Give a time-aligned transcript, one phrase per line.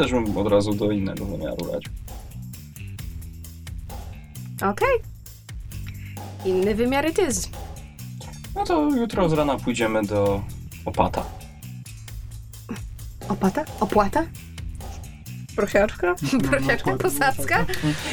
[0.00, 1.92] też bym od razu do innego wymiaru radził.
[4.56, 4.98] Okej.
[6.44, 7.48] Inny wymiar it is.
[8.54, 10.42] No to jutro z rana pójdziemy do
[10.84, 11.24] opata.
[13.28, 13.64] Opłata?
[13.80, 14.26] Opłata?
[15.56, 16.14] Prosiaczka?
[16.50, 16.96] Prosiaczka?
[16.96, 17.66] Posadzka?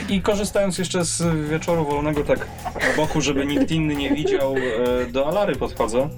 [0.10, 2.48] I korzystając jeszcze z wieczoru wolnego, tak
[2.94, 6.10] z boku, żeby nikt inny nie widział, e, do Alary podchodzę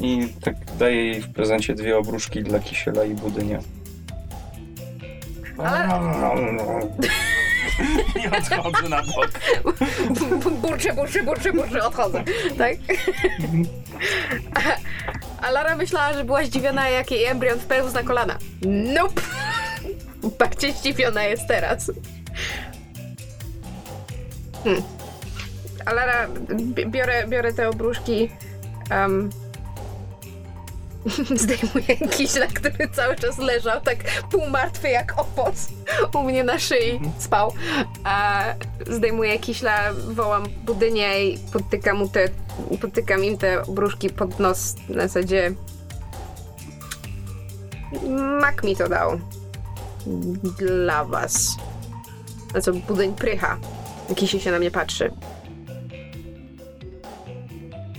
[0.00, 3.60] i tak daję jej w prezencie dwie obruszki dla Kisiela i Budynia.
[8.24, 9.30] I odchodzę na bok.
[10.50, 12.24] Burczę, burczę, burczę, burczę, odchodzę.
[12.58, 12.72] Tak?
[14.54, 14.60] A,
[15.46, 18.38] a Lara myślała, że była zdziwiona, jak jej embrion wpełzł na kolana.
[18.94, 19.20] Nope!
[20.38, 21.90] Bardziej zdziwiona jest teraz.
[24.64, 24.82] Hmm.
[25.86, 28.30] A Lara, bi- biorę, biorę te obruszki,
[28.90, 29.30] um,
[31.42, 33.96] zdejmuję kiśla, który cały czas leżał tak
[34.30, 35.68] półmartwy jak opos
[36.14, 37.52] u mnie na szyi, spał.
[38.04, 38.44] A
[38.90, 42.28] zdejmuję kiśla, wołam budynię i podtykam, mu te,
[42.80, 45.52] podtykam im te obruszki pod nos na zasadzie
[48.40, 49.20] Mak mi to dał.
[50.58, 51.56] Dla was.
[52.54, 53.58] Na co budyń prycha.
[54.16, 55.12] Kisi się na mnie patrzy.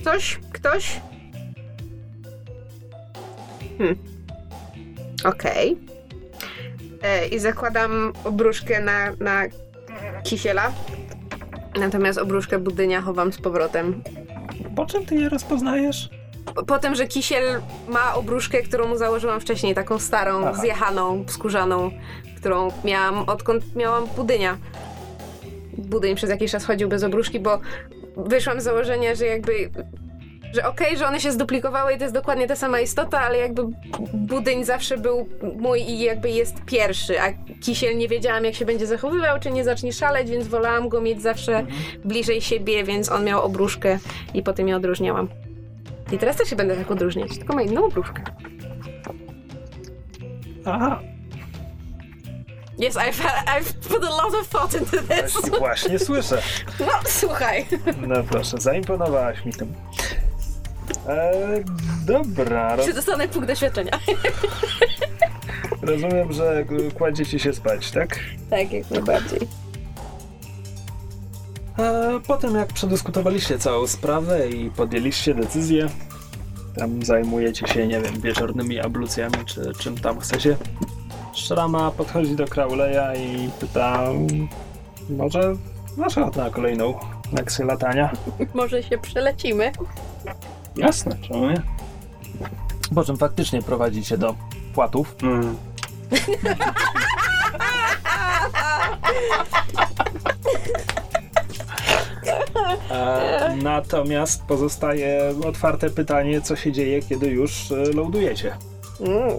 [0.04, 0.40] Coś?
[0.52, 1.00] Ktoś?
[3.78, 3.96] Hmm.
[5.24, 5.76] Okej.
[7.02, 9.42] E, I zakładam obruszkę na, na
[10.24, 10.72] kisiela.
[11.80, 14.02] Natomiast obruszkę budynia chowam z powrotem.
[14.76, 16.10] Po czym ty je rozpoznajesz?
[16.54, 20.60] Po- Po tym, że kisiel ma obruszkę, którą mu założyłam wcześniej, taką starą, Aha.
[20.60, 21.90] zjechaną, skórzaną,
[22.36, 24.58] którą miałam odkąd miałam budynia.
[25.78, 27.60] Budyń przez jakiś czas chodził bez obruszki, bo
[28.16, 29.70] wyszłam z założenia, że jakby
[30.54, 33.62] że okej, że one się zduplikowały i to jest dokładnie ta sama istota, ale jakby
[34.14, 37.32] budyń zawsze był mój i jakby jest pierwszy, a
[37.62, 41.22] kisiel nie wiedziałam jak się będzie zachowywał, czy nie zacznie szaleć, więc wolałam go mieć
[41.22, 41.66] zawsze
[42.04, 43.98] bliżej siebie, więc on miał obruszkę
[44.34, 45.28] i potem je odróżniałam.
[46.12, 48.22] I teraz też się będę tak odróżniać, tylko ma inną obruszkę.
[50.64, 51.00] Aha,
[52.80, 55.32] Yes, I've, I've put a lot of thought into this.
[55.32, 56.42] właśnie, właśnie słyszę.
[56.80, 57.66] No, słuchaj.
[58.06, 59.72] No proszę, zaimponowałaś mi tym.
[61.08, 61.32] E,
[62.06, 63.90] dobra, roz, Czy dostanę punkt doświadczenia?
[65.82, 66.64] rozumiem, że
[66.94, 68.18] kładziecie się spać, tak?
[68.50, 69.40] tak, jak najbardziej.
[71.78, 75.88] E, po tym jak przedyskutowaliście całą sprawę i podjęliście decyzję,
[76.78, 80.56] tam zajmujecie się, nie wiem, wieczornymi ablucjami, czy czym tam chcecie,
[81.32, 84.04] Szrama podchodzi do Crowleya i pyta,
[85.10, 85.54] może
[85.96, 86.94] masz ochotę na kolejną
[87.32, 88.10] lekcję latania?
[88.54, 89.72] Może się przelecimy.
[90.76, 91.62] Jasne, czemu nie?
[92.94, 94.34] Po czym faktycznie prowadzicie do
[94.74, 95.16] płatów.
[95.22, 95.56] Mm.
[102.90, 108.56] E, natomiast pozostaje otwarte pytanie, co się dzieje, kiedy już e, loadujecie.
[109.00, 109.38] Mm.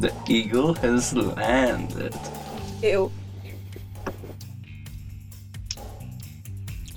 [0.00, 2.18] The eagle has landed.
[2.82, 3.10] Ew.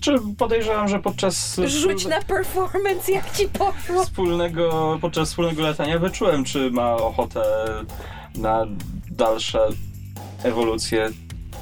[0.02, 4.04] Czy podejrzewam, że podczas Rzuć na performance, jak ci poszło.
[4.04, 7.42] wspólnego, podczas wspólnego latania wyczułem, czy ma ochotę
[8.36, 8.66] na
[9.12, 9.68] dalsze
[10.44, 11.10] ewolucje.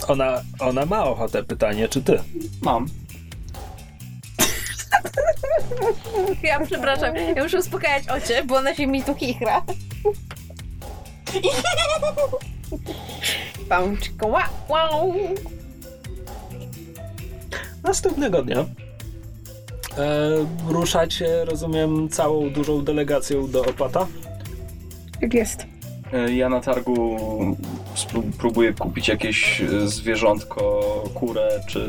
[0.07, 2.19] Ona, ona ma ochotę, pytanie, czy ty?
[2.61, 2.85] Mam.
[6.43, 9.61] Ja przepraszam, ja muszę uspokajać ocie, bo ona się mi tu chichra.
[13.69, 15.13] Pączko, wow, wow.
[17.87, 18.65] Następnego dnia e,
[20.69, 24.07] ruszacie, rozumiem, całą dużą delegacją do opata.
[25.21, 25.65] Jak jest?
[26.13, 27.17] E, Ja na targu
[28.37, 30.81] próbuję kupić jakieś e, zwierzątko,
[31.13, 31.87] kurę czy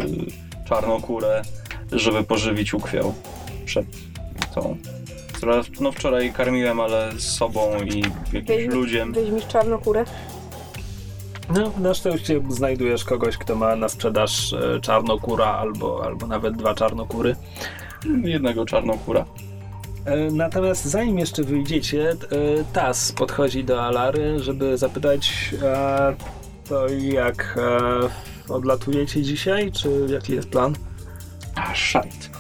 [0.69, 1.43] czarną kurę,
[1.93, 3.15] żeby pożywić ukwiał
[3.65, 3.87] przed
[4.55, 4.77] tą.
[5.33, 8.03] Która no wczoraj karmiłem, ale z sobą i
[8.33, 9.13] jakimś Weźmie- ludziem.
[9.13, 10.05] Weźmiesz czarnokórę.
[11.55, 16.75] No, na szczęście znajdujesz kogoś, kto ma na sprzedaż e, czarnokura albo, albo nawet dwa
[16.75, 17.37] czarnokury.
[18.25, 19.25] Jednego czarną kura.
[20.05, 22.17] E, Natomiast zanim jeszcze wyjdziecie, e,
[22.73, 26.15] Tas podchodzi do Alary, żeby zapytać, e,
[26.69, 27.59] to jak
[28.49, 30.75] e, odlatujecie dzisiaj, czy jaki jest plan?
[31.55, 32.31] A, szajt.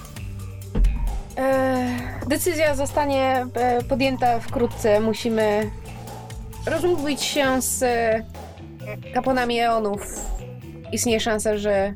[1.36, 3.46] E, decyzja zostanie
[3.88, 5.00] podjęta wkrótce.
[5.00, 5.70] Musimy
[6.66, 7.84] rozmówić się z
[9.14, 10.00] kapłanami Eonów.
[10.92, 11.94] Istnieje szansa, że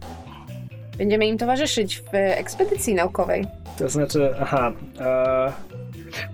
[0.99, 3.47] Będziemy im towarzyszyć w ekspedycji naukowej.
[3.79, 5.53] To znaczy, aha, e,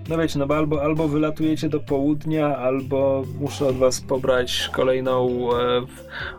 [0.09, 5.49] no wiecie, no bo albo, albo wylatujecie do południa, albo muszę od was pobrać kolejną
[5.53, 5.81] e,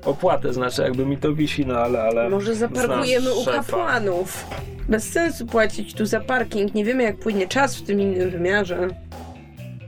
[0.05, 3.57] opłatę, znaczy jakby mi to wisi, no ale, ale Może zaparkujemy u szefa.
[3.57, 4.47] kapłanów.
[4.89, 6.75] Bez sensu płacić tu za parking.
[6.75, 8.89] Nie wiemy, jak płynie czas w tym innym wymiarze.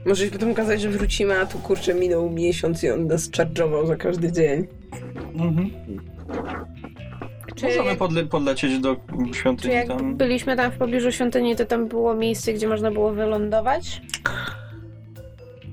[0.05, 3.87] Może się potem okazać, że wrócimy, a tu kurczę minął miesiąc i on nas charge'ował
[3.87, 4.67] za każdy dzień.
[5.35, 5.69] Mhm.
[7.55, 8.95] Czy, Możemy podle- podlecieć do
[9.27, 10.15] czy świątyni jak tam.
[10.15, 14.01] byliśmy tam w pobliżu świątyni, to tam było miejsce, gdzie można było wylądować?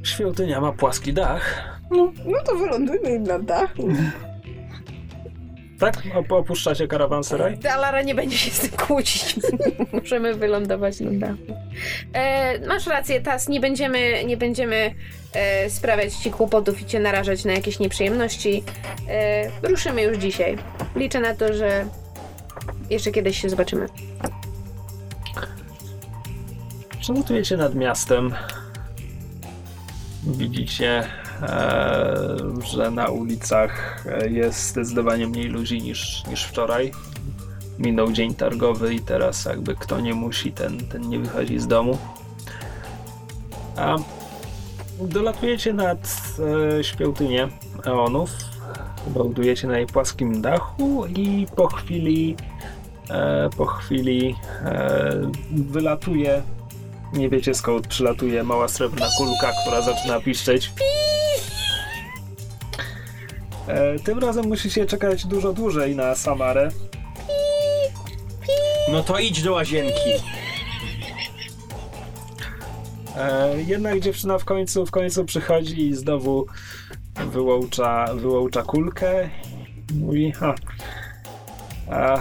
[0.02, 1.64] Świątynia ma płaski dach.
[2.26, 3.88] No to wylądujmy im na dachu.
[5.80, 5.94] Tak?
[6.14, 7.58] Op- opuszczacie karawanseraj?
[7.58, 9.36] Dalara nie będzie się z tym kłócić.
[9.92, 11.56] Możemy wylądować na dachu.
[12.12, 14.94] E, masz rację, Tas, nie będziemy, nie będziemy
[15.32, 18.64] e, sprawiać ci kłopotów i cię narażać na jakieś nieprzyjemności.
[19.08, 20.56] E, ruszymy już dzisiaj.
[20.96, 21.86] Liczę na to, że
[22.90, 23.86] jeszcze kiedyś się zobaczymy.
[27.00, 28.34] Przelatujecie nad miastem.
[30.26, 31.04] Widzicie,
[32.74, 36.92] że na ulicach e, jest zdecydowanie mniej ludzi niż, niż wczoraj.
[37.78, 41.98] Minął dzień targowy i teraz jakby kto nie musi, ten, ten nie wychodzi z domu.
[43.76, 43.96] A
[45.00, 45.98] dolatujecie nad
[46.78, 47.48] e, świątynię
[47.84, 48.30] Eonów.
[49.16, 52.36] Lądujecie na jej płaskim dachu i po chwili
[53.10, 56.42] e, po chwili e, wylatuje
[57.12, 60.72] nie wiecie skąd przylatuje mała srebrna kulka, która zaczyna piszczeć.
[63.70, 66.68] E, tym razem musicie czekać dużo dłużej na Samarę.
[68.92, 70.10] No to idź do łazienki.
[73.16, 76.46] E, jednak dziewczyna w końcu, w końcu przychodzi i znowu
[77.32, 79.30] wyłącza, wyłącza kulkę.
[79.94, 80.54] Mówi, ha.
[81.90, 82.18] A,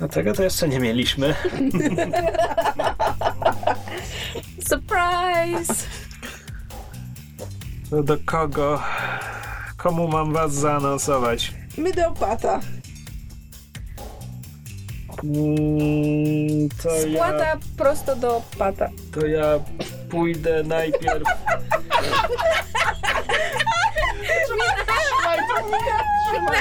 [0.00, 1.34] no tego to jeszcze nie mieliśmy.
[4.68, 5.99] Surprise!
[7.90, 8.82] To do kogo?
[9.76, 11.52] Komu mam was zaanonsować?
[11.78, 12.60] My do opata.
[15.24, 18.88] Mm, to ja, Spłata prosto do pata.
[19.14, 19.60] to ja
[20.10, 21.22] pójdę najpierw.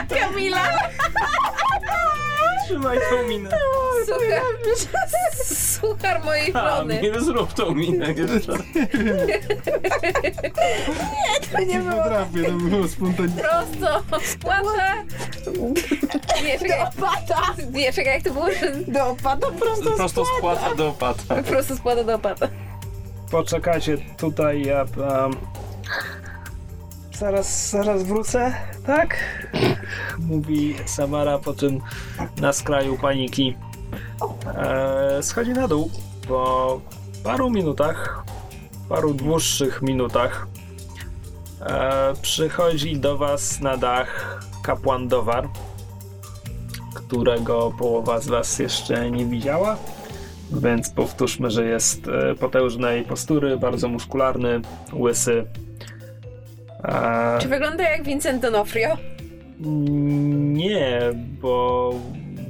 [0.10, 0.64] Kamila!
[2.70, 3.50] Trzymaj tą minę.
[4.06, 4.42] Suchar,
[5.80, 7.02] suchar mojej A, żony.
[7.02, 8.54] nie zrób tą minę jeszcze.
[11.52, 13.42] To nie było potrafię, to było spontaniczne.
[13.44, 15.04] Prosto, spłata.
[16.46, 16.82] Nie, czekaj.
[16.82, 17.42] opata.
[17.72, 18.52] Nie, czekaj, jak to było?
[18.52, 21.44] że- Do opata prosto Prosto spłata do opata.
[21.44, 22.48] Prosto spłata do opata.
[23.32, 24.82] Poczekajcie tutaj, ja.
[24.98, 25.36] Um,
[27.20, 28.54] zaraz, zaraz wrócę,
[28.86, 29.18] tak?
[30.20, 31.82] Mówi Samara, po czym
[32.42, 33.58] na skraju paniki
[34.56, 35.92] e, schodzi na dół.
[36.28, 36.82] Po
[37.24, 38.24] paru minutach,
[38.90, 40.48] paru dłuższych minutach,
[41.62, 45.50] e, przychodzi do Was na dach kapłan Dowar,
[46.94, 49.78] którego połowa z Was jeszcze nie widziała.
[50.52, 54.62] Więc powtórzmy, że jest e, potężnej postury, bardzo muskularny,
[54.94, 55.46] łysy.
[56.84, 58.98] E, Czy wygląda jak Vincent D'Onofrio?
[60.54, 61.00] nie,
[61.42, 61.94] bo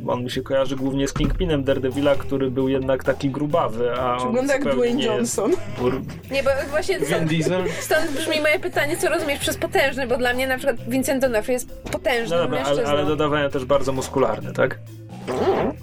[0.08, 4.28] on mi się kojarzy głównie z Kingpinem Daredevila, który był jednak taki grubawy, a on
[4.28, 5.52] Wygląda jak Dwayne Johnson.
[5.82, 7.32] bur- Nie, bo właśnie stąd,
[7.80, 11.52] stąd brzmi moje pytanie, co rozumiesz przez potężny, bo dla mnie na przykład Vincent D'Onofrio
[11.52, 14.80] jest No potężnym dobra, ale, ale dodawałem też bardzo muskularny, tak?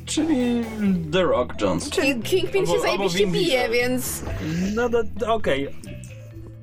[0.07, 0.65] Czyli
[1.13, 1.91] The Rock Johnson.
[1.91, 4.23] Czyli Kingpin Albo- się zajebiście bije, więc
[4.75, 4.89] No
[5.35, 5.69] okej,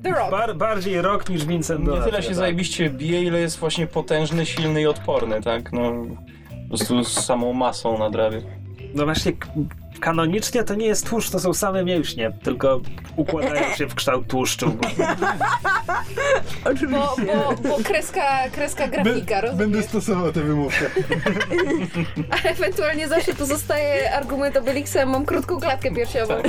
[0.03, 0.31] The Rock.
[0.31, 2.37] Bar, bardziej rok niż Vincent Nie D'Onofrio, tyle się tak.
[2.37, 5.71] zajebiście bije, ile jest właśnie potężny, silny i odporny, tak?
[5.71, 5.91] No,
[6.63, 8.37] po prostu z samą masą nadrabia.
[8.95, 9.31] No właśnie,
[9.99, 12.81] kanonicznie to nie jest tłuszcz, to są same mięśnie, tylko
[13.15, 14.71] układają się w kształt tłuszczu.
[16.63, 16.87] Bo...
[16.89, 19.85] Bo, bo, bo kreska, kreska grafika, Będę rozumiesz?
[19.85, 20.85] stosował tę wymówkę.
[22.31, 26.33] A ewentualnie zawsze pozostaje argument Obelixem, mam krótką klatkę piersiową.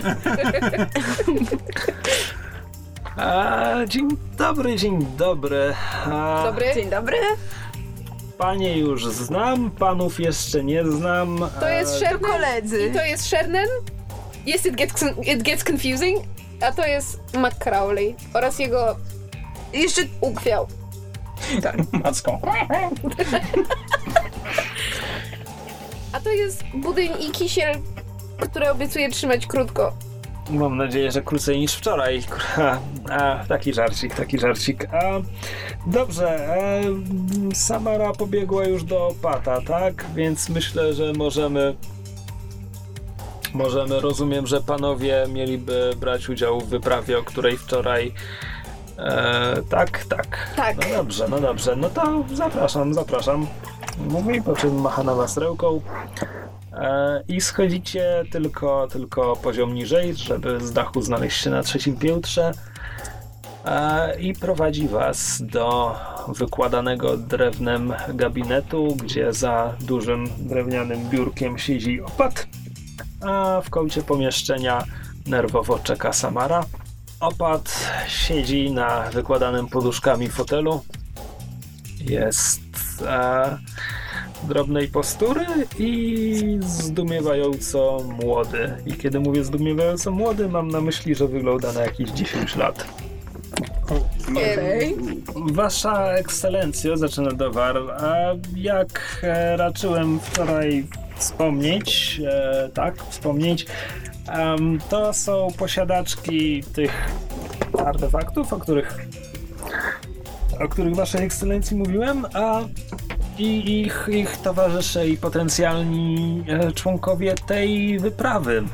[3.17, 5.75] A, dzień dobry, dzień dobry.
[6.07, 6.67] A, Dobry?
[6.75, 7.17] Dzień dobry.
[8.39, 11.51] Panie już znam, panów jeszcze nie znam.
[11.61, 12.87] To jest A, Sherman Koledzy.
[12.87, 13.67] i to jest Sherman.
[14.47, 16.23] Jest it gets, it gets confusing,
[16.61, 18.97] a to jest McCrowley oraz jego
[19.73, 20.67] Jeszcze ukwiał.
[22.05, 22.41] Macką.
[26.13, 27.77] A to jest budyń i kisiel,
[28.41, 29.93] który obiecuje trzymać krótko.
[30.51, 32.23] Mam nadzieję, że krócej niż wczoraj.
[33.11, 34.95] A, taki żarcik, taki żarcik.
[34.95, 35.21] A,
[35.87, 36.83] dobrze, e,
[37.55, 40.05] Samara pobiegła już do Pata, tak?
[40.15, 41.75] Więc myślę, że możemy.
[43.55, 48.13] Możemy, rozumiem, że panowie mieliby brać udział w wyprawie, o której wczoraj.
[48.99, 50.51] E, tak, tak.
[50.57, 50.77] Tak.
[50.77, 51.77] No dobrze, no dobrze.
[51.77, 53.47] No to zapraszam, zapraszam.
[54.09, 55.81] Mówi, po czym macha na was ręką.
[56.77, 62.53] E, I schodzicie tylko, tylko poziom niżej, żeby z dachu znaleźć się na trzecim piętrze.
[63.65, 65.97] E, I prowadzi was do
[66.29, 72.47] wykładanego drewnem gabinetu, gdzie za dużym drewnianym biurkiem siedzi opat,
[73.21, 74.85] a w kącie pomieszczenia
[75.27, 76.65] nerwowo czeka Samara.
[77.21, 80.81] Opat siedzi na wykładanym poduszkami fotelu.
[82.01, 82.61] Jest
[83.07, 83.59] e,
[84.45, 85.47] drobnej postury
[85.79, 88.75] i zdumiewająco młody.
[88.87, 92.87] I kiedy mówię zdumiewająco młody, mam na myśli, że wygląda na jakieś 10 lat.
[94.31, 94.97] Okej.
[95.53, 98.15] Wasza ekscelencjo, zaczyna Dowar, a
[98.57, 100.87] jak e, raczyłem wczoraj
[101.17, 103.67] wspomnieć, e, tak, wspomnieć,
[104.29, 107.11] em, to są posiadaczki tych
[107.79, 108.99] artefaktów, o których
[110.61, 112.61] o których waszej ekscelencji mówiłem, a
[113.39, 118.65] i ich, ich towarzysze i potencjalni e, członkowie tej wyprawy.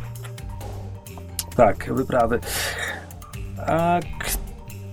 [1.57, 2.41] Tak, wyprawy.
[3.67, 4.01] A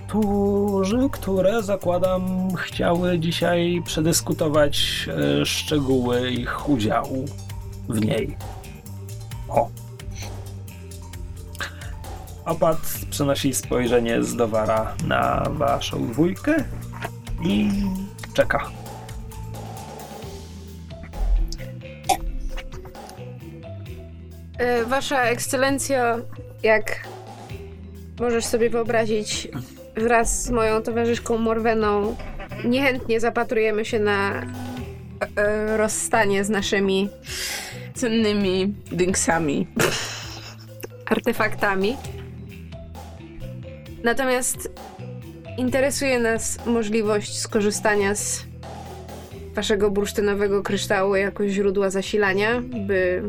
[0.08, 5.08] którzy, które zakładam chciały dzisiaj przedyskutować
[5.42, 7.26] e, szczegóły ich udziału
[7.90, 8.38] w niej.
[9.50, 9.70] O.
[12.46, 12.78] Opat
[13.10, 16.64] przenosi spojrzenie z Dowara na waszą dwójkę
[17.44, 17.72] i
[18.34, 18.70] czeka.
[24.86, 25.98] Wasza ekscelencjo,
[26.64, 27.08] jak
[28.20, 29.48] możesz sobie wyobrazić,
[29.96, 32.16] wraz z moją towarzyszką Morweną
[32.66, 34.44] niechętnie zapatrujemy się na e,
[35.42, 37.10] e, rozstanie z naszymi
[37.96, 39.68] Cennymi dynksami.
[41.06, 41.98] artefaktami.
[44.04, 44.72] Natomiast
[45.58, 48.44] interesuje nas możliwość skorzystania z
[49.54, 53.24] waszego bursztynowego kryształu jako źródła zasilania, by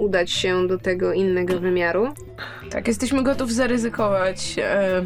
[0.00, 2.08] udać się do tego innego wymiaru.
[2.70, 5.02] Tak, jesteśmy gotowi zaryzykować e,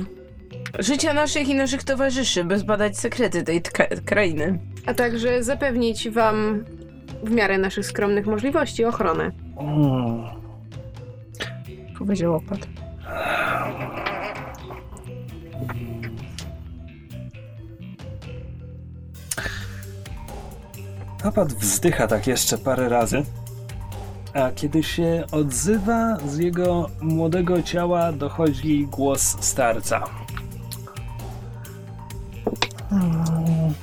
[0.78, 4.58] życia naszych i naszych towarzyszy, by zbadać sekrety tej tka- krainy.
[4.86, 6.64] a także zapewnić Wam
[7.22, 9.30] w miarę naszych skromnych możliwości ochronę.
[9.60, 10.24] Mm.
[11.98, 12.58] Powiedział opat.
[21.24, 23.22] Opat wzdycha tak jeszcze parę razy,
[24.34, 30.04] a kiedy się odzywa, z jego młodego ciała dochodzi głos starca.
[32.90, 33.74] Hmm,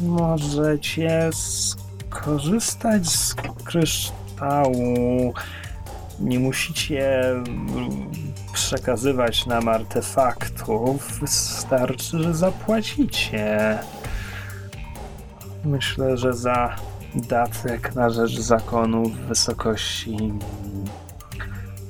[0.00, 3.34] Możecie skorzystać z
[3.64, 5.34] kryształu.
[6.20, 8.10] Nie musicie mm,
[8.52, 11.20] przekazywać nam artefaktów.
[11.20, 13.78] Wystarczy, że zapłacicie.
[15.64, 16.76] Myślę, że za
[17.14, 20.32] datek na rzecz zakonu w wysokości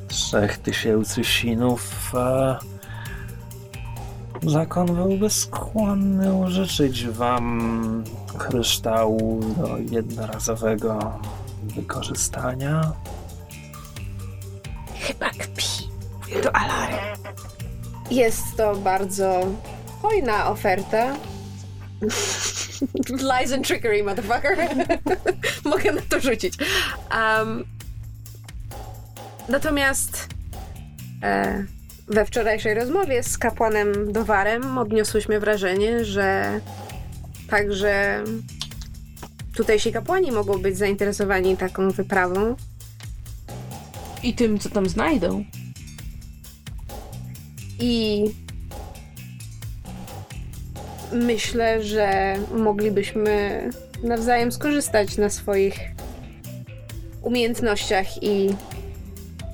[0.08, 2.12] 3000 sinów
[4.46, 8.04] zakon byłby skłonny użyczyć wam
[8.38, 11.20] kryształu do jednorazowego
[11.62, 12.92] wykorzystania.
[15.00, 15.88] Chyba kpi.
[16.42, 16.96] Do Alary.
[18.10, 19.46] Jest to bardzo
[20.02, 21.16] hojna oferta.
[23.32, 24.56] Lies and trickery, motherfucker.
[25.64, 26.54] Mogę na to rzucić.
[27.14, 27.64] Um,
[29.48, 30.28] natomiast
[31.22, 31.64] e,
[32.08, 36.60] we wczorajszej rozmowie z kapłanem Dowarem odniosłyśmy wrażenie, że
[37.48, 38.24] także
[39.56, 42.56] tutejsi kapłani mogą być zainteresowani taką wyprawą.
[44.22, 45.44] I tym, co tam znajdą.
[47.80, 48.24] I
[51.12, 53.60] myślę, że moglibyśmy
[54.02, 55.78] nawzajem skorzystać na swoich
[57.22, 58.56] umiejętnościach i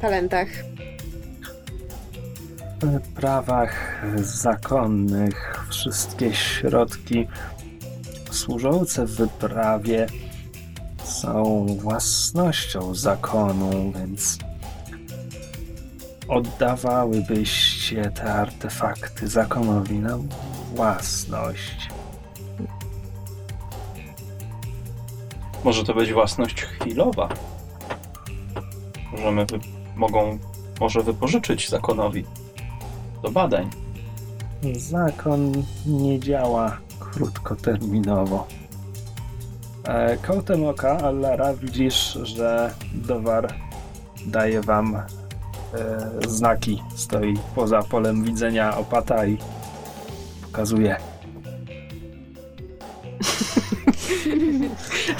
[0.00, 0.48] talentach.
[2.82, 7.26] W prawach zakonnych wszystkie środki
[8.30, 10.06] służące wyprawie
[11.04, 14.38] są własnością zakonu, więc
[16.28, 20.18] oddawałybyście te artefakty zakonowi na
[20.74, 21.88] własność.
[25.64, 27.28] Może to być własność chwilowa.
[29.12, 29.58] Możemy wy...
[29.96, 30.38] mogą
[30.80, 32.24] może wypożyczyć zakonowi
[33.22, 33.70] do badań.
[34.76, 35.52] Zakon
[35.86, 38.46] nie działa krótkoterminowo.
[39.84, 43.54] E, Kołtem oka Allara widzisz, że Dowar
[44.26, 45.04] daje wam e,
[46.28, 46.82] znaki.
[46.94, 49.38] Stoi poza polem widzenia opata i
[50.58, 50.96] pokazuje.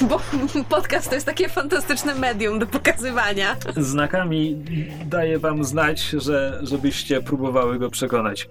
[0.09, 0.21] Bo
[0.69, 3.55] podcast to jest takie fantastyczne medium do pokazywania.
[3.77, 4.63] Znakami
[5.05, 8.49] daje wam znać, że żebyście próbowały go przekonać.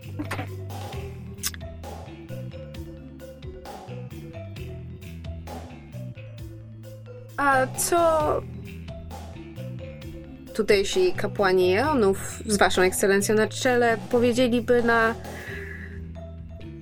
[7.36, 8.42] A co
[10.54, 15.14] tutejsi kapłani Eonów z waszą ekscelencją na czele powiedzieliby na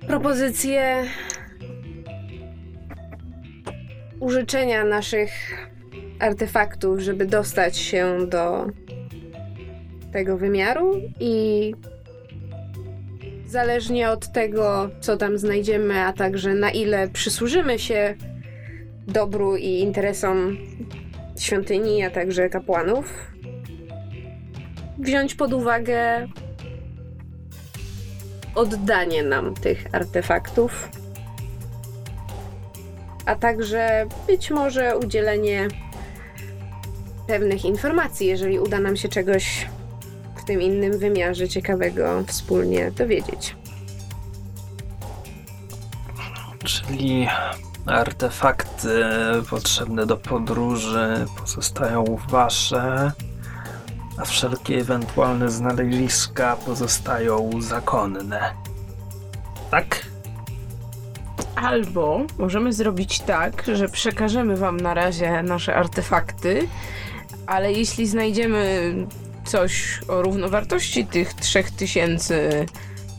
[0.07, 1.05] propozycję
[4.21, 5.31] użyczenia naszych
[6.21, 8.67] artefaktów, żeby dostać się do
[10.13, 11.75] tego wymiaru i
[13.47, 18.15] zależnie od tego, co tam znajdziemy, a także na ile przysłużymy się
[19.09, 20.57] dobru i interesom
[21.39, 23.31] świątyni, a także kapłanów,
[24.99, 26.29] wziąć pod uwagę
[28.57, 30.89] oddanie nam tych artefaktów,
[33.27, 35.69] a także być może udzielenie
[37.27, 39.69] pewnych informacji, jeżeli uda nam się czegoś
[40.37, 43.57] w tym innym wymiarze ciekawego wspólnie dowiedzieć.
[46.65, 47.29] Czyli
[47.87, 49.05] artefakty
[49.51, 53.13] potrzebne do podróży pozostają wasze,
[54.19, 58.55] a wszelkie ewentualne znaleziska pozostają zakonne.
[59.71, 60.07] Tak?
[61.57, 66.69] Albo możemy zrobić tak, że przekażemy wam na razie nasze artefakty,
[67.47, 68.95] ale jeśli znajdziemy
[69.45, 72.67] coś o równowartości tych 3000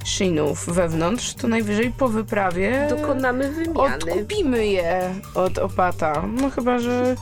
[0.06, 3.96] shinów wewnątrz, to najwyżej po wyprawie Dokonamy wymiany.
[3.96, 6.24] odkupimy je od opata.
[6.42, 7.16] No chyba, że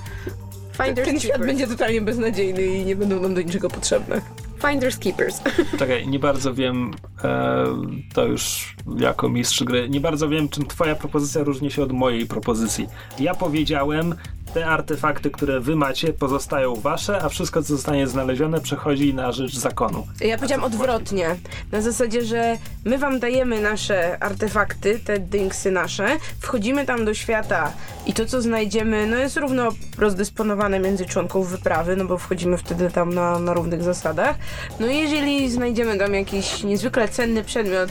[0.84, 1.48] Finders ten świat keepers.
[1.48, 4.22] będzie totalnie beznadziejny i nie będą nam do niczego potrzebne.
[4.68, 5.42] Finders keepers.
[5.80, 6.92] Czekaj, nie bardzo wiem,
[7.24, 7.66] e,
[8.14, 12.26] to już jako mistrz gry, nie bardzo wiem, czym twoja propozycja różni się od mojej
[12.26, 12.88] propozycji.
[13.20, 14.16] Ja powiedziałem,
[14.56, 19.56] te artefakty, które wy macie, pozostają wasze, a wszystko, co zostanie znalezione, przechodzi na rzecz
[19.56, 20.08] zakonu.
[20.22, 21.36] Ja powiedziałam odwrotnie.
[21.72, 26.08] Na zasadzie, że my wam dajemy nasze artefakty, te dynksy nasze,
[26.40, 27.72] wchodzimy tam do świata
[28.06, 32.92] i to, co znajdziemy, no jest równo rozdysponowane między członków wyprawy, no bo wchodzimy wtedy
[32.92, 34.36] tam na, na równych zasadach.
[34.80, 37.90] No i jeżeli znajdziemy tam jakiś niezwykle cenny przedmiot,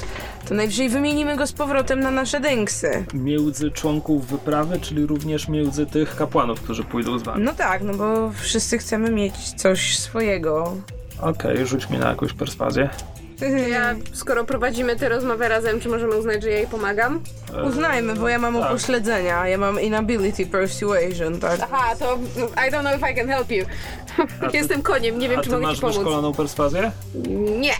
[0.48, 3.04] to najwyżej wymienimy go z powrotem na nasze dynksy.
[3.14, 7.44] Między członków wyprawy, czyli również między tych kapłanów, którzy pójdą z wami.
[7.44, 10.76] No tak, no bo wszyscy chcemy mieć coś swojego.
[11.20, 12.88] Okej, rzuć mi na jakąś perswazję.
[13.70, 17.20] Ja, skoro prowadzimy tę rozmowę razem, czy możemy uznać, że ja jej pomagam?
[17.56, 18.64] E, Uznajmy, bo ja mam tak.
[18.70, 21.60] upośledzenia, ja mam inability persuasion, tak?
[21.62, 22.18] Aha, to
[22.68, 23.64] I don't know if I can help you.
[24.50, 25.96] ty- Jestem koniem, nie wiem, A czy ty mogę masz ci pomóc.
[25.96, 26.92] wyszkoloną perswazję?
[27.60, 27.72] Nie.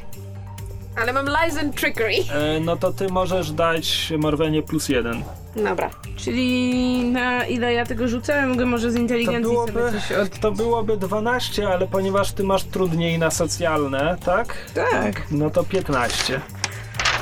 [0.96, 2.14] Ale mam lies and trickery.
[2.32, 5.22] E, no to ty możesz dać Morwenie plus jeden.
[5.56, 5.90] Dobra.
[6.16, 10.38] Czyli na ile ja tego rzucę, mogę może z To inteligencji byłoby, sobie coś od...
[10.40, 14.54] to byłoby 12, ale ponieważ ty masz trudniej na socjalne, tak?
[14.74, 15.22] Tak.
[15.30, 16.40] No to 15.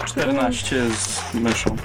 [0.07, 1.77] 14 z myszą.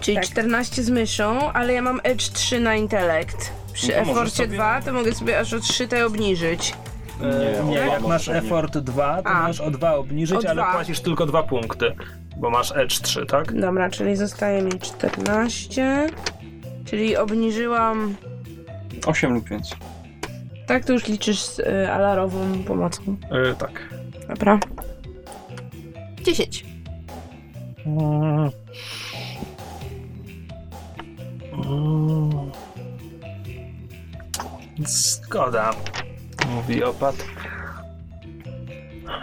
[0.00, 0.26] Czyli Tak.
[0.26, 3.50] 14 z myszą, ale ja mam Edge 3 na intelekt.
[3.72, 6.74] Przy No to eforcie sobie- 2 to mogę sobie aż o 3 te obniżyć.
[7.20, 9.42] Nie, nie, jak masz effort 2, to A.
[9.42, 10.72] możesz o 2 obniżyć, O ale dwa.
[10.72, 11.92] płacisz tylko 2 punkty,
[12.36, 13.60] bo masz edge 3, tak?
[13.60, 16.06] Dobra, czyli zostaje mi 14.
[16.84, 18.16] Czyli obniżyłam...
[19.06, 19.78] 8 lub więcej.
[20.66, 23.02] Tak, to już liczysz z y, alarową pomocą.
[23.30, 23.94] E, tak.
[24.28, 24.58] Dobra.
[26.22, 26.64] 10.
[27.86, 28.50] Mm.
[31.52, 32.50] Mm.
[34.86, 35.70] Zgoda,
[36.46, 37.14] mówi opat.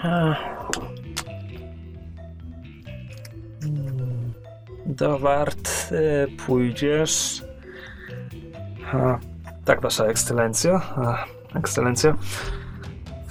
[0.04, 0.38] Ech.
[3.66, 4.34] Mm.
[4.86, 7.44] Dowart, y, pójdziesz.
[8.94, 9.20] A,
[9.66, 10.82] tak, wasza ekscelencja.
[11.56, 12.16] Ekscelencja.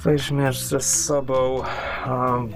[0.05, 1.63] Weźmiesz ze sobą
[2.07, 2.51] um,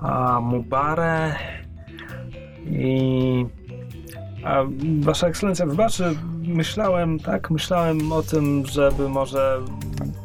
[0.00, 1.34] a Mubarę
[2.66, 3.46] i
[4.44, 4.62] a
[5.00, 9.60] Wasza Ekscelencja, wybaczy, myślałem, tak, myślałem o tym, żeby może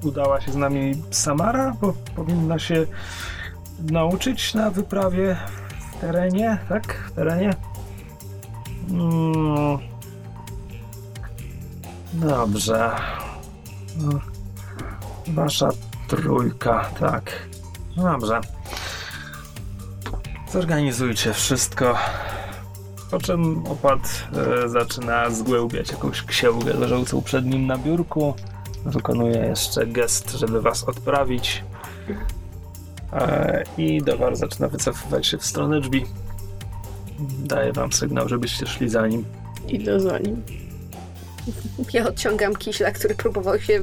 [0.04, 2.86] udała się z nami Samara, bo powinna się
[3.92, 5.38] nauczyć na wyprawie
[5.80, 7.54] w terenie, tak, w terenie.
[8.90, 9.78] Mm.
[12.14, 12.92] Dobrze.
[13.98, 14.20] No.
[15.28, 15.70] Wasza
[16.08, 17.32] trójka, tak.
[17.96, 18.42] Dobrze.
[20.52, 21.96] Zorganizujcie wszystko.
[23.12, 24.28] Po czym opad
[24.66, 28.34] e, zaczyna zgłębiać jakąś księgę leżącą przed nim na biurku.
[28.86, 31.64] Wykonuje jeszcze gest, żeby was odprawić.
[33.14, 36.06] E, I Dowar zaczyna wycofywać się w stronę drzwi.
[37.40, 39.26] Daje wam sygnał, żebyście szli za nim.
[39.68, 40.44] Idę za nim.
[41.94, 43.82] Ja odciągam kiśla, który próbował się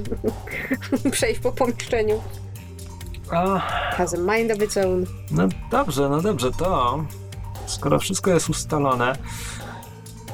[1.12, 2.22] przejść po pomieszczeniu.
[3.30, 3.58] A,
[3.96, 5.06] Has a mind of its own.
[5.30, 7.04] No dobrze, no dobrze, to
[7.72, 9.12] skoro wszystko jest ustalone,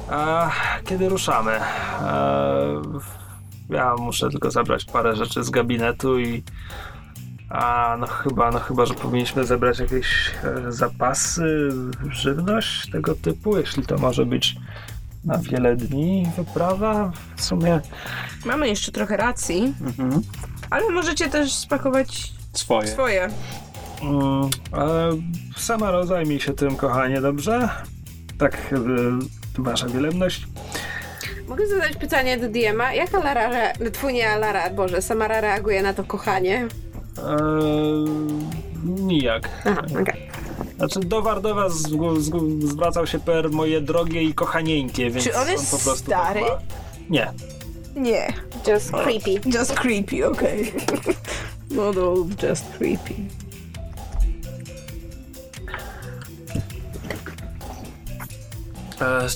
[0.09, 0.51] a
[0.85, 1.51] kiedy ruszamy?
[1.51, 2.81] E,
[3.69, 6.43] ja muszę tylko zabrać parę rzeczy z gabinetu i
[7.49, 11.69] a no chyba, no chyba, że powinniśmy zebrać jakieś e, zapasy,
[12.09, 14.55] żywność tego typu, jeśli to może być
[15.25, 17.11] na wiele dni wyprawa.
[17.35, 17.81] W sumie
[18.45, 20.21] Mamy jeszcze trochę racji, Mhm.
[20.69, 22.87] ale możecie też spakować Swoje.
[22.87, 23.29] swoje.
[24.01, 25.09] Mm, e,
[25.57, 27.69] sama zajmij się tym, kochanie, dobrze?
[28.37, 30.47] Tak, e, wasza wielebność.
[31.47, 32.93] Mogę zadać pytanie do Diema.
[32.93, 36.67] Jak Alara, re- twój nie Alara, Boże, Samara reaguje na to kochanie?
[37.17, 37.37] E,
[38.85, 39.49] nijak.
[39.65, 40.29] Aha, okej.
[40.77, 45.35] Znaczy, Dowar do was zgł- zgł- zwracał się per moje drogie i kochanieńkie, więc Czy
[45.37, 46.39] on jest po prostu stary?
[46.39, 46.57] Tak ma...
[47.09, 47.31] Nie.
[47.95, 48.33] Nie.
[48.67, 49.49] Just creepy.
[49.57, 50.71] Just creepy, okej.
[51.71, 53.13] Not old, just creepy.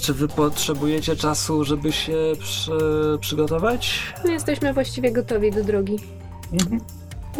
[0.01, 2.71] Czy wy potrzebujecie czasu, żeby się przy,
[3.19, 3.99] przygotować?
[4.25, 5.97] My jesteśmy właściwie gotowi do drogi.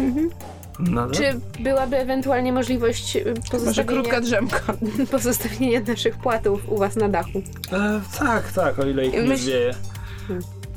[0.00, 0.30] Mhm.
[0.78, 4.60] No, Czy byłaby ewentualnie możliwość y, Może pozostawienia, krótka drzemka.
[5.10, 7.38] pozostawienia naszych płatów u was na dachu?
[7.72, 9.74] e, tak, tak, o ile ich nie Myśl- zwieje.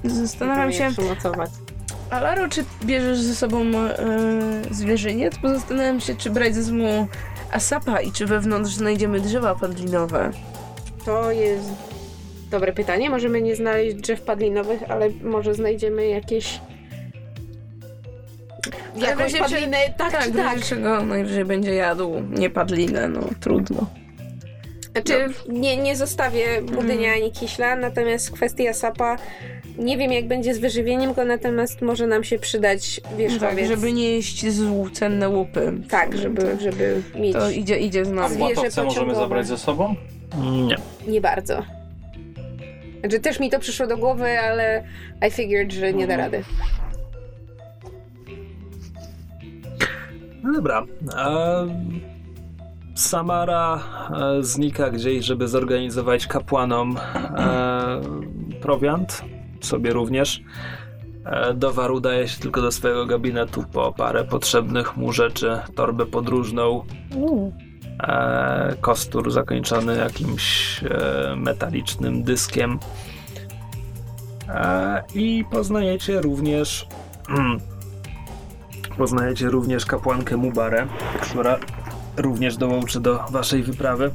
[0.04, 1.50] Zastanawiam się, Przymocować.
[2.10, 3.98] Alaro, czy bierzesz ze sobą e,
[4.72, 5.34] zwierzyniec?
[5.42, 7.08] Bo zastanawiam się, czy brać ze sobą
[7.52, 10.32] asapa i czy wewnątrz znajdziemy drzewa padlinowe.
[11.08, 11.70] To jest
[12.52, 13.10] dobre pytanie.
[13.10, 16.60] Możemy nie znaleźć drzew padlinowych, ale może znajdziemy jakieś...
[18.96, 20.38] Jakąś będzie padlinę, tak, Tak, czy tak.
[20.46, 23.86] razie czego najwyżej będzie jadł nie padlinę, no trudno.
[24.92, 29.16] Znaczy, nie, nie zostawię budynia ani kiśla, natomiast kwestia sapa,
[29.78, 33.68] nie wiem jak będzie z wyżywieniem go, natomiast może nam się przydać Tak, wierzchowiec.
[33.68, 35.74] żeby nie jeść z cenne łupy.
[35.90, 37.34] Tak, żeby, żeby mieć...
[37.34, 38.36] To idzie, idzie z A nami.
[38.36, 39.96] Złotowce możemy zabrać ze sobą?
[40.68, 40.76] Nie.
[41.08, 41.64] Nie bardzo.
[43.00, 44.84] Znaczy, też mi to przyszło do głowy, ale
[45.28, 46.32] I figured, że nie da Mhm.
[46.32, 46.44] rady.
[50.44, 50.86] No dobra.
[52.96, 53.80] Samara
[54.40, 56.98] e, znika gdzieś, żeby zorganizować kapłanom
[57.38, 58.02] e,
[58.62, 59.22] prowiant,
[59.62, 60.42] sobie również.
[61.26, 66.86] E, Dowar udaje się tylko do swojego gabinetu po parę potrzebnych mu rzeczy, torbę podróżną,
[68.82, 72.80] kostur zakończony jakimś e, metalicznym dyskiem.
[74.50, 76.88] E, I poznajecie również
[78.98, 80.88] poznajecie również kapłankę Mubarę,
[81.22, 81.58] która
[82.18, 84.12] również dołączy do waszej wyprawy,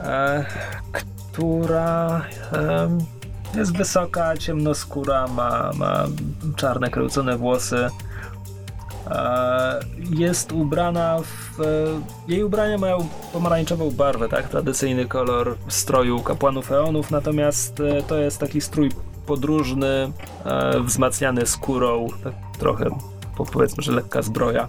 [0.00, 0.44] e,
[1.32, 2.22] która
[3.54, 6.04] jest wysoka, ciemnoskóra, ma, ma
[6.56, 7.88] czarne, kręcone włosy.
[9.10, 11.43] E, jest ubrana w.
[12.28, 14.48] Jej ubrania mają pomarańczową barwę, tak?
[14.48, 18.90] Tradycyjny kolor stroju kapłanów Eonów, natomiast e, to jest taki strój
[19.26, 20.12] podróżny,
[20.44, 22.86] e, wzmacniany skórą, tak trochę
[23.36, 24.68] po- powiedzmy, że lekka zbroja.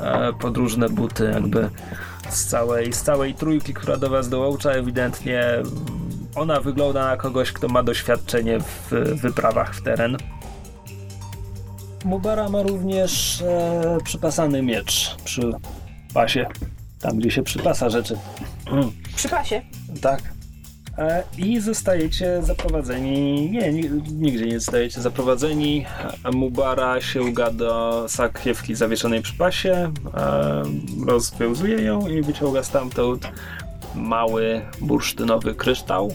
[0.00, 1.70] E, podróżne buty, jakby
[2.28, 5.44] z całej, z całej trójki, która do was dołącza, ewidentnie
[6.34, 10.16] ona wygląda na kogoś, kto ma doświadczenie w wyprawach w teren.
[12.04, 15.52] Mubara ma również e, przypasany miecz przy
[16.14, 16.46] pasie,
[17.00, 18.16] tam gdzie się przypasa rzeczy.
[19.16, 19.62] Przy pasie.
[20.00, 20.22] Tak.
[20.98, 23.50] E, I zostajecie zaprowadzeni.
[23.50, 25.84] Nie, ni- nigdzie nie zostajecie zaprowadzeni.
[26.34, 30.62] Mubara sięga do sakiewki zawieszonej przy pasie, e,
[31.06, 33.28] rozwiązuje ją i wyciąga stamtąd
[33.94, 36.14] mały bursztynowy kryształ,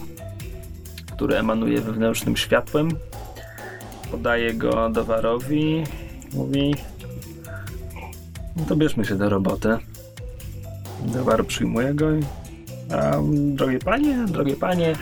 [1.15, 2.89] który emanuje wewnętrznym światłem.
[4.13, 5.84] Podaje go Dowarowi.
[6.34, 6.76] Mówi:
[8.56, 9.78] No to bierzmy się do roboty.
[11.06, 12.23] Dowar przyjmuje go i
[12.93, 14.95] Um, drogie panie, drogie panie,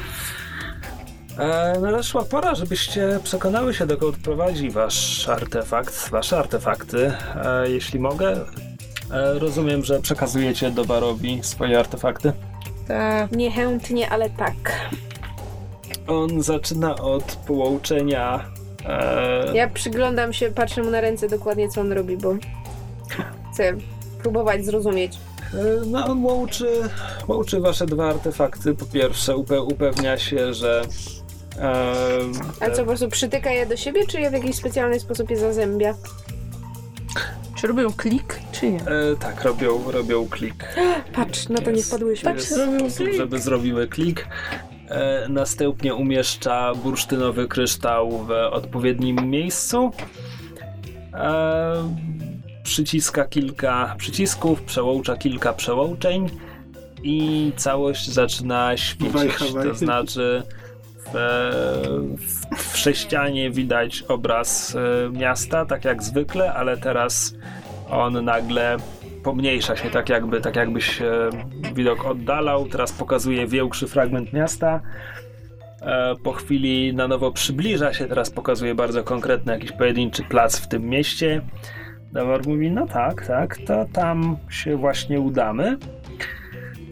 [1.38, 7.14] e, nadeszła pora, żebyście przekonały się, dokąd prowadzi wasz artefakt, wasze artefakty.
[7.46, 8.32] E, jeśli mogę,
[9.12, 12.34] e, rozumiem, że przekazujecie Dowarowi swoje artefakty.
[12.88, 13.32] Tak.
[13.32, 14.90] Niechętnie, ale tak.
[16.08, 18.46] On zaczyna od połączenia.
[18.86, 22.36] E, Ja przyglądam się, patrzę mu na ręce dokładnie, co on robi, bo
[23.54, 23.74] chcę
[24.22, 25.18] próbować zrozumieć.
[25.54, 26.68] e, no on łączy,
[27.28, 28.74] łączy wasze dwa artefakty.
[28.76, 30.82] Po pierwsze upe, upewnia się, że
[31.60, 31.92] e,
[32.60, 35.38] A co, po prostu przytyka je do siebie, czy je w jakiś specjalny sposób je
[35.38, 35.94] zazębia?
[37.56, 38.80] Czy robią klik, czy nie?
[38.82, 40.76] e, tak, robią, robią klik.
[41.16, 42.34] Patrz, na to nie Jest- wpadłyśmy.
[42.34, 43.18] jest robią sposób, klik.
[43.18, 44.28] żeby zrobiły klik.
[44.92, 49.92] E, następnie umieszcza bursztynowy kryształ w odpowiednim miejscu.
[51.14, 51.74] E,
[52.64, 56.30] przyciska kilka przycisków, przełącza kilka przełączeń
[57.04, 59.54] i całość zaczyna świecić.
[59.64, 60.44] To znaczy
[61.14, 61.18] w,
[62.18, 67.36] w, w sześcianie widać obraz e, miasta, tak jak zwykle, ale teraz
[67.90, 68.78] on nagle
[69.24, 71.30] pomniejsza się, tak jakby, tak jakby się
[71.76, 72.68] widok oddalał.
[72.68, 74.82] Teraz pokazuje większy fragment miasta.
[75.82, 80.68] E, Po chwili na nowo przybliża się, teraz pokazuje bardzo konkretny jakiś pojedynczy plac w
[80.68, 81.42] tym mieście.
[82.14, 85.78] Dawar mówi, no tak, tak, to tam się właśnie udamy.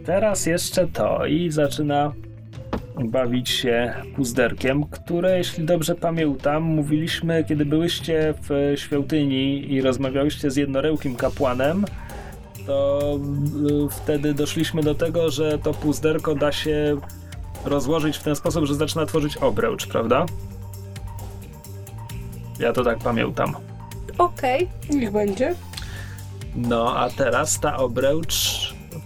[0.06, 2.14] Teraz jeszcze to i zaczyna
[3.06, 10.56] bawić się puzderkiem, które, jeśli dobrze pamiętam, mówiliśmy, kiedy byłyście w świątyni i rozmawiałyście z
[10.56, 11.86] jednorełkim kapłanem,
[12.70, 13.00] to
[13.86, 16.98] y, wtedy doszliśmy do tego, że to puzderko da się
[17.66, 20.26] rozłożyć w ten sposób, że zaczyna tworzyć obręcz, prawda?
[22.60, 23.56] Ja to tak pamiętam.
[24.18, 24.70] Okej.
[24.90, 25.56] Niech będzie.
[26.56, 28.36] No, a teraz ta obręcz,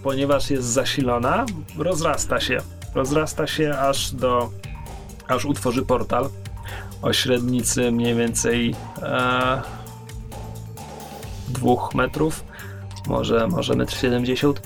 [0.02, 1.46] ponieważ jest zasilona,
[1.78, 2.58] rozrasta się.
[2.94, 4.50] Rozrasta się aż do.
[5.28, 6.28] aż utworzy portal
[7.02, 9.62] o średnicy mniej więcej e,
[11.48, 12.44] dwóch metrów,
[13.06, 14.62] może, może metr 70,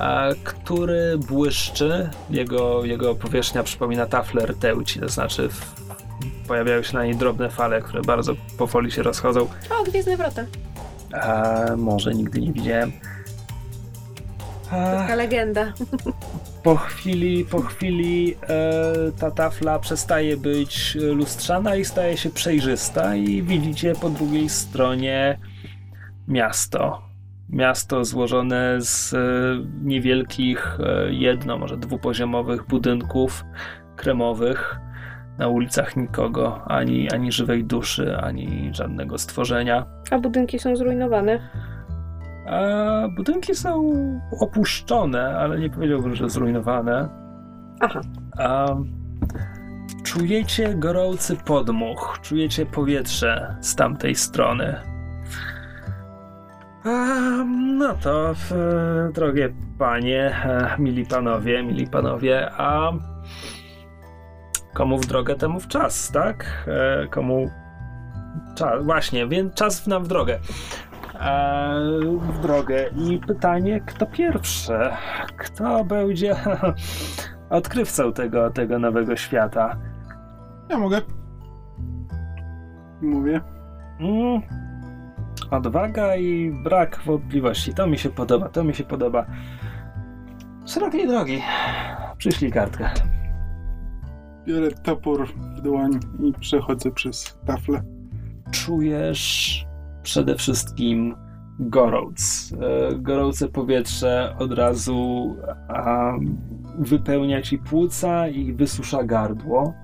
[0.00, 2.10] e, który błyszczy.
[2.30, 5.74] Jego, jego powierzchnia przypomina taflę rtęci, to znaczy w,
[6.48, 9.48] pojawiają się na niej drobne fale, które bardzo powoli się rozchodzą.
[9.80, 10.44] O, Gwiezdne Wrota.
[11.12, 12.92] A, może nigdy nie widziałem.
[14.70, 15.72] A, Taka legenda.
[16.62, 23.42] po chwili, po chwili e, ta tafla przestaje być lustrzana i staje się przejrzysta i
[23.42, 25.38] widzicie po drugiej stronie
[26.28, 27.02] miasto.
[27.48, 29.18] Miasto złożone z e,
[29.82, 33.44] niewielkich, e, jedno, może dwupoziomowych budynków
[33.96, 34.78] kremowych.
[35.38, 39.86] Na ulicach nikogo, ani, ani żywej duszy, ani żadnego stworzenia.
[40.10, 41.40] A budynki są zrujnowane.
[42.46, 42.60] A
[43.16, 43.92] budynki są
[44.40, 47.08] opuszczone, ale nie powiedziałbym, że zrujnowane.
[47.80, 48.00] Aha.
[48.38, 48.66] A
[50.04, 54.91] czujecie gorący podmuch, czujecie powietrze z tamtej strony.
[56.84, 58.34] No to,
[59.12, 62.92] drogie panie, e, mili panowie, mili panowie, a
[64.74, 66.66] komu w drogę, temu w czas, tak?
[66.68, 67.50] E, komu
[68.54, 70.38] czas, właśnie, więc czas nam w drogę.
[71.20, 71.74] E,
[72.20, 72.84] w drogę.
[72.96, 74.78] I pytanie, kto pierwszy?
[75.36, 76.36] Kto będzie
[77.50, 79.76] odkrywcą tego, tego nowego świata?
[80.68, 81.00] Ja mogę.
[83.02, 83.40] Mówię.
[84.00, 84.61] Mm.
[85.52, 87.74] Odwaga i brak wątpliwości.
[87.74, 89.26] To mi się podoba, to mi się podoba.
[90.66, 91.42] Szerokiej drogi.
[92.18, 92.90] Przyszli kartkę.
[94.46, 97.82] Biorę topór w dłoń i przechodzę przez taflę.
[98.50, 99.66] czujesz
[100.02, 101.16] przede wszystkim
[101.58, 102.52] gorąc.
[102.60, 105.36] E, Gorące powietrze od razu
[106.78, 109.74] wypełnia ci płuca i wysusza gardło.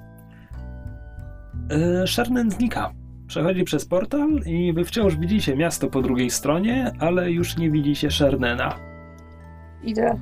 [1.70, 2.97] E, Szernen znika.
[3.28, 8.10] Przechodzi przez portal i wy wciąż widzicie miasto po drugiej stronie, ale już nie widzicie
[8.10, 8.74] Szernena.
[9.82, 10.18] Idę.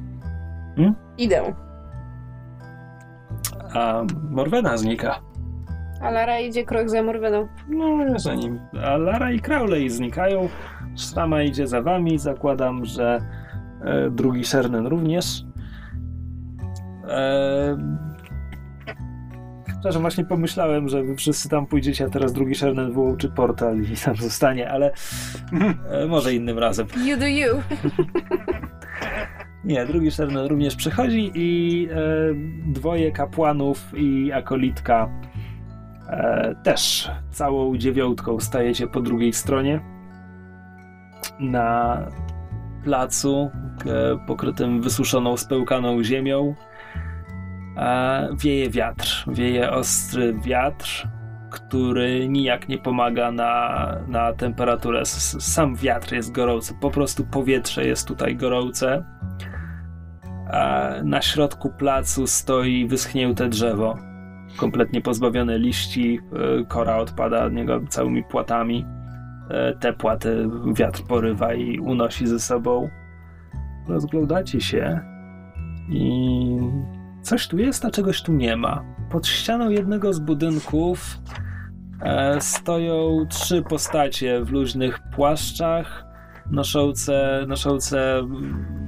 [0.77, 0.95] Hmm?
[1.19, 1.55] Idę.
[3.75, 5.21] A Morwena znika.
[6.01, 7.49] A Lara idzie krok za Morweną.
[7.69, 8.61] No, ja za nim.
[8.85, 10.49] A Lara i Crowley znikają.
[10.97, 12.19] Szrama idzie za wami.
[12.19, 13.21] Zakładam, że
[13.85, 15.45] e, drugi Szernen również.
[17.09, 17.77] E,
[19.77, 23.97] Przepraszam, właśnie pomyślałem, że wy wszyscy tam pójdziecie, a teraz drugi Szernen wyłączy portal i
[24.05, 24.93] tam zostanie, ale
[25.91, 26.87] e, może innym razem.
[27.05, 27.57] You do you.
[29.65, 31.97] Nie, drugi Szernen również przychodzi i e,
[32.73, 35.09] dwoje kapłanów i akolitka
[36.09, 39.81] e, też całą dziewiątką stajecie po drugiej stronie
[41.41, 41.99] na
[42.85, 43.51] placu
[43.87, 46.55] e, pokrytym wysuszoną, spełkaną ziemią.
[47.77, 51.09] E, wieje wiatr, wieje ostry wiatr,
[51.51, 55.07] który nijak nie pomaga na, na temperaturę.
[55.07, 59.05] Sam wiatr jest gorący, po prostu powietrze jest tutaj gorące.
[60.53, 63.99] A na środku placu stoi wyschnięte drzewo,
[64.57, 66.21] kompletnie pozbawione liści,
[66.61, 68.87] e, kora odpada od niego całymi płatami.
[69.51, 72.89] E, Te płaty wiatr porywa i unosi ze sobą.
[73.89, 75.01] rozglądacie się
[75.89, 76.59] i
[77.27, 78.85] coś tu jest, a czegoś tu nie ma.
[79.11, 81.19] Pod ścianą jednego z budynków
[82.01, 86.05] e, stoją trzy postacie w luźnych płaszczach,
[86.51, 88.23] noszące, noszące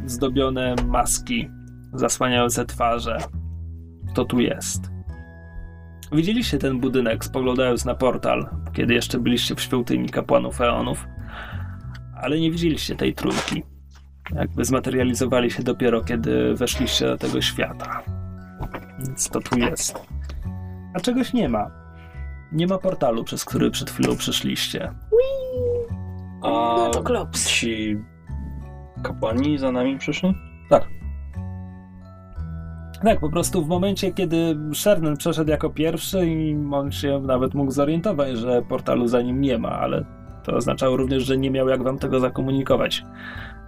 [0.06, 1.50] zdobione maski,
[1.92, 3.18] zasłaniające twarze.
[4.12, 4.90] Kto tu jest?
[6.12, 11.06] Widzieliście ten budynek, spoglądając na portal, kiedy jeszcze byliście w świątyni kapłanów Eonów,
[12.22, 13.62] ale nie widzieliście tej trójki.
[14.34, 18.17] Jakby zmaterializowali się dopiero, kiedy weszliście do tego świata.
[18.98, 19.98] Więc to tu jest.
[20.94, 21.70] A czegoś nie ma.
[22.52, 24.92] Nie ma portalu, przez który przed chwilą przeszliście.
[26.42, 27.48] A No to klops.
[27.48, 27.96] ci
[29.02, 30.34] kapłani za nami przyszli?
[33.04, 37.70] Tak, po prostu w momencie, kiedy Shernan przeszedł jako pierwszy i on się nawet mógł
[37.70, 40.04] zorientować, że portalu za nim nie ma, ale
[40.44, 43.04] to oznaczało również, że nie miał jak wam tego zakomunikować.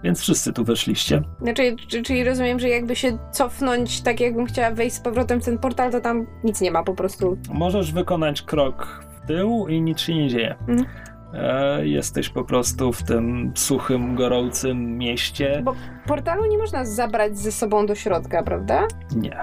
[0.03, 1.21] Więc wszyscy tu weszliście.
[1.41, 5.45] Znaczy, czy- czyli rozumiem, że jakby się cofnąć, tak jakbym chciała wejść z powrotem w
[5.45, 7.37] ten portal, to tam nic nie ma po prostu.
[7.53, 10.55] Możesz wykonać krok w tył i nic się nie dzieje.
[10.67, 10.85] Mhm.
[11.33, 15.61] E, jesteś po prostu w tym suchym, gorącym mieście.
[15.65, 15.75] Bo
[16.07, 18.87] portalu nie można zabrać ze sobą do środka, prawda?
[19.15, 19.37] Nie.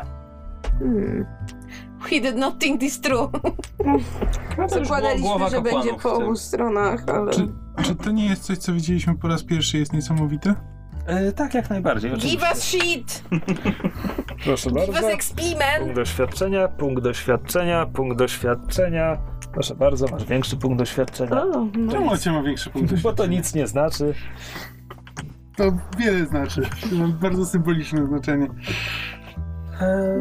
[0.78, 1.26] Hmm.
[2.00, 3.30] He did not think this through.
[4.68, 7.30] Zakładaliśmy, głowa że będzie po obu stronach, ale...
[7.32, 7.48] Czy,
[7.82, 10.54] czy to nie jest coś, co widzieliśmy po raz pierwszy, jest niesamowite?
[11.06, 12.12] E, tak, jak najbardziej.
[12.12, 13.24] Give us shit!
[14.44, 15.10] Proszę Give us bardzo.
[15.10, 15.80] XP, man!
[15.80, 19.18] Punkt doświadczenia, punkt doświadczenia, punkt doświadczenia.
[19.52, 21.42] Proszę bardzo, masz większy punkt doświadczenia.
[21.42, 21.92] O, no.
[21.92, 23.38] Czemu cię ma większy punkt Bo to doświadczenia?
[23.38, 24.14] nic nie znaczy.
[25.56, 25.64] To
[25.98, 26.62] wiele znaczy.
[26.90, 28.48] To ma bardzo symboliczne znaczenie.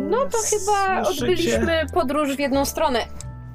[0.09, 2.99] No to chyba Słyszycie- odbyliśmy podróż w jedną stronę.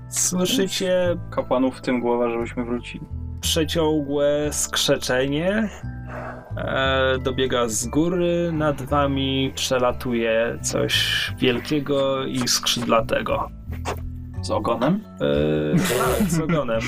[0.09, 3.07] Słyszycie Kapłanów w tym głowa, żebyśmy wrócili.
[3.43, 5.69] Przeciągłe skrzeczenie.
[6.57, 13.51] E, dobiega z góry, nad wami przelatuje coś wielkiego i skrzydlatego.
[14.43, 15.01] Z ogonem?
[15.21, 16.81] E, tak, z ogonem.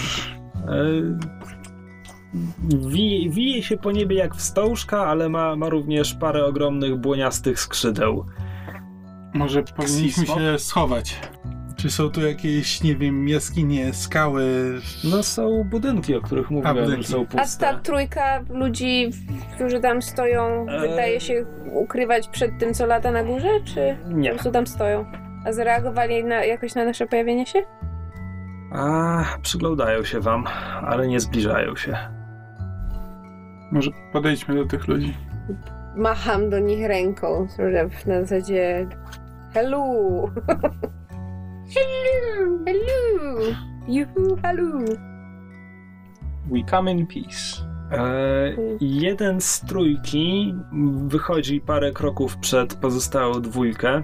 [0.69, 0.85] E,
[2.89, 8.27] wije, wije się po niebie jak wstążka, ale ma, ma również parę ogromnych błoniastych skrzydeł.
[9.35, 11.21] Może powinniśmy się schować.
[11.85, 14.45] Czy są tu jakieś, nie wiem, jaskinie, skały?
[15.11, 17.03] No są budynki, o których mówiłem, budynki.
[17.03, 17.79] że są A ta puste.
[17.83, 19.11] trójka ludzi,
[19.55, 20.81] którzy tam stoją, Eee.
[20.91, 24.31] wydaje się ukrywać przed tym, co lata na górze, czy po Nie.
[24.31, 25.05] prostu tam stoją?
[25.47, 27.63] A zareagowali na, jakoś na nasze pojawienie się?
[28.73, 30.45] A, przyglądają się wam,
[30.83, 31.97] ale nie zbliżają się.
[33.73, 35.15] Może podejdźmy do tych ludzi.
[35.97, 37.47] Macham do nich ręką,
[38.07, 38.87] na zasadzie
[39.55, 39.85] hello!
[41.71, 42.59] hello!
[42.67, 43.55] Hello!
[43.89, 44.85] Juhu, hello!
[46.51, 47.63] We come in peace.
[47.93, 50.55] E, jeden z trójki
[51.07, 54.03] wychodzi parę kroków przed pozostałą dwójkę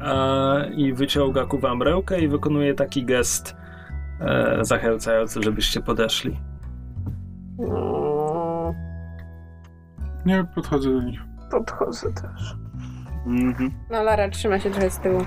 [0.00, 3.56] e, i wyciąga ku wam rękę i wykonuje taki gest
[4.20, 6.40] e, zachęcający, żebyście podeszli.
[10.26, 11.20] Nie podchodzę do nich.
[11.50, 12.56] Podchodzę też.
[13.26, 13.70] Mhm.
[13.90, 15.22] no Lara trzyma się trochę z tyłu.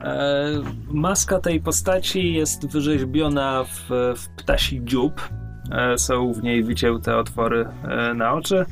[0.00, 0.50] E,
[0.90, 5.28] maska tej postaci jest wyrzeźbiona w, w ptasi dziób.
[5.72, 8.64] E, są w niej wycięte otwory e, na oczy.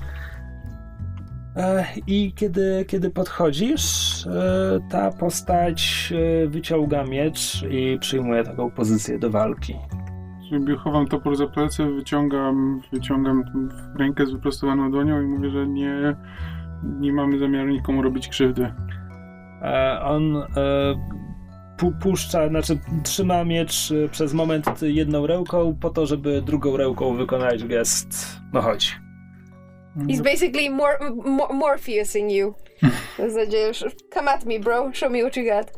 [2.06, 3.84] I kiedy, kiedy podchodzisz,
[4.90, 6.12] ta postać
[6.46, 9.74] wyciąga miecz i przyjmuje taką pozycję do walki.
[10.50, 13.44] Sobie chowam topór za plecy, wyciągam, wyciągam
[13.98, 16.16] rękę z wyprostowaną dłonią i mówię, że nie,
[16.82, 18.72] nie mamy zamiaru nikomu robić krzywdy.
[19.62, 20.46] E, on e,
[21.78, 27.16] pu, puszcza, znaczy trzyma miecz e, przez moment jedną ręką, po to, żeby drugą ręką
[27.16, 28.36] wykonać gest.
[28.52, 28.96] No chodź.
[29.96, 30.92] He's basically mor
[31.24, 32.54] mor Morpheus in you.
[32.82, 35.72] W zasadzie, już, come at me, bro, show me what you got.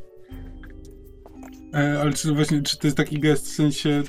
[1.74, 4.02] E, ale czy właśnie, czy to jest taki gest w sensie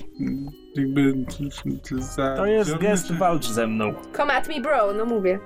[0.76, 2.36] jakby czy- czy za...
[2.36, 3.94] To jest gest walcz ze mną.
[4.18, 5.40] Come at me, bro, no mówię.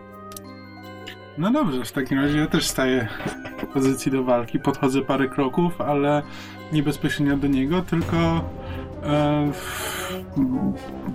[1.37, 3.07] No dobrze, w takim razie ja też staję
[3.57, 6.21] w pozycji do walki, podchodzę parę kroków, ale
[6.73, 8.17] nie bezpośrednio do niego, tylko
[9.03, 9.51] e,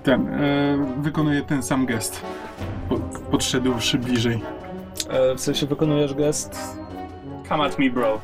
[0.02, 2.22] ten, e, wykonuję ten sam gest,
[2.88, 2.96] po,
[3.30, 4.40] podszedłszy bliżej.
[5.10, 6.58] E, w sensie wykonujesz gest.
[7.48, 8.20] Come at me, bro.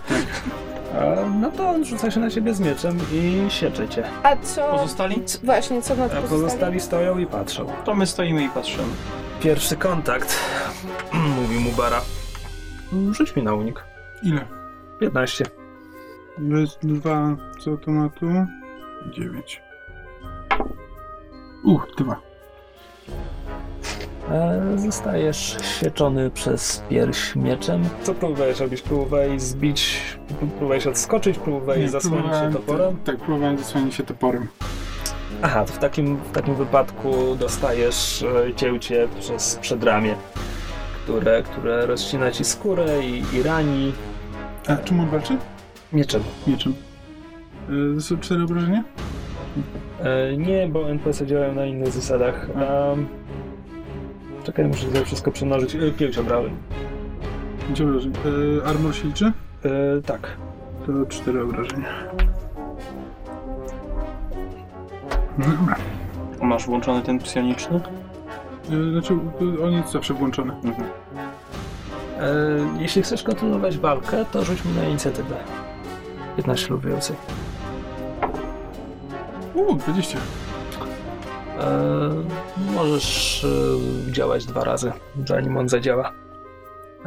[0.94, 4.02] E, no to on rzuca się na ciebie z mieczem i siecze cię.
[4.22, 4.68] A co...
[4.70, 5.24] Pozostali?
[5.24, 7.66] c- Właśnie, co na A to pozostali stoją i patrzą.
[7.84, 8.88] To my stoimy i patrzymy.
[9.44, 10.38] Pierwszy kontakt,
[11.40, 12.00] mówi mu Bara.
[13.12, 13.84] Rzuć mi na unik.
[14.22, 14.46] Ile?
[15.00, 15.44] 15.
[16.38, 18.26] Bez dwa z automatu?
[19.10, 19.62] Dziewięć.
[21.64, 22.20] Uch, dwa.
[24.30, 27.88] E, zostajesz sieczony przez pierś mieczem.
[28.02, 28.82] Co próbujesz robić?
[28.82, 30.00] Próbowałeś zbić,
[30.38, 32.96] próbowałeś odskoczyć, próbowałeś Nie, zasłonić się próbowałem- toporem?
[33.04, 34.48] Tak, próbowałem zasłonić się toporem.
[35.42, 40.14] Aha, to w takim, w takim wypadku dostajesz e, cięcie przez przedramię,
[41.04, 43.92] które, które rozcina ci skórę i, i rani
[44.66, 45.36] A czym on walczy?
[45.92, 46.22] mieczem.
[46.46, 46.74] Mieczem.
[47.68, 48.84] Yy, są cztery obrażenia?
[50.00, 52.48] E, nie, bo NPC działają na innych zasadach.
[52.88, 53.06] Um,
[54.44, 55.74] czekaj, muszę sobie wszystko przemnożyć.
[55.74, 56.56] E, pięć obrażeń.
[57.66, 58.12] Pięć obrażeń.
[58.24, 59.32] Yy, armor się liczy?
[60.06, 60.36] Tak.
[60.86, 61.88] To cztery obrażenia.
[66.42, 67.80] Masz włączony ten psioniczny?
[68.70, 70.52] Yy, znaczy, yy, on jest zawsze włączony.
[70.52, 70.88] Mhm.
[72.20, 75.36] E, jeśli chcesz kontynuować walkę, to rzuć mi na inicjatywę.
[76.36, 77.16] 15 lub więcej.
[79.54, 80.18] Uuu, 20.
[80.18, 80.22] E,
[82.74, 84.92] możesz e, działać dwa razy,
[85.26, 86.12] zanim on zadziała.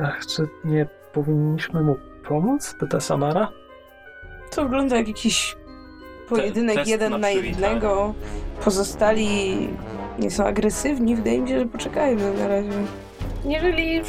[0.04, 1.98] Ach, czy nie powinniśmy mu
[2.28, 2.76] pomóc?
[2.80, 3.48] Pyta Samara.
[4.52, 5.58] To wygląda jak jakiś
[6.30, 8.14] pojedynek test jeden na jednego.
[8.64, 9.70] Pozostali
[10.20, 11.16] nie są agresywni.
[11.16, 12.70] Wydaje mi się, że poczekajmy na razie.
[13.46, 14.02] Jeżeli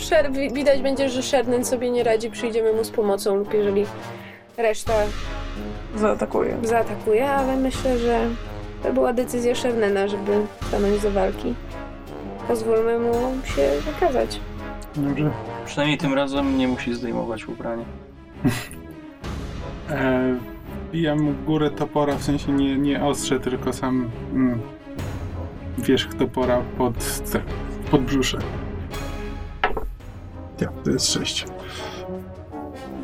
[0.53, 3.87] widać będzie, że Shernen sobie nie radzi, przyjdziemy mu z pomocą lub jeżeli
[4.57, 4.93] reszta
[5.97, 6.57] Zaatakuję.
[6.62, 8.21] zaatakuje, ale myślę, że
[8.83, 10.33] to była decyzja Shernena, żeby
[10.69, 11.55] stanąć do walki.
[12.49, 13.12] Pozwólmy mu
[13.45, 14.41] się wykazać.
[14.97, 15.31] Dobrze.
[15.66, 17.85] Przynajmniej tym razem nie musi zdejmować ubrania.
[19.91, 20.37] E,
[20.89, 24.61] Wbijam mu górę topora, w sensie nie, nie ostrze, tylko sam mm,
[25.78, 26.95] wierzch topora pod,
[27.32, 27.43] tak,
[27.91, 28.39] pod brzusze.
[30.61, 31.47] Ja, to jest sześć.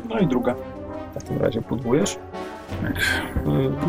[0.09, 0.55] No i druga.
[1.11, 2.17] W takim razie pudłujesz.
[2.81, 3.03] Tak.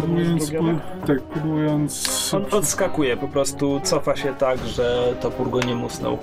[0.06, 0.64] Drugiego?
[0.64, 2.34] pu- tak, pudłując...
[2.34, 6.18] On odskakuje, po prostu cofa się tak, że topór go nie musnął.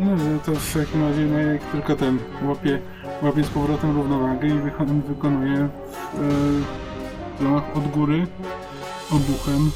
[0.00, 0.06] No,
[0.46, 2.78] to w takim razie, no jak tylko ten łapie,
[3.22, 4.52] łapie z powrotem równowagę i
[5.08, 5.68] wykonuje e,
[7.40, 8.26] zamach od góry
[9.12, 9.70] obuchem.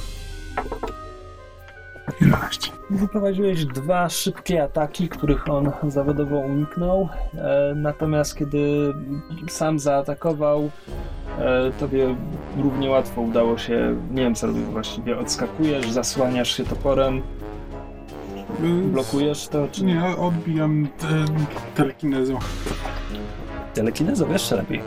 [2.20, 2.70] 11.
[2.90, 7.08] Wyprowadziłeś dwa szybkie ataki, których on zawodowo uniknął.
[7.34, 8.94] E, natomiast kiedy
[9.48, 10.70] sam zaatakował,
[11.38, 12.14] e, tobie
[12.62, 17.22] równie łatwo udało się, nie wiem co robisz właściwie, odskakujesz, zasłaniasz się toporem,
[18.92, 21.06] blokujesz to, czy Nie, odbijam te,
[21.74, 22.38] telekinezą.
[23.74, 24.80] telekinezą jeszcze lepiej.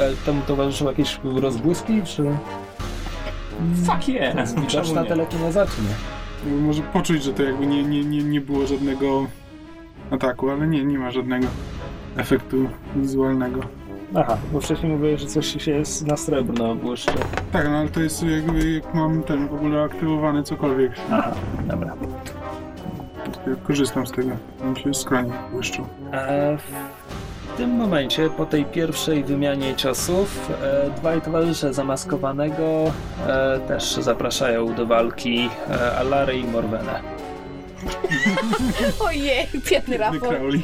[0.00, 2.24] E, temu towarzyszyły jakieś rozbłyski, czy
[3.86, 4.54] Fuck yeah!
[4.54, 5.08] widoczna nie?
[5.08, 6.56] telekineza, czy nie?
[6.60, 9.26] Może poczuć, że to jakby nie, nie, nie, nie było żadnego
[10.10, 11.46] ataku, ale nie, nie ma żadnego
[12.16, 13.60] efektu wizualnego.
[14.14, 17.12] Aha, bo wcześniej mówiłeś, że coś się jest na srebrno błyszczy.
[17.52, 20.92] Tak, no ale to jest jakby jak mam ten w ogóle aktywowany cokolwiek.
[21.12, 21.32] Aha,
[21.66, 21.96] dobra.
[23.46, 24.30] Ja korzystam z tego.
[24.64, 25.86] On się skronie błyszczą.
[26.12, 26.58] E,
[27.54, 32.92] w tym momencie, po tej pierwszej wymianie ciosów, e, dwaj towarzysze zamaskowanego
[33.26, 37.00] e, też zapraszają do walki e, Alary i Morwenę.
[39.08, 40.62] Ojej, biedny Crowley.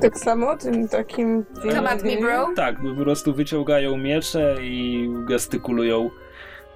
[0.00, 1.44] Tak samo tym takim...
[1.74, 2.48] Come at me, bro.
[2.56, 6.10] Tak, po prostu wyciągają miecze i gestykulują.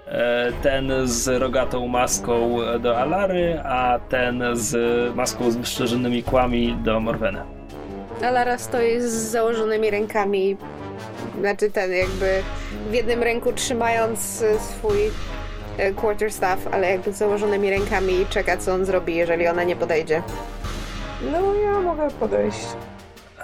[0.07, 4.77] E, ten z rogatą maską do Alary, a ten z
[5.15, 7.56] maską z wyszczerzonymi kłami do Morwenę.
[8.23, 10.57] Alara stoi z założonymi rękami.
[11.41, 12.43] Znaczy ten jakby
[12.91, 14.99] w jednym ręku trzymając e, swój
[15.79, 19.77] e, quarterstaff, ale jakby z założonymi rękami i czeka co on zrobi, jeżeli ona nie
[19.77, 20.23] podejdzie.
[21.33, 22.67] No ja mogę podejść.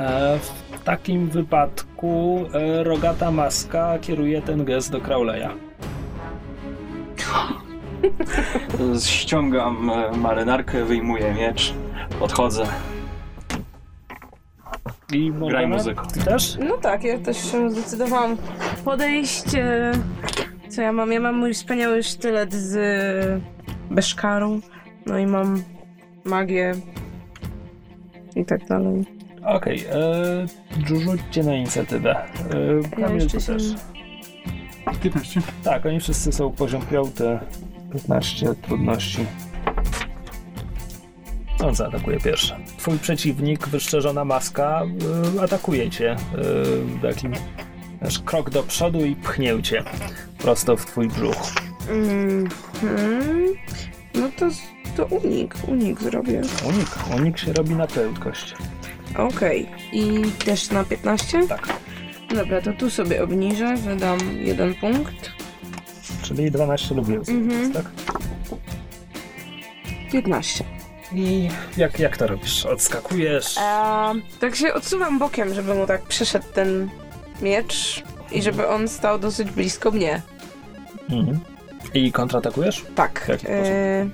[0.01, 0.39] E,
[0.73, 5.49] W takim wypadku e, rogata maska kieruje ten gest do Crowleya.
[9.07, 11.75] Ściągam e, marynarkę, wyjmuję miecz,
[12.21, 12.67] podchodzę.
[15.13, 16.03] I Graj muzyką.
[16.15, 16.59] Ty też?
[16.69, 18.37] No tak, ja też się zdecydowałam
[18.85, 19.55] podejść.
[19.55, 19.93] e,
[20.69, 21.13] Co ja mam?
[21.13, 23.43] Ja mam mój wspaniały sztylet z
[23.91, 24.61] beszkarą.
[25.07, 25.63] No i mam
[26.25, 26.75] magię.
[28.37, 29.05] I tak dalej.
[29.45, 32.17] Okej, okay, rzućcie na inicjatywę.
[32.17, 32.25] E,
[33.01, 33.53] Ja Kamil, jeszcze ty się...
[33.53, 33.63] też.
[35.03, 35.41] 15.
[35.65, 37.09] Tak, oni wszyscy są poziom 5,
[37.93, 39.27] 15 trudności.
[41.63, 42.55] On zaatakuje pierwszy.
[42.79, 44.83] Twój przeciwnik, wyszczerzona maska,
[45.37, 46.17] y, atakuje cię.
[47.03, 47.33] Y, takim
[48.03, 49.83] wiesz, krok do przodu i pchnie cię
[50.39, 51.53] prosto w twój brzuch.
[51.91, 53.55] Mhm.
[54.15, 54.47] No to,
[54.97, 56.41] to unik, unik zrobię.
[56.69, 56.89] Unik,
[57.21, 58.55] unik się robi na prędkość.
[59.19, 59.69] Okej.
[59.93, 61.47] I też na 15?
[61.49, 61.69] Tak,
[62.37, 65.31] Dobra, to tu sobie obniżę, wydam jeden punkt.
[66.23, 67.73] czyli 12 lub więcej, Mhm.
[67.73, 67.85] tak?
[70.13, 70.65] 15.
[71.15, 72.67] I jak, jak to robisz?
[72.67, 73.59] Odskakujesz?
[73.59, 76.91] Eee, tak się odsuwam bokiem, żeby mu tak przeszedł ten
[77.43, 78.03] miecz
[78.33, 80.23] i żeby on stał dosyć blisko mnie.
[81.11, 81.41] Mhm.
[81.95, 82.85] I kontratakujesz?
[82.95, 83.31] Tak.
[83.49, 84.11] Eee,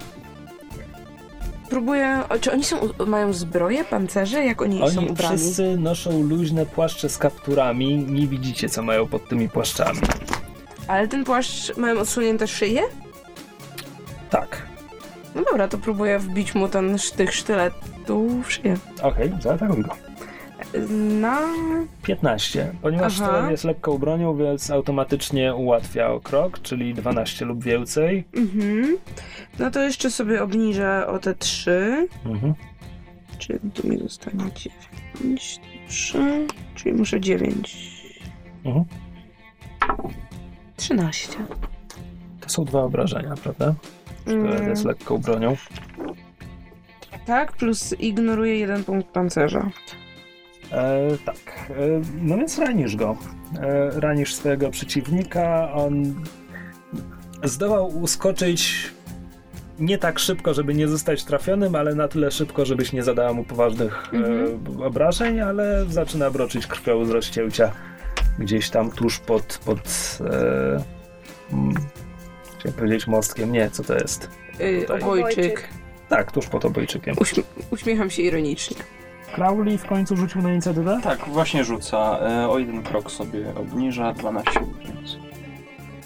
[1.70, 2.18] próbuję.
[2.40, 2.76] Czy oni są,
[3.06, 4.44] mają zbroję, pancerze?
[4.44, 5.38] Jak oni, są Oni ubrani?
[5.38, 7.96] wszyscy noszą luźne płaszcze z kapturami.
[7.98, 10.00] Nie widzicie, co mają pod tymi płaszczami.
[10.88, 12.82] Ale ten płaszcz mają odsunięte szyję?
[14.30, 14.62] Tak.
[15.38, 18.76] No dobra, to próbuję wbić mu ten sztych sztyletu w szyję.
[19.02, 19.96] Okej, zaatakuj go.
[21.20, 21.40] Na
[22.02, 22.72] 15.
[22.82, 23.32] Ponieważ Aha.
[23.32, 28.24] sztylet jest lekką bronią, więc automatycznie ułatwia o krok, czyli 12 lub więcej.
[28.36, 28.98] Mhm.
[29.58, 32.08] No to jeszcze sobie obniżę o te 3.
[32.26, 32.54] Mhm.
[33.38, 37.76] Czyli tu mi zostanie 9, 3, czyli muszę 9.
[38.64, 38.84] Mhm.
[40.76, 41.28] 13.
[42.40, 43.74] To są dwa obrażenia, prawda?
[44.28, 45.56] Mm, jest lekką bronią.
[47.26, 49.70] tak, plus ignoruję jeden punkt pancerza.
[50.72, 51.70] E, tak.
[51.70, 51.74] E,
[52.22, 53.16] no więc ranisz go.
[53.60, 55.72] E, ranisz swojego przeciwnika.
[55.72, 56.14] On
[57.44, 58.92] zdołał uskoczyć
[59.78, 63.44] nie tak szybko, żeby nie zostać trafionym, ale na tyle szybko, żebyś nie zadała mu
[63.44, 64.12] poważnych
[64.78, 67.72] e, obrażeń, ale zaczyna broczyć krwią z rozcięcia
[68.38, 70.82] gdzieś tam tuż pod, pod e,
[72.58, 73.52] chciałem powiedzieć mostkiem.
[73.52, 74.30] Nie, co to jest?
[74.58, 75.02] Yy, Tutaj.
[75.02, 75.68] obojczyk.
[76.08, 77.14] Tak, tuż pod obojczykiem.
[77.14, 78.76] Uśm- uśmiecham się ironicznie.
[79.34, 81.00] Crowley w końcu rzucił na inicjatywę?
[81.02, 82.18] Tak, właśnie rzuca.
[82.20, 84.50] E, o jeden krok sobie obniża, 12
[84.86, 85.18] więc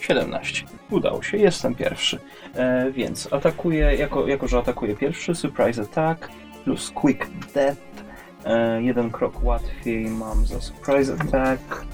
[0.00, 0.66] 17.
[0.90, 2.18] Udało się, jestem pierwszy.
[2.54, 6.28] E, więc atakuję, jako, jako że atakuję pierwszy, surprise attack
[6.64, 7.80] plus quick death.
[8.44, 11.84] E, jeden krok łatwiej mam za surprise attack.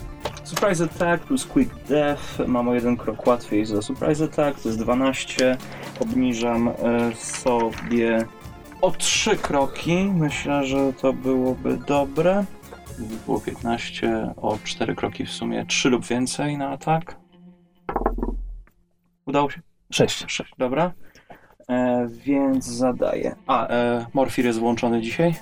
[0.49, 2.39] Surprise attack plus quick death.
[2.47, 5.57] Mam o jeden krok łatwiej za surprise attack, to jest 12.
[6.01, 6.75] Obniżam e,
[7.15, 8.27] sobie
[8.81, 10.11] o trzy kroki.
[10.15, 12.45] Myślę, że to byłoby dobre.
[12.99, 17.17] Gdyby Było 15, o 4 kroki w sumie, 3 lub więcej na atak.
[19.27, 19.61] Udało się?
[19.93, 20.25] Sześć.
[20.27, 20.93] 6, dobra.
[21.71, 23.37] E, więc zadaję.
[23.47, 25.35] A, e, Morfir jest włączony dzisiaj?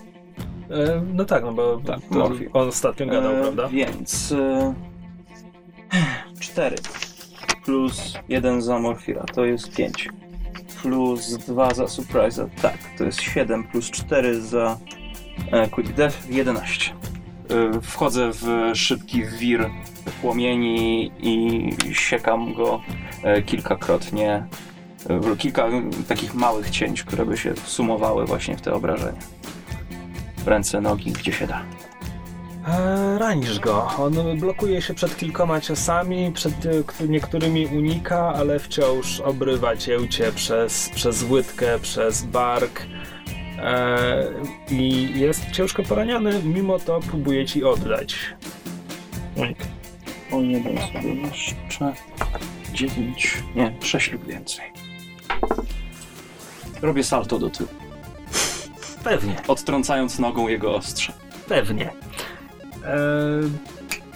[0.70, 2.00] E, no tak, no bo Tak,
[2.52, 3.68] on ostatnio gadał, E, prawda?
[3.68, 4.74] Więc e,
[6.40, 6.76] 4
[7.64, 10.08] plus 1 za Morfira to jest 5.
[10.82, 13.64] Plus 2 za Surprise Attack to jest 7.
[13.64, 14.78] Plus 4 za
[15.52, 16.92] e, Quick Death 11.
[17.50, 19.70] E, wchodzę w szybki wir
[20.20, 22.82] płomieni i siekam go
[23.22, 24.46] e, kilkakrotnie.
[25.08, 25.68] E, kilka
[26.08, 29.20] takich małych cięć, które by się sumowały właśnie w te obrażenia.
[30.46, 31.75] Ręce, nogi, gdzie się da.
[32.66, 33.88] E, ranisz go.
[33.98, 40.90] On blokuje się przed kilkoma ciosami, przed e, niektórymi unika, ale wciąż obrywa cięcie przez,
[40.94, 42.82] przez łydkę, przez bark.
[43.58, 44.26] E,
[44.70, 48.16] I jest ciężko poraniony, mimo to próbuje ci oddać.
[49.36, 49.58] Unik.
[50.32, 51.92] O jeden sobie jeszcze.
[52.74, 53.42] Dziewięć.
[53.54, 54.64] Nie, sześć lub więcej.
[56.82, 57.68] Robię salto do tyłu,
[59.04, 61.12] Pewnie, odtrącając nogą jego ostrze.
[61.48, 61.90] pewnie.
[62.86, 62.98] E,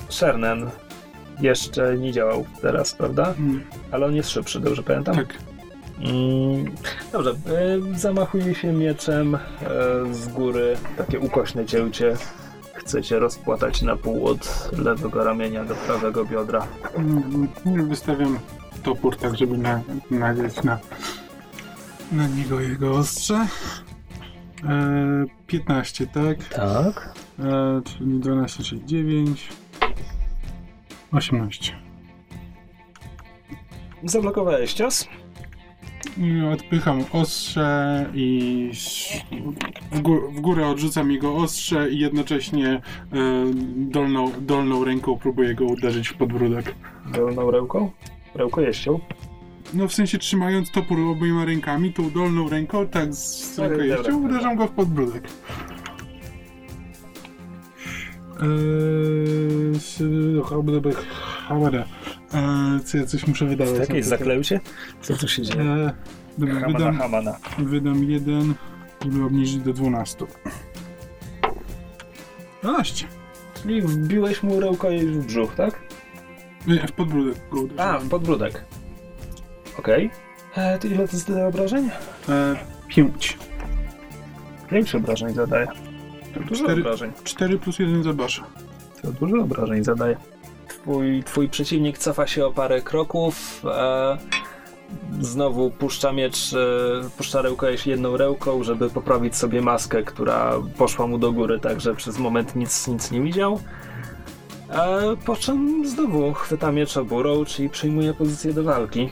[0.09, 0.71] Shernen
[1.41, 3.35] jeszcze nie działał teraz, prawda?
[3.39, 5.15] Mm, Ale on jest szybszy, dobrze pamiętam?
[5.15, 5.35] tak.
[5.99, 6.65] Mm,
[7.13, 9.39] dobrze, e, zamachuje się mieczem e,
[10.13, 12.17] z góry, takie ukośne cięcie.
[12.75, 16.67] Chcecie rozpłatać na pół od lewego ramienia do prawego biodra.
[16.97, 18.39] Mm, Wystawiam
[18.83, 20.79] topór tak, żeby na, nadzieć na,
[22.13, 23.47] na niego jego ostrze.
[24.65, 26.45] E, 15, tak?
[26.49, 27.15] Tak.
[27.41, 29.49] E, czyli 12, czyli 9.
[31.13, 31.73] 18.
[34.05, 35.09] Zablokowałeś cios.
[36.19, 39.25] I odpycham ostrze i ś-
[39.93, 42.81] w, gó- w górę odrzucam jego ostrze i jednocześnie e,
[43.77, 46.75] dolną, dolną ręką próbuję go uderzyć w podbródek.
[47.15, 47.91] Dolną ręką.
[48.35, 49.01] Ręką jeścią.
[49.75, 54.57] No w sensie trzymając topór obiema rękami, tą dolną ręką, tak z rękojeścią, dobra, uderzam
[54.57, 55.29] go w podbródek.
[58.43, 59.81] Eee,
[61.49, 61.85] Hamada.
[62.35, 63.79] Eee, co ja coś muszę wydawać.
[63.79, 64.09] Jakieś na to.
[64.19, 64.61] zakleucie?
[65.03, 65.61] Co tu się dzieje?
[65.61, 65.91] Eee,
[66.39, 67.37] dobra, Hamana, wydam, hamana.
[67.59, 68.55] wydam jeden,
[69.05, 70.27] żeby obniżyć do 12.
[72.63, 73.07] 12.
[73.63, 75.81] Czyli wbiłeś mu rękojeść w brzuch, tak?
[76.67, 77.89] Nie, w podbródek go uderzyłem.
[77.97, 78.65] A, w podbródek.
[79.79, 80.11] Okej.
[80.57, 81.91] E, to ile to zadaje obrażeń?
[82.29, 82.57] Eee,
[82.89, 83.39] 5.
[84.71, 85.67] Pięć obrażeń zadaje.
[86.35, 87.13] Dużo Cztery- obrażeń.
[87.25, 88.43] 4 plus 1 za basza.
[89.03, 90.17] To dużo obrażeń zadaje.
[90.69, 93.63] Twój, twój przeciwnik cofa się o parę kroków.
[93.65, 94.19] E,
[95.21, 96.57] znowu puszcza miecz, e,
[97.17, 101.95] puszcza rękę jedną ręką, żeby poprawić sobie maskę, która poszła mu do góry, tak że
[101.95, 103.61] przez moment nic, nic nie widział.
[104.69, 104.87] A
[105.27, 109.11] po czym znowu chwyta miecz oburą, czyli przyjmuje pozycję do walki,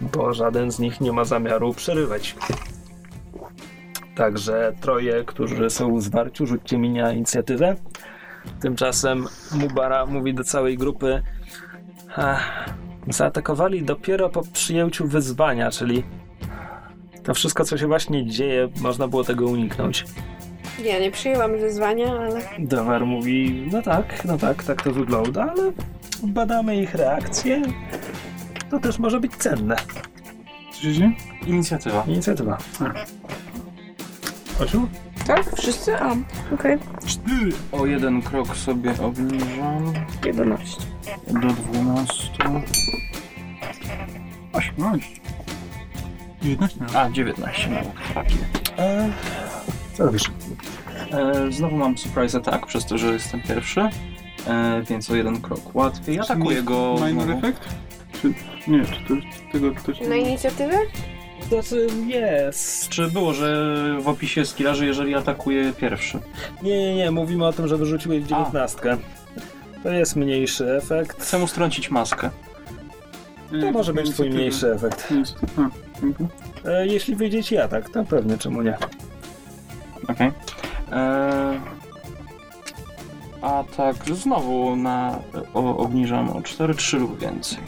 [0.00, 2.36] bo żaden z nich nie ma zamiaru przerywać.
[4.18, 7.76] Także troje, którzy są w zwarciu, rzućcie mi na inicjatywę.
[8.60, 11.22] Tymczasem Mubara mówi do całej grupy
[12.16, 12.70] Ach,
[13.08, 16.04] zaatakowali dopiero po przyjęciu wyzwania, czyli
[17.22, 20.04] to wszystko, co się właśnie dzieje, można było tego uniknąć.
[20.84, 25.72] Ja nie przyjęłam wyzwania, ale Dawar mówi, no tak, no tak, tak to wygląda, ale
[26.22, 27.62] badamy ich reakcje.
[28.70, 29.76] To też może być cenne.
[30.72, 31.12] Co się dzieje?
[31.46, 32.04] Inicjatywa.
[32.06, 32.58] Inicjatywa.
[34.60, 34.88] Osiu?
[35.26, 35.56] Tak?
[35.56, 35.96] Wszyscy?
[36.00, 36.16] A,
[36.54, 36.78] okej.
[37.06, 37.52] Cztery.
[37.72, 39.92] O jeden krok sobie obniżam
[40.26, 40.80] 11.
[41.26, 42.32] do 12.
[44.52, 45.20] 18.
[46.42, 46.96] 19 nawet.
[46.96, 47.88] A, 19 nawet.
[48.14, 48.34] Takie.
[48.78, 49.08] E,
[49.94, 50.22] co robisz?
[51.12, 53.80] E, znowu mam surprise attack przez to, że jestem pierwszy.
[54.46, 56.20] E, więc o jeden krok łatwiej.
[56.20, 57.38] Atakuję go Minor znowu.
[57.46, 57.60] effect?
[58.22, 58.34] Czy,
[58.68, 59.14] nie, czy to,
[59.52, 60.76] tego też na inicjatywę?
[61.48, 62.88] Znaczy, jest.
[62.88, 66.18] Czy było, że w opisie skilla, że jeżeli atakuje pierwszy?
[66.62, 68.96] Nie, nie, nie, mówimy o tym, że wyrzuciłeś dziewiętnastkę.
[69.82, 71.22] To jest mniejszy efekt.
[71.22, 72.30] Chcę mu strącić maskę.
[73.52, 75.08] Nie, To może być twój mniejszy efekt.
[76.64, 76.68] A.
[76.68, 78.78] E, jeśli wyjdzie ci atak, to pewnie, czemu nie.
[80.08, 80.32] Okej.
[80.92, 81.60] E,
[83.42, 85.18] Atak znowu na
[85.54, 87.58] o, obniżam o 4, 3 lub więcej.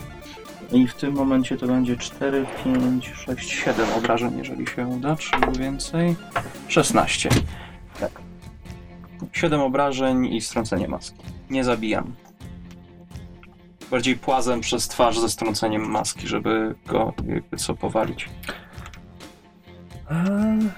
[0.72, 5.30] I w tym momencie to będzie 4, 5, 6, 7 obrażeń, jeżeli się uda, 3
[5.46, 6.16] lub więcej.
[6.68, 7.28] 16.
[8.00, 8.10] Tak.
[9.32, 11.18] 7 obrażeń i strącenie maski.
[11.50, 12.14] Nie zabijam.
[13.90, 18.28] Bardziej płazem przez twarz ze strąceniem maski, żeby go jakby co powalić.
[20.10, 20.70] Eee,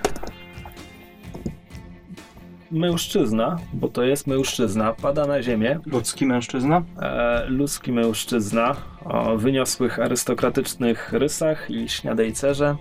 [2.71, 5.81] Mężczyzna, bo to jest mężczyzna, pada na ziemię.
[5.87, 6.83] Ludzki mężczyzna?
[7.03, 12.77] E, ludzki mężczyzna o wyniosłych arystokratycznych rysach i śniadej cerze,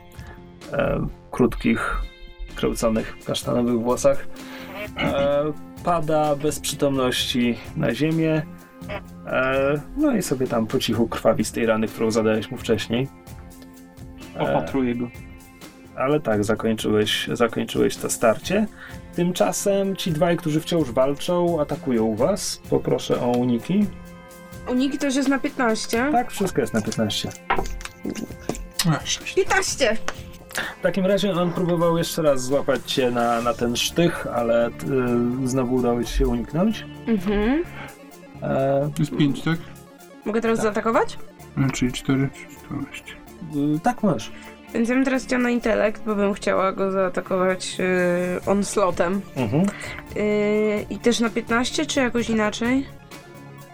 [0.74, 2.02] e, krótkich,
[2.56, 4.28] kręconych kasztanowych włosach.
[4.98, 5.44] E,
[5.84, 8.42] pada bez przytomności na ziemię.
[9.28, 13.08] E, no i sobie tam po cichu krwawi z tej rany, którą zadałeś mu wcześniej.
[14.36, 15.08] E, Opatruję go.
[15.98, 18.68] ale tak, zakończyłeś, zakończyłeś to starcie.
[19.16, 22.62] Tymczasem ci dwaj, którzy wciąż walczą, atakują was.
[22.70, 23.86] Poproszę o uniki.
[24.70, 26.10] Uniki też jest na 15.
[26.12, 27.30] Tak, wszystko jest na 15.
[28.90, 29.34] A, 6.
[29.34, 29.98] 15!
[30.80, 34.72] W takim razie on próbował jeszcze raz złapać cię na, na ten sztych, ale y,
[35.48, 36.86] znowu udało ci się uniknąć.
[37.08, 37.64] Mhm.
[38.42, 39.58] E, To jest 5, tak?
[40.26, 41.18] Mogę teraz zaatakować?
[41.58, 42.30] A, czyli 4,
[42.66, 43.04] 14.
[43.76, 44.32] y, tak masz.
[44.74, 47.86] Więc ja bym teraz chciała na intelekt, bo bym chciała go zaatakować yy,
[48.46, 49.22] onslotem.
[49.36, 49.64] Mhm.
[50.16, 52.88] Yy, I też na 15, czy jakoś inaczej?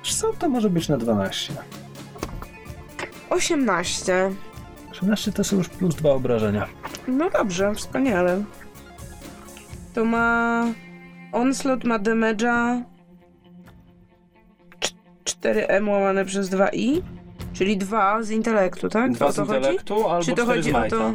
[0.04, 1.54] Co, to może być na 12.
[3.30, 4.32] 18.
[4.92, 6.68] 18 to są już plus dwa obrażenia.
[7.08, 8.44] No dobrze, wspaniale.
[9.94, 10.66] To ma...
[11.32, 12.82] Onslaught ma damage'a...
[14.82, 14.94] cz-
[15.26, 17.02] 4M łamane przez 2i?
[17.54, 19.12] Czyli 2 z intelektu, tak?
[19.12, 19.54] Dwa z chodzi?
[19.56, 21.14] intelektu albo Czy to z chodzi o to...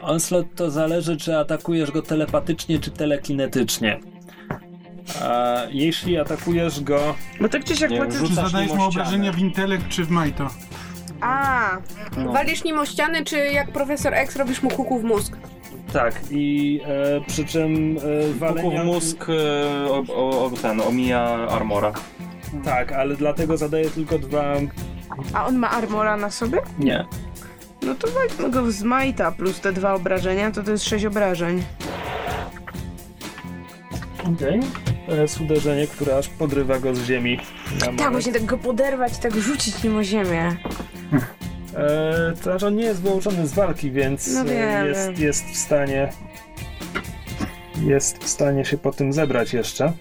[0.00, 4.00] Onslaught to zależy, czy atakujesz go telepatycznie, czy telekinetycznie.
[5.22, 8.26] A jeśli atakujesz go Bo tak czy siak Nie, płacę...
[8.26, 10.50] Czy zadajesz mu obrażenia w intelekt czy w majto?
[11.20, 11.70] A,
[12.16, 12.32] No.
[12.32, 15.36] Walisz nim o ściany, czy jak profesor X robisz mu kuku w mózg?
[15.92, 18.82] Tak, i e, przy czym e, walenia...
[18.82, 21.92] w mózg e, o, o, o, ten, omija armora.
[22.64, 24.44] Tak, ale dlatego zadaję tylko dwa...
[25.34, 26.60] a on ma armora na sobie?
[26.78, 27.04] Nie.
[27.82, 31.62] No to weźmy go z majta plus te dwa obrażenia, to to jest 6 obrażeń.
[34.34, 34.60] Okej.
[34.60, 37.38] To jest uderzenie, które aż podrywa go z ziemi.
[37.80, 40.56] Na Tak, właśnie tak go poderwać, tak rzucić nim o ziemię.
[41.76, 45.22] E, to znaczy on nie jest wyłączony z walki, więc No e, wiem, jest, wiem.
[45.22, 46.12] jest w stanie
[47.82, 49.92] jest w stanie się po tym zebrać jeszcze.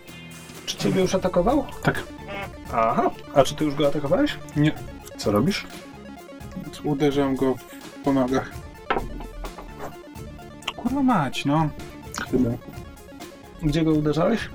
[0.65, 1.65] Czy ciebie już atakował?
[1.83, 2.03] Tak.
[2.73, 3.11] Aha.
[3.33, 4.37] A czy ty już go atakowałeś?
[4.55, 4.71] Nie.
[5.17, 5.67] Co robisz?
[6.83, 7.55] Uderzam go
[8.03, 8.51] po nogach.
[10.75, 11.69] Kurwa mać, no.
[12.31, 12.49] Chyba.
[13.63, 14.49] Gdzie go uderzałeś?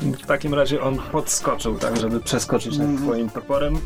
[0.00, 3.08] W takim razie on podskoczył, tak, żeby przeskoczyć nad Mhm.
[3.08, 3.78] twoim toporem.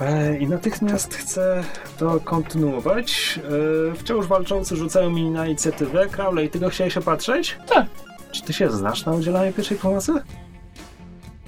[0.00, 1.64] E, I natychmiast chcę
[1.98, 3.38] to kontynuować.
[3.92, 6.06] E, wciąż walczący rzucają mi na inicjatywę.
[6.08, 7.58] Crowley, ty go chciałeś opatrzeć?
[7.68, 7.86] Tak.
[8.32, 10.12] Czy ty się znasz na udzielaniu pierwszej pomocy?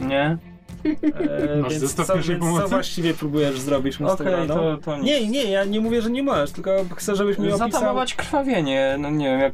[0.01, 0.37] Nie.
[0.85, 4.47] E, Masz więc zestaw co, więc co właściwie próbujesz zrobić Okej, Mustafaną?
[4.47, 5.07] to, to nic.
[5.07, 7.71] Nie, nie, ja nie mówię, że nie masz, tylko chcę, żebyś mi opisał...
[7.71, 9.53] Zatamować krwawienie, no nie wiem, jak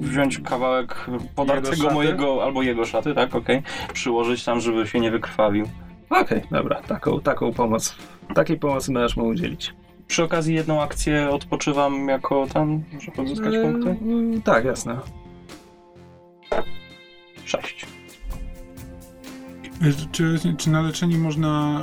[0.00, 1.06] wziąć kawałek
[1.36, 3.62] podartego mojego, albo jego szaty, tak, okej,
[3.92, 5.66] przyłożyć tam, żeby się nie wykrwawił.
[6.10, 7.96] Okej, dobra, taką, taką pomoc.
[8.34, 9.74] Takiej pomocy możesz mu udzielić.
[10.06, 13.90] Przy okazji jedną akcję odpoczywam jako tam, żeby pozyskać E, punkty.
[13.90, 14.96] mm, Tak, jasne.
[17.44, 17.86] Sześć.
[20.12, 21.80] Czy, czy na leczenie można.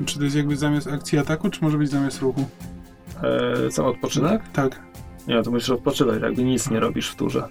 [0.00, 2.44] e, czy to jest jakby zamiast akcji ataku, czy może być zamiast ruchu?
[3.22, 4.42] E, co, odpoczynek?
[4.52, 4.80] Tak.
[5.28, 7.48] Nie, to musisz odpoczywać, jakby nic nie robisz w turze.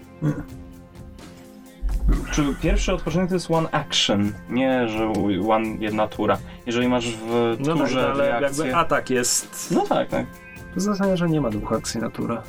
[2.32, 5.14] Czy pierwszy odpoczynek to jest one action, nie, że
[5.50, 6.38] one jedna tura.
[6.66, 9.72] Jeżeli masz w No tak, turze ale dwie jakby atak jest...
[9.72, 10.26] No tak, tak.
[10.74, 12.42] To zasadzie, że nie ma dwóch akcji na turę.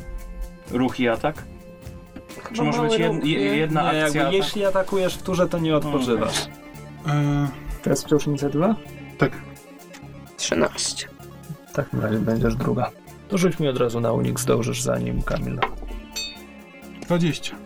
[0.71, 1.45] Ruch i atak?
[2.53, 4.23] Czy może być jed, jedna Nie, akcja?
[4.23, 6.47] jakby jeśli atakujesz w turze, to nie odpoczywasz.
[7.07, 7.49] E,
[7.83, 8.75] To jest wciąż inicjatywa?
[9.19, 9.33] tak.
[10.37, 11.09] 13.
[11.69, 12.91] W takim razie będziesz druga.
[13.29, 15.59] To rzuć mi od razu na unik, zdążysz zanim Kamil.
[17.03, 17.57] 20.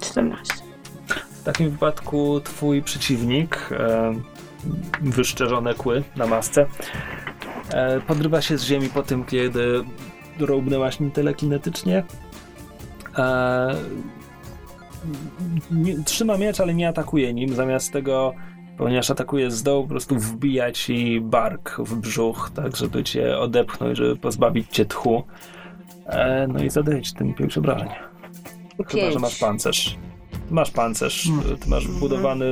[0.00, 0.54] 14.
[1.30, 4.12] W takim wypadku twój przeciwnik, e,
[5.00, 6.66] wyszczerzone kły na masce,
[7.70, 9.84] e, podrywa się z ziemi po tym, kiedy
[10.40, 12.04] robnęłaś nim telekinetycznie.
[13.18, 13.74] E,
[15.70, 17.54] nie, trzyma miecz, ale nie atakuje nim.
[17.54, 18.34] Zamiast tego,
[18.78, 23.98] ponieważ atakuje z dołu, po prostu wbija ci bark w brzuch, tak żeby cię odepchnąć,
[23.98, 25.22] żeby pozbawić cię tchu.
[26.06, 27.88] E, no i zadaje ci tym pięć obrażeń.
[28.88, 29.18] Chyba, że Pięć.
[29.22, 29.96] masz pancerz.
[30.50, 31.56] Masz pancerz, Mm.
[31.58, 32.46] ty masz wbudowany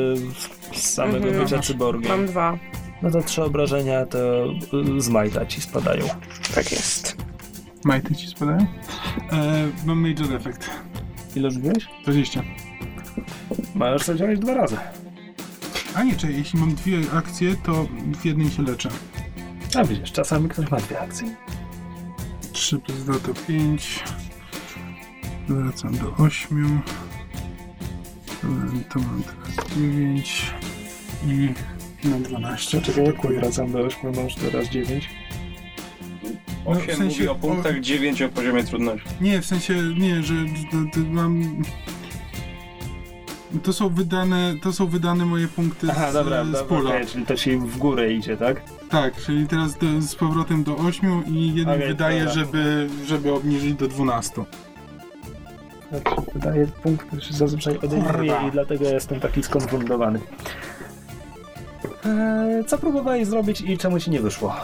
[0.73, 1.45] z samego Mhm.
[1.45, 2.11] bycia cyborgiem.
[2.11, 2.59] Mam dwa.
[3.03, 4.19] No to trzy obrażenia to
[4.97, 6.05] y, z majta ci spadają.
[6.55, 7.17] Tak jest.
[7.85, 8.67] Majty ci spadają?
[9.33, 10.71] E, mam Major Effect.
[11.37, 11.89] Ile rzuciłeś?
[12.03, 12.43] 20.
[13.75, 14.77] Możesz zadziałać dwa razy.
[15.95, 17.87] A nie, czekaj, jeśli mam dwie akcje, to
[18.21, 18.89] w jednej się leczę.
[19.75, 21.37] A widzisz, czasami ktoś ma dwie akcje.
[22.53, 24.05] 3 plus 2 to 5.
[25.49, 26.83] Wracam do 8.
[28.91, 30.53] To mam teraz 9.
[31.27, 32.81] I na 12.
[32.81, 35.11] Czekaj, wracam do 8, masz teraz 9.
[36.67, 39.09] No, w 8 sensie- mówi o punktach, 9 o poziomie trudności.
[39.21, 40.35] Nie, w sensie, nie, że
[40.71, 41.63] to, to mam...
[43.63, 46.91] To są wydane, to są wydane moje punkty Aha, z, dobra, z dobra pula.
[46.91, 48.63] okej, czyli to ci w górę idzie, tak?
[48.89, 52.35] Tak, czyli teraz do, z powrotem do 8 i jeden Okej, wydaje, dobra.
[52.35, 54.45] żeby, żeby obniżyć do 12.
[55.91, 56.03] Tak,
[56.35, 60.21] wydaje punkt, który się zazwyczaj odejmuje i dlatego jestem taki skonfundowany.
[62.05, 64.55] Eee, co próbowałeś zrobić i czemu ci nie wyszło?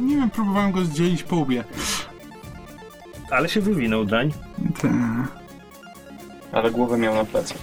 [0.00, 1.64] Nie wiem, próbowałem go zdzielić po łbie.
[3.30, 4.32] Ale się wywinął drań.
[4.80, 5.26] Te-
[6.52, 7.58] Ale głowę miał na plecach.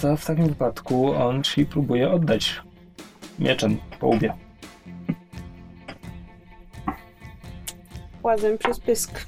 [0.00, 2.62] To w takim wypadku on ci próbuje oddać
[3.38, 4.34] mieczem po łbie.
[8.22, 9.26] Łazem przez pysk.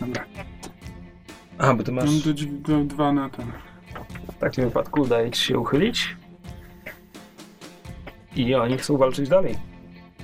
[0.00, 0.24] Dobra,
[1.58, 2.04] A, bo ty masz...
[2.04, 2.20] mam
[2.62, 3.52] do, 2 na ten.
[4.32, 6.16] W takim wypadku udaje ci się uchylić.
[8.36, 9.54] I oni chcą walczyć dalej.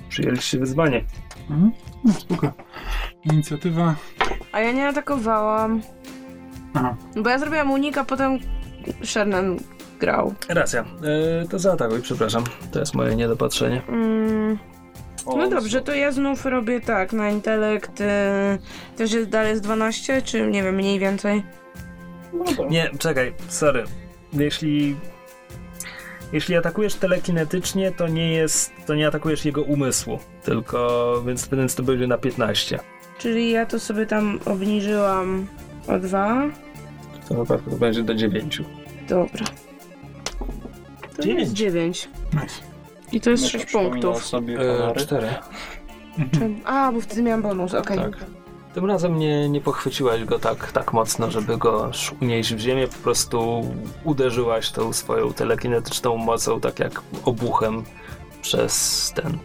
[0.08, 1.04] Przyjęliście wyzwanie.
[1.50, 1.72] Mhm.
[2.04, 2.52] No, spoko.
[3.24, 3.94] Inicjatywa.
[4.52, 5.82] A ja nie atakowałam.
[6.74, 6.96] Aha.
[7.16, 8.38] Bo ja zrobiłam unika, potem
[9.04, 9.58] Shernan
[10.00, 10.34] grał.
[10.48, 10.84] Racja.
[11.42, 12.44] E, to zaatakuj, przepraszam.
[12.72, 13.82] To jest moje niedopatrzenie.
[13.88, 14.58] Mm,
[15.26, 18.58] no dobrze, to ja znów robię tak, na intelekt e,
[18.96, 21.42] też jest dalej z 12, czy nie wiem, mniej więcej?
[22.32, 22.68] No.
[22.70, 23.84] Nie, czekaj, sorry.
[24.32, 24.96] Jeśli...
[26.34, 28.72] Jeśli atakujesz telekinetycznie, to nie jest...
[28.86, 30.18] To nie atakujesz jego umysłu.
[30.44, 31.22] Tylko...
[31.26, 32.78] Więc, więc to będzie na 15.
[33.18, 35.46] Czyli ja to sobie tam obniżyłam
[35.88, 36.44] o 2.
[37.24, 38.62] W tym wypadku to będzie do 9.
[39.08, 39.44] Dobra.
[41.16, 41.40] To Dziewięć.
[41.40, 42.08] jest 9.
[42.32, 42.46] Nice.
[43.12, 44.24] I to jest Będę 6 przypominał punktów.
[44.26, 45.00] sobie E, honory.
[45.00, 45.26] 4.
[46.18, 46.60] Mhm.
[46.64, 47.98] A, bo wtedy miałam bonus, okej.
[47.98, 48.16] Tak.
[48.74, 51.90] Tym razem nie, nie pochwyciłaś go tak, tak mocno, żeby go
[52.22, 53.62] unieść w ziemię, po prostu
[54.04, 57.84] uderzyłaś tą swoją telekinetyczną mocą, tak jak obuchem
[58.42, 59.38] przez ten.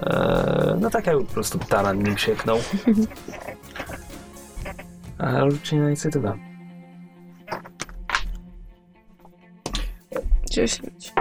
[0.00, 2.58] E, no tak jakby po prostu taran nim sieknął.
[5.18, 6.38] A rzućcie na inicjatywę.
[10.50, 11.12] 10.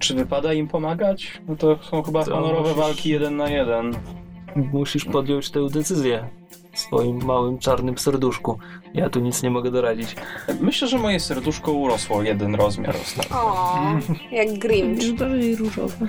[0.00, 1.40] Czy wypada im pomagać?
[1.48, 3.94] No to są chyba To honorowe musisz- walki jeden na jeden.
[4.72, 6.28] Musisz podjąć tę decyzję
[6.72, 8.58] w swoim małym czarnym serduszku.
[8.94, 10.16] Ja tu nic nie mogę doradzić.
[10.60, 13.36] Myślę, że moje serduszko urosło jeden rozmiar ostatnio.
[13.36, 13.78] O,
[14.30, 15.18] jak Grinch.
[15.18, 16.06] Bardziej różowe.
[16.06, 16.08] E,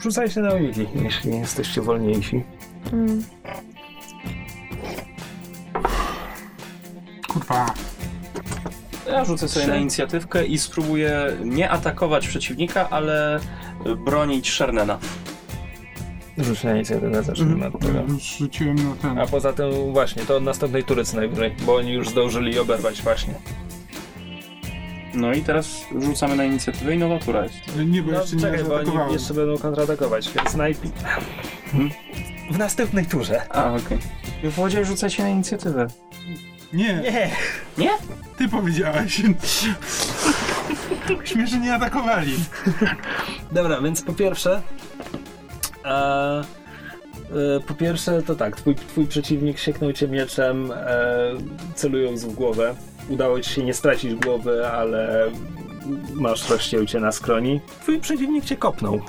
[0.00, 2.44] rzucajcie na uniki, jeśli jesteście wolniejsi.
[2.92, 3.24] Mm.
[7.28, 7.66] Kurwa.
[9.10, 13.40] Ja rzucę sobie na inicjatywkę i spróbuję nie atakować przeciwnika, ale
[14.04, 14.98] bronić Shernena.
[16.42, 18.00] Rzuć na inicjatywę, zacznijmy od tego.
[18.08, 19.18] Już rzuciłem na ten.
[19.18, 23.02] A poza tym właśnie, to od następnej tury co najwyżej, bo oni już zdążyli oberwać
[23.02, 23.34] właśnie.
[25.14, 25.66] No i teraz
[26.00, 27.54] rzucamy na inicjatywę i nowa tura jest.
[27.86, 30.92] Nie, bo No, jeszcze nie czekaj, bo oni jeszcze będą kontratakować, więc najpierw...
[32.50, 33.42] W następnej turze.
[33.54, 33.98] A, okej.
[34.42, 35.86] Ja powiedziałem, rzucajcie na inicjatywę.
[36.72, 37.30] Nie, Nie!
[37.78, 37.90] Nie?
[38.38, 39.22] ty powiedziałeś.
[41.46, 42.36] Że nie atakowali.
[43.52, 44.62] Dobra, więc po pierwsze...
[45.84, 51.30] E, e, po pierwsze to tak, twój, twój przeciwnik sieknął cię mieczem, e,
[51.74, 52.74] celując w głowę.
[53.08, 55.30] Udało ci się nie stracić głowy, ale
[56.14, 57.60] masz rozcięcie na skroni.
[57.80, 59.00] Twój przeciwnik cię kopnął.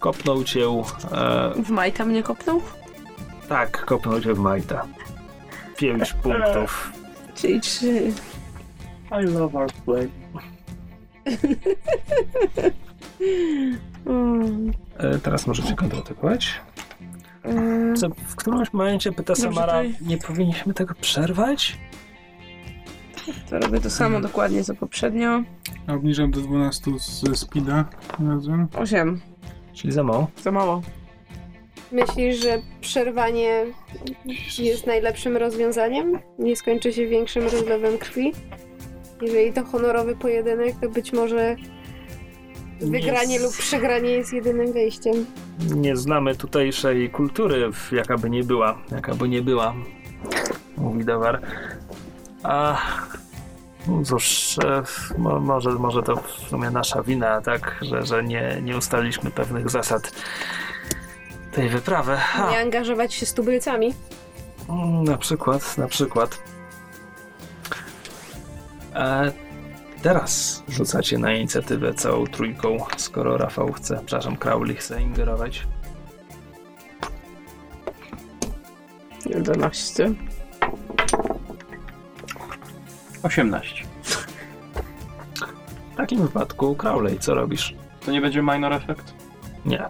[0.00, 0.60] Kopnął cię...
[1.12, 2.62] E, W Majta mnie kopnął?
[3.48, 4.86] tak, kopnął cię w majta.
[5.76, 6.92] Pięć punktów.
[7.34, 8.12] Czyli trzy.
[9.22, 10.08] I love our play.
[14.98, 16.60] E, teraz możecie kontratakować.
[17.96, 21.78] Co, w którymś momencie pyta Dobrze, Samara, to- nie powinniśmy tego przerwać?
[23.50, 25.42] To robię to samo dokładnie co poprzednio.
[25.88, 27.84] Obniżam do 12 z speeda
[28.28, 28.68] razem.
[28.76, 29.20] Osiem.
[29.72, 30.28] Czyli za mało.
[30.42, 30.82] Za mało.
[31.92, 33.64] Myślisz, że przerwanie
[34.58, 36.18] jest najlepszym rozwiązaniem?
[36.38, 38.32] Nie skończy się większym rozlewem krwi?
[39.22, 41.56] Jeżeli to honorowy pojedynek, to być może
[42.80, 45.26] wygranie lub przegranie jest jedynym wyjściem.
[45.76, 49.74] Nie znamy tutejszej kultury, jaka by nie była, jaka by nie była,
[50.76, 51.40] mówi Dawar.
[52.42, 52.78] A
[53.88, 54.82] no cóż, e,
[55.18, 59.70] mo, może, może to w sumie nasza wina, tak, że, że nie, nie ustaliliśmy pewnych
[59.70, 60.12] zasad
[61.52, 62.16] tej wyprawy.
[62.38, 63.94] A, Nie angażować się z tubylcami.
[64.68, 66.38] mm, na przykład, na przykład.
[68.94, 69.32] E,
[70.06, 75.66] teraz rzucacie na inicjatywę całą trójką, skoro Rafał chce, przepraszam, Crowley chce ingerować.
[79.26, 80.14] 11.
[83.22, 83.84] 18.
[85.92, 87.74] W takim wypadku, Crowley, co robisz?
[88.04, 89.14] To nie będzie minor effect?
[89.64, 89.84] Nie.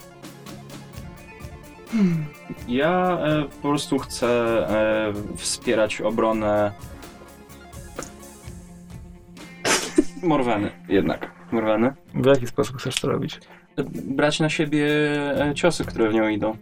[2.69, 6.73] Ja e, po prostu chcę e, wspierać obronę
[10.23, 11.31] Morweny jednak.
[11.53, 11.95] Morweny.
[12.15, 13.41] W jaki sposób chcesz to robić?
[14.05, 14.87] Brać na siebie
[15.45, 16.57] e, ciosy, które w nią idą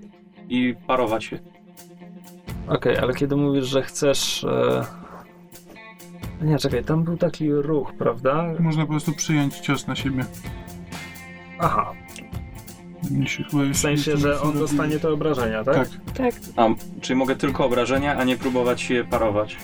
[0.49, 1.39] i parować je.
[2.69, 4.45] Okej, ale kiedy mówisz, że chcesz.
[4.45, 4.85] E...
[6.43, 8.45] Nie, czekaj, tam był taki ruch, prawda?
[8.59, 10.25] Można po prostu przyjąć cios na siebie.
[11.59, 11.95] Aha,
[13.27, 15.77] się w sensie, że on dostanie te obrażenia, tak?
[15.77, 15.89] Tak.
[16.17, 16.35] Tak.
[16.57, 16.69] A,
[17.01, 19.57] czyli mogę tylko obrażenia, a nie próbować je parować.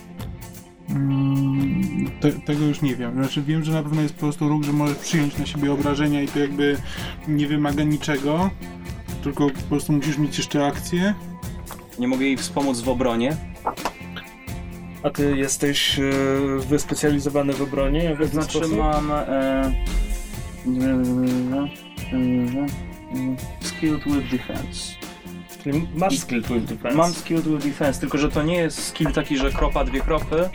[0.91, 3.14] Mm, te, tego już nie wiem.
[3.14, 6.22] Znaczy wiem, że na pewno jest po prostu ruch, że możesz przyjąć na siebie obrażenia
[6.22, 6.76] i to jakby
[7.28, 8.51] nie wymaga niczego.
[9.22, 11.14] Tylko po prostu musisz mieć jeszcze akcję.
[11.99, 13.36] Nie mogę jej wspomóc w obronie.
[15.03, 16.03] A ty jesteś e,
[16.68, 18.16] wyspecjalizowany w obronie?
[18.16, 18.78] W Znaczy sposób?
[18.78, 19.11] mam...
[19.11, 19.72] E,
[23.61, 25.09] skilled with defense.
[25.62, 26.96] Czyli masz skill with defense.
[26.96, 30.50] Mam skilled with defense, tylko że to nie jest skill taki, że kropa, dwie kropy,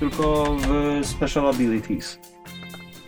[0.00, 2.18] tylko w special abilities.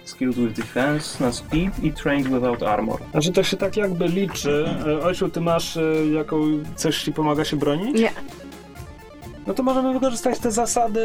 [0.04, 3.00] Skilled with defense na speed i trained without armor.
[3.10, 4.64] Znaczy to się tak jakby liczy.
[4.86, 5.82] E, Ojciu, ty masz e,
[6.12, 6.36] jaką...
[6.76, 8.00] coś ci pomaga się bronić?
[8.00, 8.12] Nie.
[9.46, 11.00] No to możemy wykorzystać te zasady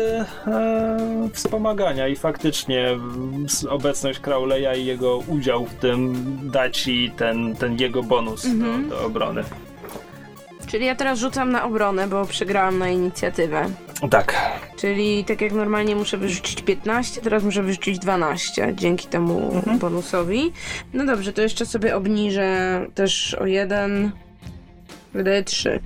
[0.47, 0.97] e,
[1.33, 2.97] wspomagania i faktycznie
[3.69, 6.13] obecność Crowley'a i jego udział w tym
[6.53, 8.89] da ci ten, ten jego bonus Mhm.
[8.89, 9.43] do, do obrony.
[10.67, 13.69] Czyli ja teraz rzucam na obronę, bo przegrałam na inicjatywę.
[14.11, 14.33] Tak.
[14.77, 19.79] Czyli tak jak normalnie muszę wyrzucić 15, teraz muszę wyrzucić 12 dzięki temu Mhm.
[19.79, 20.51] bonusowi.
[20.93, 24.11] No dobrze, to jeszcze sobie obniżę też o jeden.
[25.13, 25.79] Wydaje 3.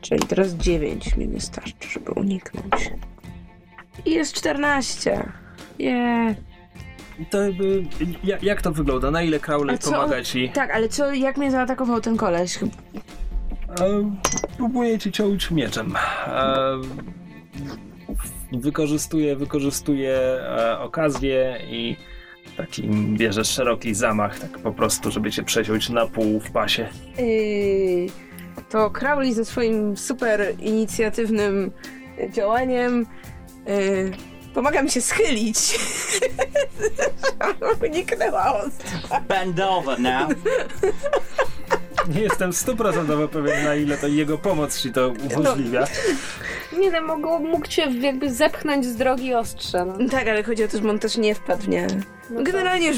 [0.00, 2.90] Czyli teraz 9 mi wystarczy, żeby uniknąć.
[4.04, 5.26] I jest 14.
[5.78, 6.36] Yeah.
[7.30, 7.84] To jakby,
[8.42, 9.10] jak, to wygląda?
[9.10, 10.48] Na ile Crowley pomaga ci?
[10.48, 12.58] Tak, ale co, jak mnie zaatakował ten koleś?
[13.80, 14.10] E,
[14.56, 15.94] próbuje cię ciąć mieczem.
[18.52, 20.18] Wykorzystuje, wykorzystuje
[20.80, 21.96] okazję i
[22.56, 26.88] taki bierze szeroki zamach, tak po prostu, żeby cię przeciąć na pół w pasie.
[27.18, 28.06] Yy,
[28.70, 31.70] to Crowley ze swoim super inicjatywnym
[32.32, 33.06] działaniem
[33.66, 34.10] yy,
[34.54, 35.78] pomaga mi się schylić.
[37.84, 39.20] Uniknęła ostra.
[39.20, 40.30] Bend over now!
[42.14, 45.84] Nie jestem stuprocentowo pewien, na ile to jego pomoc ci to umożliwia.
[46.78, 49.84] Nie wiem, mógł, mógł cię jakby zepchnąć z drogi ostrze.
[49.84, 50.08] No.
[50.10, 51.86] Tak, ale chodzi o to, że on też nie wpadł, nie?
[52.30, 52.96] No Generalnie już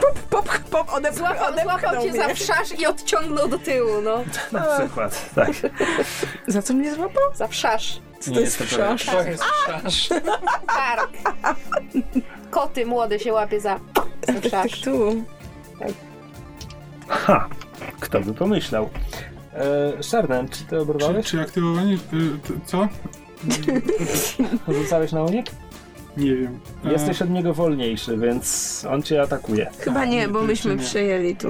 [0.00, 2.22] pop, pop, pop, odepch, Złapał, odepchnął złapał cię mnie.
[2.22, 4.24] za wszasz i odciągnął do tyłu, no.
[4.60, 5.50] Na przykład, tak.
[6.46, 7.22] Za co mnie złapał?
[7.34, 8.00] Za wszasz.
[8.20, 8.98] Co Nie to jest pewien.
[8.98, 9.06] wszasz?
[9.06, 10.08] To jest szasz.
[10.66, 11.10] Kark.
[12.50, 13.80] Koty młode się łapie za,
[14.26, 14.80] za Tak, wszasz.
[14.80, 15.24] tu.
[17.08, 17.48] Ha!
[18.00, 18.90] Kto by pomyślał?
[19.54, 19.92] E,
[20.50, 21.26] czy ty Czy, obrywałeś?
[21.26, 21.94] czy aktywowanie...
[21.94, 21.98] y,
[22.48, 22.88] t- co?
[24.68, 25.46] Rzucałeś na unik?
[26.16, 26.60] Nie wiem.
[26.84, 29.70] E, Jesteś od niego wolniejszy, więc on cię atakuje.
[29.78, 31.48] Chyba nie, bo myśmy przejęli tu.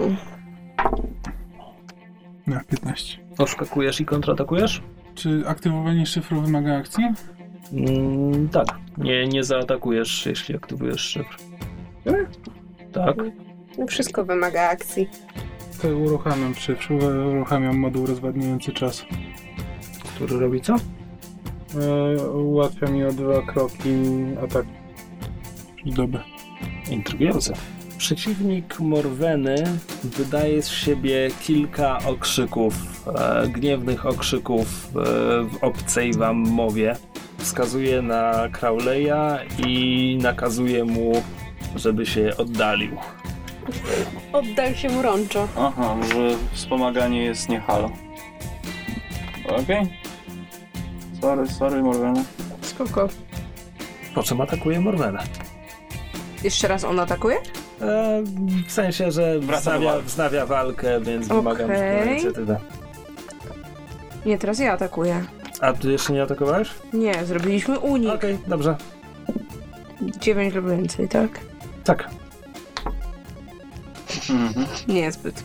[2.47, 3.18] Na 15.
[3.39, 4.83] Odskakujesz i kontratakujesz?
[5.14, 7.05] Czy aktywowanie szyfru wymaga akcji?
[7.72, 8.66] Mm, tak.
[8.99, 11.37] Nie, nie zaatakujesz, jeśli aktywujesz szyfr.
[12.93, 13.16] Tak.
[13.78, 15.09] No wszystko wymaga akcji.
[15.89, 16.93] Uruchamiam szyfr,
[17.28, 19.05] uruchamiam moduł rozwadniający czas.
[20.14, 20.74] Który robi co?
[20.74, 23.91] E, ułatwia mi o dwa kroki
[24.45, 24.66] atak
[25.87, 26.20] dobę.
[26.91, 27.55] Intrygujące.
[27.99, 29.55] Przeciwnik Morweny
[30.05, 32.74] wydaje z siebie kilka okrzyków,
[33.16, 34.93] e, gniewnych okrzyków e,
[35.45, 36.97] w obcej wam mowie.
[37.39, 41.12] Wskazuje na Crowleya i nakazuje mu,
[41.76, 42.97] żeby się oddalił.
[44.33, 45.49] Oddal się mrączo.
[45.59, 47.91] Aha, że wspomaganie jest nie halo.
[49.49, 50.01] Okej.
[51.20, 52.22] Sorry, sorry, Morgana.
[52.62, 53.09] Spoko.
[54.14, 55.22] Po czym atakuje Morwenę.
[56.45, 57.37] Jeszcze raz on atakuje?
[57.81, 58.22] E,
[58.66, 61.37] w sensie, że wznawia, wznawia walkę, więc Okej.
[61.37, 62.07] wymagam okay.
[62.07, 62.61] inicjatywę.
[64.26, 65.24] Nie, teraz ja atakuję.
[65.61, 66.70] A ty jeszcze nie atakowałeś?
[66.93, 68.14] Nie, zrobiliśmy unik.
[68.14, 68.76] Okej, dobrze.
[70.20, 71.41] 9 lub więcej, tak?
[71.85, 72.19] Tak.
[74.31, 74.66] Mhm.
[74.89, 75.45] Niezbyt.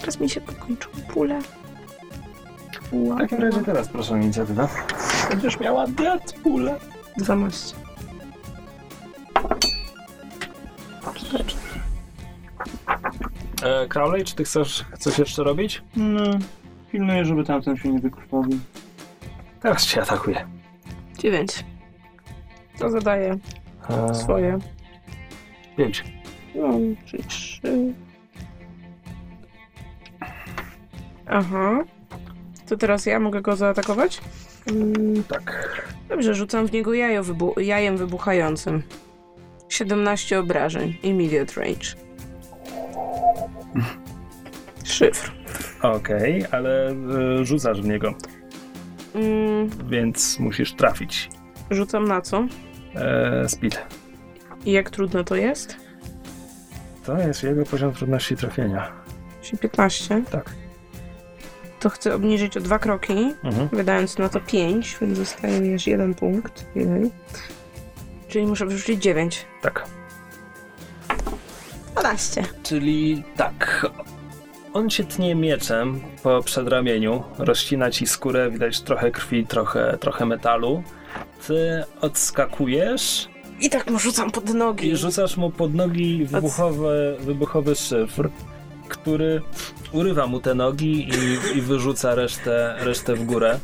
[0.00, 1.38] Teraz mi się pokończył pula.
[2.92, 4.68] W takim razie teraz proszę o inicjatywę.
[5.30, 6.74] Będziesz miała Deadpool'a.
[7.18, 7.76] 12.
[13.62, 15.82] E, Crowley, czy ty chcesz coś jeszcze robić?
[15.96, 16.20] No,
[16.92, 18.58] pilnuję, żeby tamten się nie wykrwawił.
[19.60, 20.46] Teraz cię atakuje.
[21.18, 21.64] 9.
[22.78, 23.38] To zadaje
[23.88, 24.58] E, swoje.
[25.76, 26.04] Pięć.
[26.54, 26.78] No,
[27.28, 27.60] 3.
[31.26, 31.84] Aha.
[32.68, 34.20] To teraz ja mogę go zaatakować?
[34.70, 35.76] Mm, Tak.
[36.08, 38.82] Dobrze, rzucam w niego jajo wybu- jajem wybuchającym.
[39.68, 40.96] 17 obrażeń.
[41.02, 41.86] Immediate range.
[44.84, 45.32] Szyfr.
[45.82, 48.14] Okej, ale e, rzucasz w niego,
[49.14, 51.28] Mm, więc musisz trafić.
[51.70, 52.46] rzucam na co?
[52.94, 53.78] E, speed.
[54.66, 55.76] I jak trudno to jest?
[57.04, 58.92] To jest jego poziom trudności trafienia.
[59.42, 60.22] Czyli 15.
[60.30, 60.50] Tak.
[61.80, 63.68] To chcę obniżyć o dwa kroki, Mhm.
[63.72, 66.66] wydając na to 5, więc zostaje mi aż jeden punkt.
[66.74, 67.10] Jej.
[68.28, 69.46] Czyli muszę wyrzucić 9.
[69.62, 69.86] Tak.
[71.94, 72.42] 12.
[72.62, 73.86] Czyli tak.
[74.72, 80.82] On cię tnie mieczem po przedramieniu, rozcina ci skórę, widać trochę krwi, trochę, trochę metalu.
[81.46, 83.28] Ty odskakujesz
[83.60, 84.88] I tak mu rzucam pod nogi.
[84.88, 88.30] i rzucasz mu pod nogi wybuchowy, wybuchowy szyfr,
[88.88, 89.42] który
[89.92, 93.58] urywa mu te nogi i, i wyrzuca resztę, resztę w górę.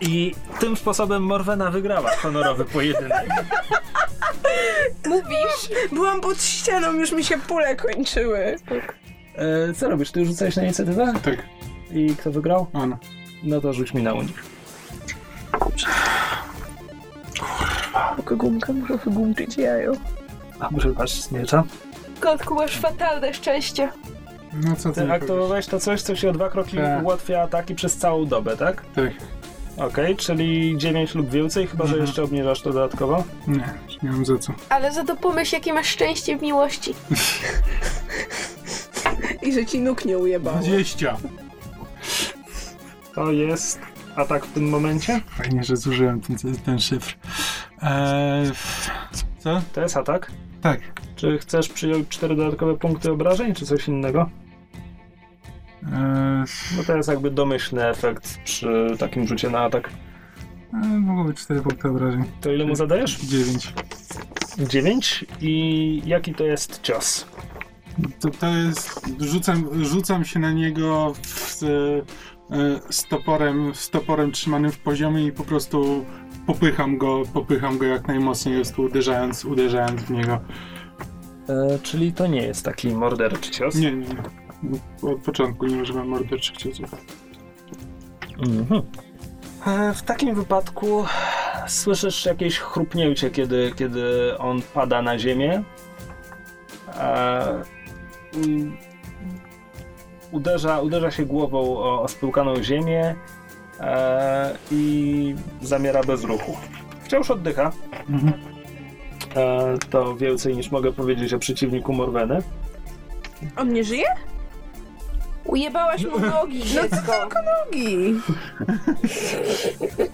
[0.00, 3.28] I tym sposobem Morwena wygrała honorowy pojedynek.
[5.06, 5.88] Mówisz?
[5.92, 8.56] Byłam pod ścianą, już mi się pule kończyły.
[9.36, 10.10] E, co robisz?
[10.10, 11.12] Ty rzucałeś na inicjatywę?
[11.22, 11.42] Tak,
[11.92, 12.66] I kto wygrał?
[12.72, 12.96] on.
[13.42, 14.42] No to rzuć mi na unik.
[18.16, 19.92] Tylko gumka muszę wygumczyć jajo.
[20.60, 21.64] A używasz z miecza?
[22.20, 23.88] Kotku, masz fatalne szczęście.
[24.64, 27.02] No co ty Ty aktywowałeś to coś, co się o dwa kroki Tak.
[27.02, 28.82] ułatwia ataki przez całą dobę, tak?
[28.94, 29.10] Tak,
[29.76, 32.06] Okej, czyli 9 lub więcej, chyba że Mhm.
[32.06, 33.24] jeszcze obniżasz to dodatkowo.
[33.46, 33.68] nie,
[34.02, 34.52] nie mam za co.
[34.68, 36.94] Ale za to pomyśl, jakie masz szczęście w miłości.
[39.42, 40.58] I że ci nóg nie ujebało.
[40.58, 41.16] 20!
[43.14, 43.78] To jest
[44.16, 45.20] atak w tym momencie.
[45.26, 47.16] Fajnie, że zużyłem ten, ten szyfr.
[47.82, 48.50] Eee,
[49.38, 49.60] co?
[49.72, 50.30] To jest atak.
[50.60, 50.80] Tak.
[51.16, 54.30] Czy chcesz przyjąć 4 dodatkowe punkty obrażeń, czy coś innego?
[55.82, 56.44] Eee,
[56.76, 59.90] No to jest jakby domyślny efekt przy takim rzucie na atak.
[60.74, 62.24] e, mogło być 4 punkty obrażeń.
[62.40, 63.20] To ile mu zadajesz?
[63.20, 63.72] 9.
[64.68, 65.24] 9.
[65.40, 67.26] I jaki to jest cios?
[68.20, 69.00] To, to jest.
[69.20, 71.66] Rzucam, rzucam się na niego z, e,
[72.90, 76.04] z, toporem, z toporem trzymanym w poziomie i po prostu
[76.46, 80.40] popycham go, popycham go jak najmocniej, jest uderzając, uderzając w niego.
[81.48, 83.74] E, czyli to nie jest taki morderczy cios.
[83.74, 85.10] Nie, nie, nie.
[85.10, 86.94] Od początku nie używam morderczych ciosów.
[88.38, 88.82] Mhm.
[89.66, 91.04] E, W takim wypadku
[91.66, 95.62] słyszysz jakieś chrupnięcie, kiedy, kiedy on pada na ziemię.
[96.94, 97.62] E,
[100.32, 103.14] uderza, uderza się głową o, o spyłkaną ziemię
[103.80, 106.56] e, i zamiera bez ruchu.
[107.04, 107.72] Wciąż oddycha.
[108.10, 108.32] Mhm.
[109.36, 112.42] E, to więcej niż mogę powiedzieć o przeciwniku Morweny.
[113.56, 114.06] On nie żyje?
[115.44, 117.28] Ujebałaś mu nogi, No dziecko.
[117.66, 118.14] Nogi.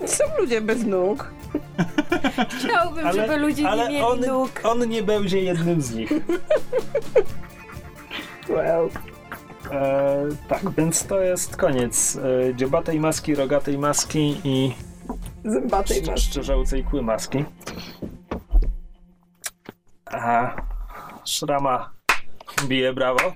[0.07, 1.33] Są ludzie bez nóg.
[2.59, 4.51] Chciałbym, żeby ludzie nie mieli on, nóg.
[4.65, 6.11] on nie będzie jednym z nich.
[8.49, 8.89] Well.
[9.73, 12.17] E, tak, więc to jest koniec
[12.51, 14.75] e, dziobatej maski, rogatej maski i
[15.45, 16.23] Zębatej masz.
[16.23, 17.45] szczerzałcej kły maski.
[20.07, 20.57] A
[21.25, 21.91] szrama
[22.67, 23.33] bije brawo.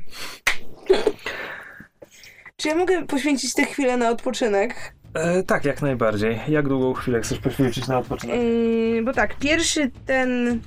[2.57, 4.95] Czy ja mogę poświęcić tę chwilę na odpoczynek?
[5.15, 6.41] E, tak, jak najbardziej.
[6.49, 8.37] Jak długą chwilę chcesz poświęcić na odpoczynek?
[8.41, 10.61] Yy, bo tak, pierwszy ten.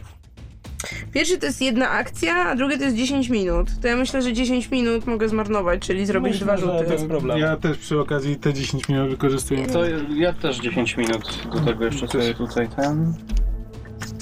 [1.11, 3.67] Pierwszy to jest jedna akcja, a drugi to jest 10 minut.
[3.81, 6.89] To ja myślę, że 10 minut mogę zmarnować, czyli zrobić Myślę, dwa że rzuty.
[6.89, 7.39] bez problemu.
[7.39, 9.67] Ja też przy okazji te 10 minut wykorzystuję.
[9.67, 9.79] To
[10.15, 13.13] ja też 10 minut do tego jeszcze sobie tutaj ten.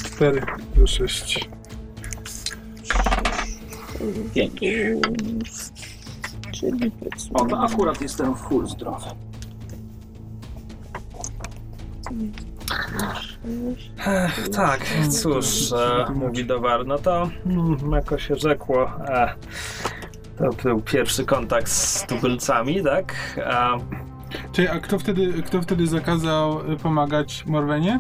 [0.06, 0.42] 4
[0.76, 1.50] do 6.
[4.34, 4.52] 5.
[7.34, 9.06] O, to akurat jestem w full zdrowy.
[14.08, 14.82] Ech, tak,
[15.22, 19.34] cóż, e, mówi Dowar, no to mm, jako się rzekło, e,
[20.38, 23.16] to był pierwszy kontakt z tubylcami, tak?
[23.46, 23.78] A,
[24.52, 28.00] Czyli, a kto wtedy, kto wtedy zakazał y, pomagać Morwenie?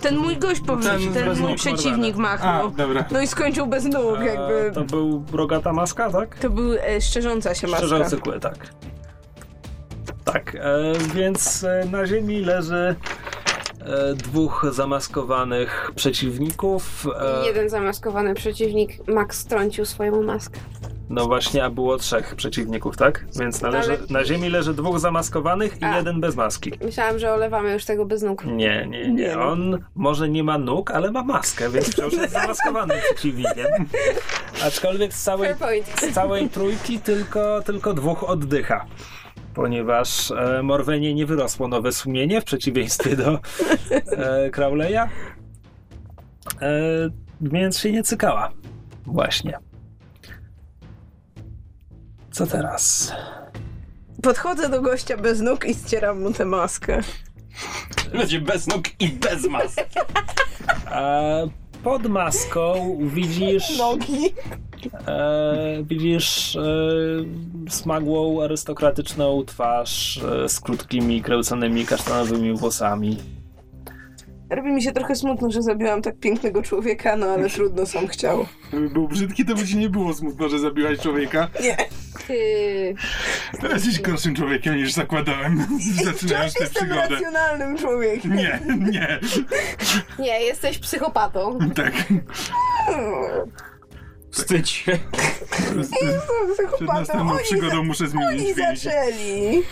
[0.00, 2.70] Ten mój gość powiedział, Ten mój przeciwnik A, machnął.
[2.70, 3.04] dobra.
[3.10, 4.70] No i skończył bez nóg, e, jakby.
[4.74, 6.38] to był rogata maska, tak?
[6.38, 7.86] To był e, szczerząca się maska.
[7.86, 8.68] Szczerzący kły, tak.
[10.24, 13.17] Tak, e, więc e, na ziemi leży e,
[14.16, 17.06] dwóch zamaskowanych przeciwników.
[17.42, 20.58] E, Jeden zamaskowany przeciwnik, Max strącił swoją maskę.
[21.10, 23.24] No właśnie, a było trzech przeciwników, tak?
[23.38, 25.96] Więc należy, Ale- na ziemi leży dwóch zamaskowanych i A.
[25.96, 26.72] jeden bez maski.
[26.84, 28.44] Myślałam, że olewamy już tego bez nóg.
[28.44, 29.42] Nie, nie, Nie, no.
[29.48, 33.66] On może nie ma nóg, ale ma maskę, więc wciąż jest zamaskowanym przeciwnikiem.
[34.66, 35.54] Aczkolwiek z całej,
[36.00, 38.86] z całej trójki tylko, tylko dwóch oddycha.
[39.58, 43.40] Ponieważ e, Morwenie nie wyrosło nowe sumienie, w przeciwieństwie do
[43.90, 45.08] e, Crowley'a.
[46.62, 46.70] E,
[47.40, 48.52] więc się nie cykała.
[49.06, 49.58] Właśnie.
[52.30, 53.12] Co teraz?
[54.22, 57.00] Podchodzę do gościa bez nóg i ścieram mu tę maskę.
[58.12, 59.82] Będzie bez nóg i bez maski.
[60.86, 61.20] A
[61.84, 63.78] pod maską widzisz.
[63.78, 64.34] Nogi.
[65.06, 66.60] E, widzisz e,
[67.68, 73.16] smagłą, arystokratyczną twarz e, z krótkimi, kręconymi kasztanowymi włosami.
[74.50, 78.46] Robi mi się trochę smutno, że zabiłam tak pięknego człowieka, no ale trudno, sam chciał.
[78.68, 81.48] Gdyby był brzydki, to by ci nie było smutno, że zabiłaś człowieka.
[81.62, 81.76] Nie.
[82.26, 82.94] Ty...
[83.60, 85.66] Teraz jesteś gorszym człowiekiem niż zakładałem,
[86.04, 87.08] zaczynając tę jestem przygodę.
[87.14, 88.34] racjonalnym człowiekiem.
[88.36, 89.18] Nie, nie,
[90.18, 91.58] Nie, jesteś psychopatą.
[91.74, 91.92] tak.
[94.30, 94.92] Wstydź się.
[95.76, 97.00] Jestem Przed psychopatą.
[97.00, 98.80] następną Oni, przygodą muszę zmienić oni więzi.
[98.88, 99.62] zaczęli.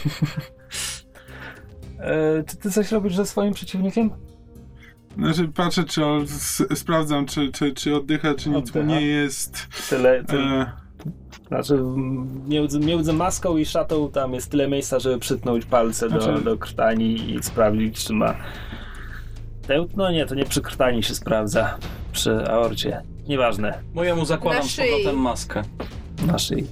[2.01, 4.11] E, czy ty coś robisz ze swoim przeciwnikiem?
[5.19, 6.03] Znaczy, patrzę, czy
[6.75, 8.87] sprawdzam, czy, czy, czy oddycha, czy nic mu Oddycha.
[8.87, 9.67] nie jest.
[9.91, 10.73] Tyle, tyle E,
[11.49, 11.79] znaczy
[12.49, 16.59] między, między maską i szatą tam jest tyle miejsca, żeby przytnąć palce do, Znaczy- do
[16.59, 18.35] krtani i sprawdzić, czy ma
[19.67, 20.11] tętno.
[20.13, 21.79] Nie, to nie przy krtani się sprawdza,
[22.13, 23.03] przy aorcie.
[23.29, 25.63] Nieważne, Mojemu zakładam z powrotem maskę.
[26.27, 26.67] na szyi.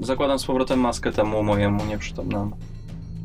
[0.00, 2.56] Zakładam z powrotem maskę temu mojemu nieprzytomnemu.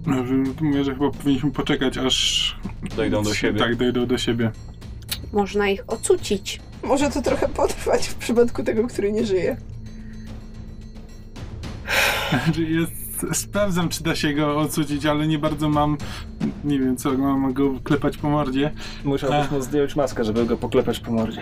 [0.06, 0.15] No,
[0.61, 2.56] mówię, że chyba powinniśmy poczekać, aż.
[2.98, 3.60] Dojdą do siebie.
[3.60, 4.52] Tak, dojdą do siebie.
[5.34, 6.61] Można ich ocucić.
[6.84, 9.57] Może to trochę potrwać w przypadku tego, który nie żyje.
[12.45, 12.91] Znaczy, Jest,
[13.34, 15.98] sprawdzam, czy da się go odsucić, ale nie bardzo mam.
[16.64, 18.72] Nie wiem, co mam go klepać po mordzie.
[19.03, 21.41] Musiałbyś mu zdjąć maskę, żeby go poklepać po mordzie.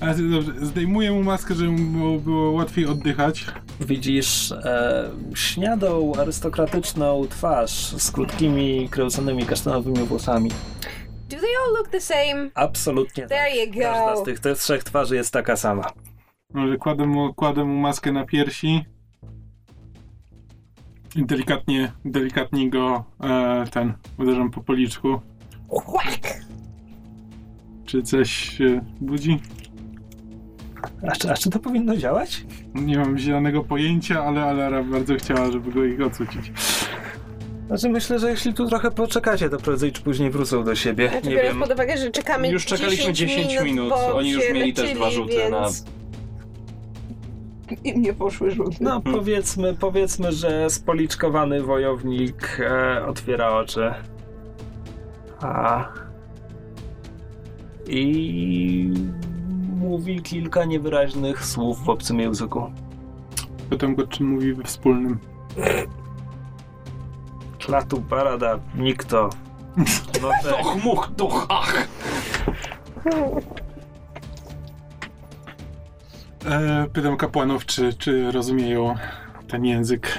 [0.00, 3.46] Dobrze, zdejmuję mu maskę, żeby mu było, łatwiej oddychać.
[3.80, 10.50] Widzisz e, śniadą, arystokratyczną twarz z krótkimi, kręconymi kasztanowymi włosami.
[11.28, 12.50] Do they all look the same?
[12.54, 13.38] Absolutnie tak.
[13.38, 14.24] There you Każda z go.
[14.24, 15.84] tych, tych trzech twarzy jest taka sama.
[16.54, 18.84] Może kładę mu, kładę mu maskę na piersi.
[21.16, 25.20] I delikatnie, delikatnie go e, ten, uderzam po policzku.
[25.88, 26.40] Whack!
[27.86, 29.38] Czy coś się budzi?
[31.08, 32.44] A czy, a czy to powinno działać?
[32.74, 36.52] Nie mam zielonego pojęcia, ale Alara bardzo chciała, żeby go ich odsucić.
[37.66, 41.08] Znaczy myślę, że jeśli tu trochę poczekacie, to prędzej czy później wrócą do siebie.
[41.08, 41.60] Znaczy, nie biorąc wiem.
[41.60, 44.84] pod uwagę, że czekamy Już czekaliśmy 10 10 minut, bo oni już się mieli też
[44.84, 45.84] leczyli, dwa rzuty więc...
[47.84, 48.76] I mnie poszły rzuty.
[48.80, 53.94] No powiedzmy, powiedzmy, że spoliczkowany wojownik e, otwiera oczy.
[55.40, 55.88] A...
[57.86, 58.90] I
[59.80, 62.72] mówi kilka niewyraźnych słów w obcym języku.
[63.70, 65.18] Pytam go, czy mówi we wspólnym.
[67.58, 69.30] Klatu parada, nikto.
[70.22, 70.28] No.
[70.58, 71.88] Och, much, duch, ach!
[76.44, 78.94] E, pytam kapłanów, czy, czy rozumieją
[79.48, 80.18] ten język.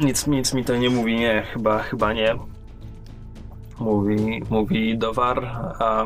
[0.00, 2.34] Nic, nic mi to nie mówi, nie, chyba, chyba nie.
[3.80, 5.44] Mówi, mówi Dowar,
[5.78, 6.04] a...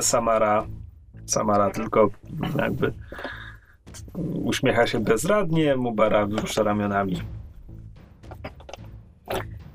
[0.00, 0.66] Samara,
[1.26, 2.10] Samara tylko
[2.58, 2.92] jakby
[4.44, 7.22] uśmiecha się bezradnie, Mubara wzrusza ramionami.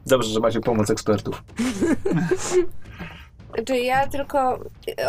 [0.06, 1.44] Dobrze, że macie pomoc ekspertów.
[3.68, 4.60] Czy ja tylko...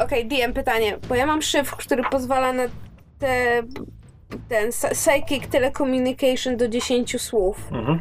[0.05, 2.63] Okej, DM pytanie, bo ja mam szyfr, który pozwala na
[3.19, 3.63] te...
[4.49, 7.73] ten psy- psychic telecommunication do 10 słów.
[7.73, 8.01] Mhm.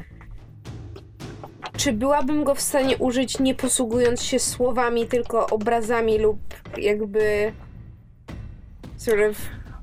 [1.78, 6.38] Czy byłabym go w stanie użyć nie posługując się słowami, tylko obrazami lub
[6.78, 7.54] jakby...
[8.98, 9.38] Sort of...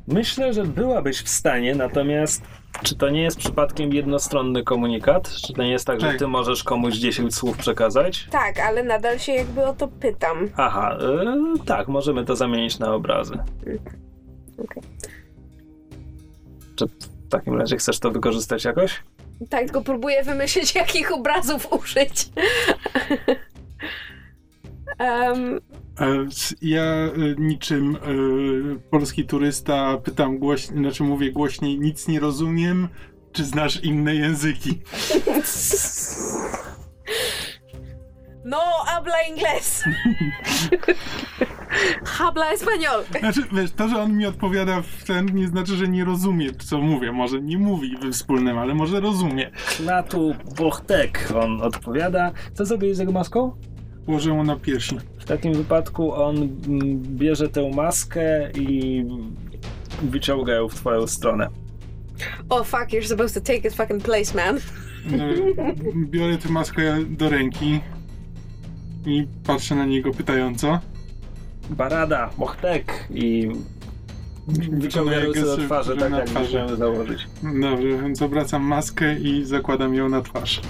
[0.07, 2.43] Myślę, że byłabyś w stanie, natomiast
[2.83, 5.31] czy to nie jest przypadkiem jednostronny komunikat?
[5.31, 6.19] Czy to nie jest tak, że Tak.
[6.19, 8.29] ty możesz komuś 10 słów przekazać?
[8.31, 10.49] Tak, ale nadal się jakby o to pytam.
[10.57, 10.99] Aha,
[11.57, 13.35] y, tak, możemy to zamienić na obrazy.
[14.65, 14.83] Okej.
[16.77, 19.03] Czy w takim razie chcesz to wykorzystać jakoś?
[19.49, 22.29] Tak, tylko próbuję wymyślić, jakich obrazów użyć.
[25.01, 25.61] um,
[26.63, 28.01] ja e, niczym e,
[28.91, 32.89] polski turysta pytam głośniej, znaczy mówię głośniej, nic nie rozumiem,
[33.33, 34.81] czy znasz inne języki?
[38.45, 39.85] no habla inglés.
[42.19, 43.05] habla español.
[43.21, 46.79] Znaczy, wiesz, to, że on mi odpowiada w ten, nie znaczy, że nie rozumie, co
[46.79, 47.13] mówię.
[47.13, 49.51] Może nie mówi we wspólnym, ale może rozumie.
[49.77, 52.33] Klatu Bochtek, on odpowiada.
[52.55, 53.53] Co zrobiłeś z jego maską?
[54.07, 54.99] Położę mu na piersi.
[55.19, 59.05] W takim wypadku on mm, bierze tę maskę i
[60.03, 61.49] wyciąga ją w twoją stronę.
[62.49, 64.57] Oh fuck, you're supposed to take his fucking place, man.
[64.57, 65.35] E,
[65.95, 67.81] Biorę tę maskę do ręki
[69.07, 70.79] i patrzę na niego pytająco.
[71.71, 73.49] Barada, Bochtek i
[74.49, 77.27] wyciąga Wykonuję ręce do twarzy, tak na jak możemy założyć.
[77.43, 80.61] Dobrze, więc obracam maskę i zakładam ją na twarz.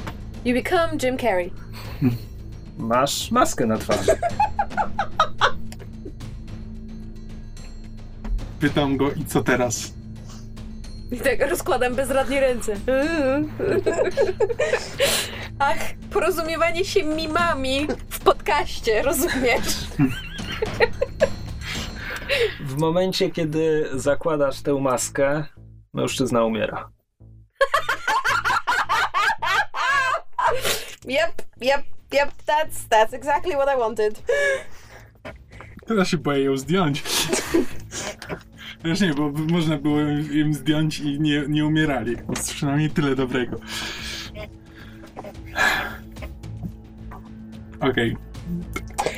[0.45, 1.53] You become Jim Carrey.
[2.79, 4.13] Masz maskę na twarzy.
[8.61, 9.95] Pytam go, i co teraz?
[11.13, 12.77] I tak rozkładam bezradnie ręce.
[15.63, 15.79] Ach,
[16.13, 19.87] porozumiewanie się mimami w podcaście, rozumiesz?
[22.61, 25.45] W momencie, kiedy zakładasz tę maskę,
[25.95, 26.91] mężczyzna umiera.
[31.05, 31.83] Yep, yep,
[32.13, 34.23] yep, that's, that's exactly what I wanted.
[35.87, 37.03] Teraz się boję ją zdjąć.
[38.85, 40.01] Wiesz nie, bo można było
[40.33, 42.17] im zdjąć i nie, nie umierali.
[42.55, 43.57] Przynajmniej tyle dobrego.
[47.81, 48.17] Okej.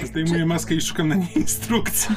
[0.04, 2.16] Zdejmuję maskę i szukam na niej instrukcji.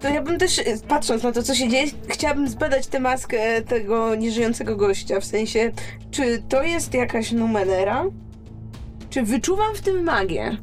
[0.00, 3.62] To ja bym też, y, patrząc na to, co się dzieje, chciałabym zbadać tę maskę
[3.62, 5.20] tego nieżyjącego gościa.
[5.20, 5.72] W sensie,
[6.10, 8.04] czy to jest jakaś numenera?
[9.10, 10.56] Czy wyczuwam w tym magię?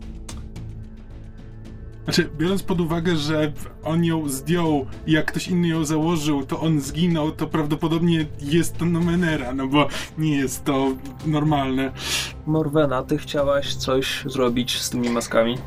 [2.08, 3.52] Znaczy, biorąc pod uwagę, że
[3.84, 8.78] on ją zdjął i jak ktoś inny ją założył, to on zginął, to prawdopodobnie jest
[8.78, 10.88] to Nomenera, no bo nie jest to
[11.26, 11.92] normalne.
[12.46, 15.58] Morwena, ty chciałaś coś zrobić z tymi maskami?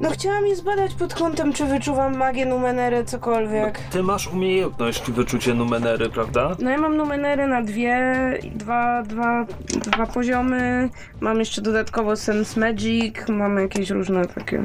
[0.00, 3.78] No chciałam je zbadać pod kątem, czy wyczuwam magię, numenerę, cokolwiek.
[3.78, 6.56] Ty masz umiejętność wyczucie numenery, prawda?
[6.62, 8.14] No ja mam numenery na dwie,
[8.54, 10.90] dwa, dwa, dwa poziomy.
[11.20, 14.62] Mam jeszcze dodatkowo Sense Magic, mam jakieś różne takie...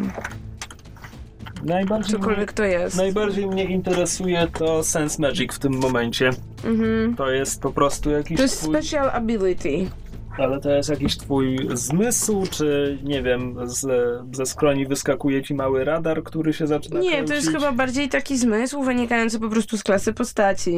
[1.68, 2.96] Najbardziej Cokolwiek to jest.
[2.96, 6.30] Mnie, najbardziej mnie interesuje to Sense Magic w tym momencie.
[6.66, 7.16] Mhm.
[7.16, 8.74] To jest po prostu jakiś To jest twój...
[8.76, 9.90] special ability.
[10.38, 13.88] Ale to jest jakiś twój zmysł, czy nie wiem, z,
[14.36, 17.28] ze skroni wyskakuje ci mały radar, który się zaczyna Nie, kręcić?
[17.30, 20.72] to jest chyba bardziej taki zmysł wynikający po prostu z klasy postaci.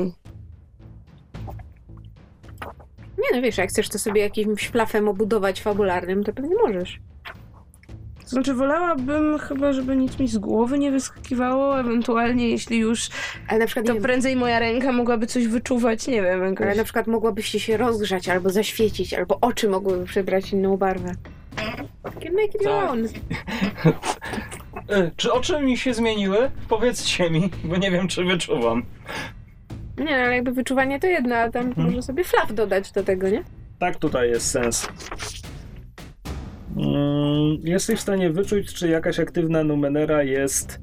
[3.17, 6.99] Nie no wiesz, jak chcesz to sobie jakimś flafem obudować fabularnym, to pewnie możesz.
[8.29, 13.09] Znaczy, wolałabym chyba, żeby nic mi z głowy nie wyskakiwało, ewentualnie jeśli już,
[13.47, 16.67] Ale na przykład, to prędzej moja ręka mogłaby coś wyczuwać, nie wiem, jakoś.
[16.67, 21.11] ale na przykład mogłabyś ci się rozgrzać, albo zaświecić, albo oczy mogłyby przybrać inną barwę.
[22.03, 22.89] Can make it your Tak.
[22.89, 23.05] own.
[24.89, 26.51] E, Czy oczy mi się zmieniły?
[26.69, 28.83] Powiedzcie mi, bo nie wiem, czy wyczuwam.
[29.97, 31.87] Nie, ale jakby wyczuwanie to jedno, a tam Mhm.
[31.87, 33.43] może sobie flaf dodać do tego, nie?
[33.79, 34.87] Tak tutaj jest sens.
[37.63, 40.79] Jesteś w stanie wyczuć, czy jakaś aktywna numenera jest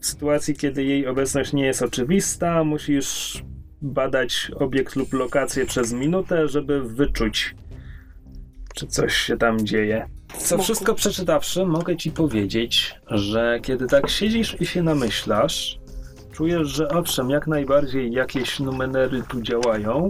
[0.00, 2.64] w sytuacji, kiedy jej obecność nie jest oczywista.
[2.64, 3.42] Musisz
[3.82, 7.54] badać obiekt lub lokację przez minutę, żeby wyczuć,
[8.74, 10.06] czy coś się tam dzieje.
[10.38, 15.78] Co wszystko przeczytawszy, mogę ci powiedzieć, że kiedy tak siedzisz i się namyślasz,
[16.32, 20.08] czujesz, że owszem, jak najbardziej jakieś numenery tu działają,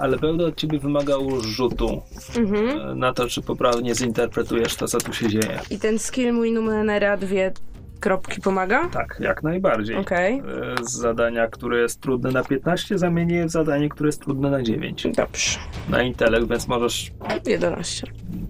[0.00, 2.02] ale będę od ciebie wymagał rzutu
[2.38, 2.80] Mhm.
[2.90, 5.60] e, na to, czy poprawnie zinterpretujesz to, co tu się dzieje.
[5.70, 7.52] I ten skill mój numenera dwie
[8.00, 8.88] kropki pomaga?
[8.88, 9.96] Tak, jak najbardziej.
[9.96, 10.38] Okej.
[10.80, 14.62] E, Z zadania, które jest trudne na 15, zamienię w zadanie, które jest trudne na
[14.62, 15.06] 9.
[15.16, 15.58] Dobrze.
[15.88, 17.12] Na intelekt, więc możesz.
[17.46, 18.06] 11.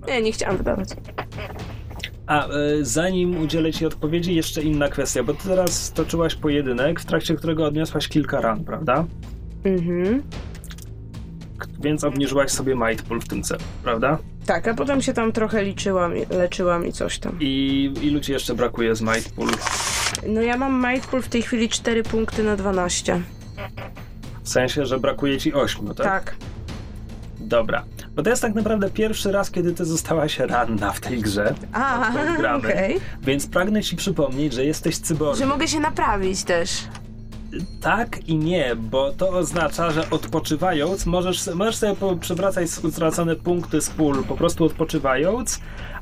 [0.08, 0.88] Nie, nie chciałam wydawać.
[2.26, 2.50] A e,
[2.82, 7.64] zanim udzielę ci odpowiedzi, jeszcze inna kwestia, bo ty teraz toczyłaś pojedynek, w trakcie którego
[7.66, 9.04] odniosłaś kilka ran, prawda?
[9.64, 10.22] Mhm.
[11.80, 14.18] Więc obniżyłaś sobie might pool w tym celu, prawda?
[14.46, 17.36] Tak, a potem się tam trochę liczyłam, i- leczyłam i coś tam.
[17.40, 19.48] I ilu ci jeszcze brakuje z might pool?
[20.26, 23.20] No ja mam might pool w tej chwili 4 punkty na 12.
[24.42, 25.96] W sensie, że brakuje ci 8, tak?
[25.96, 26.34] Tak.
[27.40, 27.84] Dobra.
[28.14, 31.54] Bo to jest tak naprawdę pierwszy raz, kiedy ty zostałaś ranna w tej grze.
[31.72, 32.12] A,
[32.58, 33.00] okej.
[33.22, 35.38] Więc pragnę ci przypomnieć, że jesteś cyborgiem.
[35.38, 36.70] Że mogę się naprawić też.
[37.80, 43.90] Tak i nie, bo to oznacza, że odpoczywając możesz, możesz sobie przywracać utracone punkty z
[43.90, 45.60] pól po prostu odpoczywając,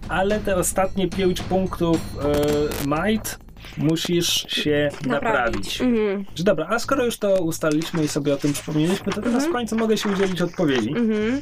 [0.09, 3.39] ale te ostatnie 5 punktów e, might
[3.77, 5.81] musisz się naprawić.
[5.81, 5.81] Naprawić.
[5.81, 6.25] Mhm.
[6.39, 9.77] Dobra, a skoro już to ustaliliśmy i sobie o tym przypomnieliśmy, to teraz w końcu
[9.77, 10.89] mogę się udzielić odpowiedzi.
[10.89, 11.41] Mhm.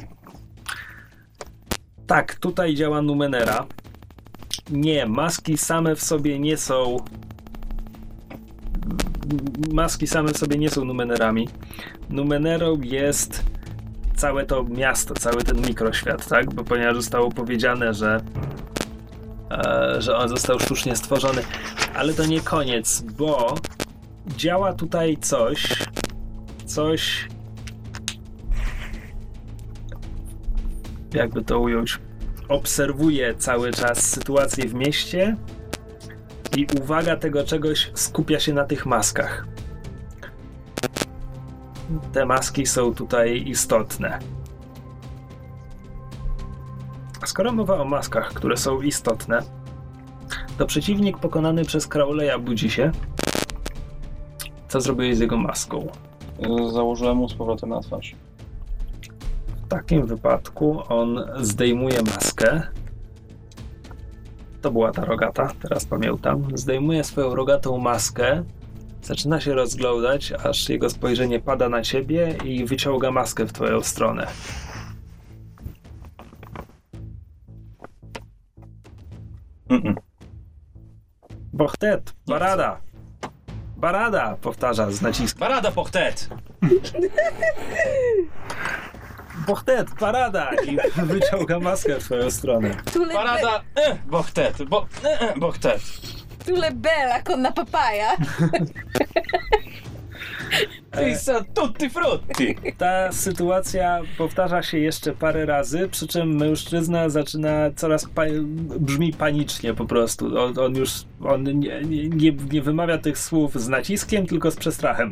[2.07, 3.65] Tak, tutaj działa Numenera.
[4.69, 6.97] Nie, maski same w sobie nie są.
[9.73, 11.47] Maski same sobie nie są Numenerami.
[12.09, 13.43] Numenerą jest
[14.15, 16.53] całe to miasto, cały ten mikroświat, tak?
[16.53, 18.21] Bo ponieważ zostało powiedziane, że,
[19.51, 21.41] e, że on został sztucznie stworzony.
[21.95, 23.55] Ale to nie koniec, bo
[24.37, 25.83] działa tutaj coś,
[26.65, 27.27] coś
[31.13, 31.99] jakby to ująć,
[32.47, 35.35] obserwuje cały czas sytuację w mieście
[36.57, 39.45] i uwaga tego czegoś skupia się na tych maskach.
[42.13, 44.19] Te maski są tutaj istotne.
[47.21, 49.39] A skoro mowa o maskach, które są istotne,
[50.57, 52.91] to przeciwnik pokonany przez Crowleya budzi się.
[54.67, 55.87] Co zrobiłeś z jego maską?
[56.73, 58.15] Założyłem mu z powrotem na twarz.
[59.65, 62.61] W takim wypadku on zdejmuje maskę.
[64.63, 66.47] To była ta rogata, teraz pamiętam.
[66.53, 68.43] Zdejmuje swoją rogatą maskę,
[69.01, 74.27] zaczyna się rozglądać, aż jego spojrzenie pada na ciebie i wyciąga maskę w twoją stronę.
[79.69, 79.95] Mm-mm.
[81.53, 82.81] Bochtet, barada!
[83.77, 84.37] Barada!
[84.41, 85.39] Powtarza z naciskiem.
[85.39, 86.29] Parada pochtet!
[89.47, 90.49] Bochtet, parada!
[90.67, 92.75] I wyciąga maskę w twoją stronę.
[92.93, 95.81] Tule, Parada, eh, bochtet, bo, eh, eh, bochtet.
[96.45, 98.15] tule bella con la papaya.
[100.91, 102.55] Pizza tutti frutti.
[102.77, 108.23] Ta sytuacja powtarza się jeszcze parę razy, przy czym mężczyzna zaczyna coraz pa-
[108.79, 110.39] brzmi panicznie po prostu.
[110.39, 110.91] On, on już
[111.23, 115.11] on nie, nie, nie, nie wymawia tych słów z naciskiem, tylko z przestrachem.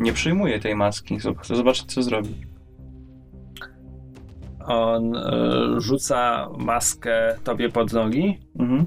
[0.00, 2.34] Nie przyjmuję tej maski, chcę zobaczyć co zrobi.
[4.66, 5.30] On e,
[5.80, 8.86] rzuca maskę tobie pod nogi, Mhm.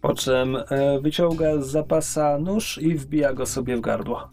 [0.00, 4.28] po czym e, wyciąga z zapasa nóż i wbija go sobie w gardło.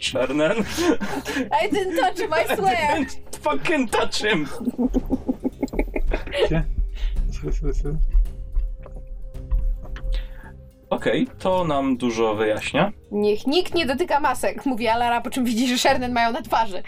[0.00, 0.56] Shernen,
[1.62, 3.06] I didn't touch him, I swear.
[3.42, 4.48] fucking touch him.
[10.92, 12.92] Okej, to nam dużo wyjaśnia.
[13.12, 16.82] Niech nikt nie dotyka masek, mówi Alara, po czym widzi, że Shernen mają na twarzy.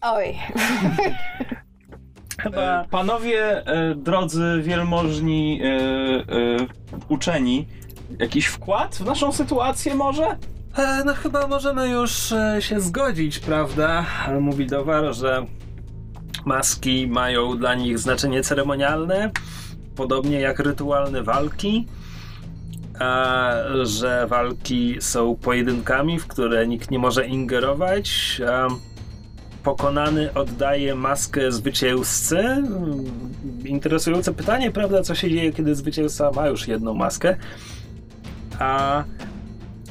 [0.00, 0.36] Oj.
[2.42, 5.68] Chyba E, Panowie, e, drodzy wielmożni e,
[7.08, 7.66] uczeni,
[8.18, 10.36] jakiś wkład w naszą sytuację może?
[11.04, 14.06] No chyba możemy już się zgodzić, prawda?
[14.40, 15.46] Mówi Dowar, że
[16.44, 19.30] maski mają dla nich znaczenie ceremonialne,
[19.96, 21.86] podobnie jak rytualne walki.
[23.00, 23.52] A,
[23.82, 28.40] że walki są pojedynkami, w które nikt nie może ingerować.
[29.62, 32.62] Pokonany oddaje maskę zwycięzcy.
[33.64, 35.02] Interesujące pytanie, prawda?
[35.02, 37.36] Co się dzieje, kiedy zwycięzca ma już jedną maskę?
[38.58, 39.04] A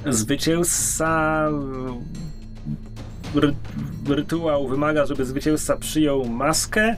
[0.06, 1.50] zwycięzca
[3.36, 3.54] ry,
[4.08, 6.96] rytuał wymaga, żeby zwycięzca przyjął maskę,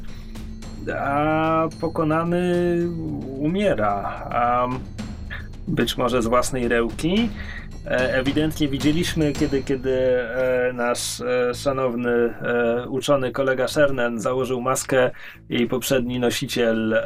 [1.00, 2.44] a pokonany
[3.38, 3.92] umiera.
[4.32, 4.68] A
[5.72, 7.30] być może z własnej rełki.
[7.86, 12.34] E, Ewidentnie widzieliśmy, kiedy, kiedy e, nasz e, szanowny
[12.90, 15.12] uczony kolega Shernen założył maskę,
[15.50, 17.02] jej poprzedni nosiciel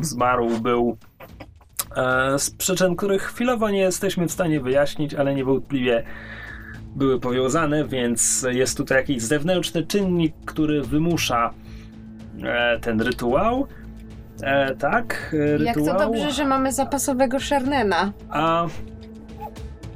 [0.00, 0.96] zmarł, był
[2.38, 6.02] z przyczyn, których chwilowo nie jesteśmy w stanie wyjaśnić, ale niewątpliwie
[6.96, 11.54] były powiązane, więc jest tutaj jakiś zewnętrzny czynnik, który wymusza
[12.80, 13.66] ten rytuał.
[14.42, 15.98] E, tak, e, Jak rytuał.
[15.98, 18.12] to dobrze, że mamy zapasowego Shernena.
[18.30, 18.66] A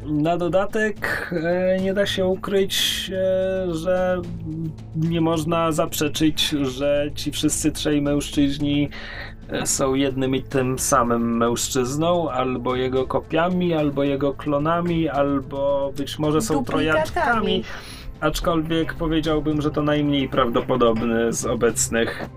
[0.07, 1.31] na dodatek
[1.77, 4.21] e, nie da się ukryć, e, że
[4.97, 8.89] nie można zaprzeczyć, że ci wszyscy trzej mężczyźni
[9.49, 16.19] e, są jednym i tym samym mężczyzną, albo jego kopiami, albo jego klonami, albo być
[16.19, 17.65] może są trojaczkami.
[18.21, 22.29] Aczkolwiek powiedziałbym, że to najmniej prawdopodobny z obecnych.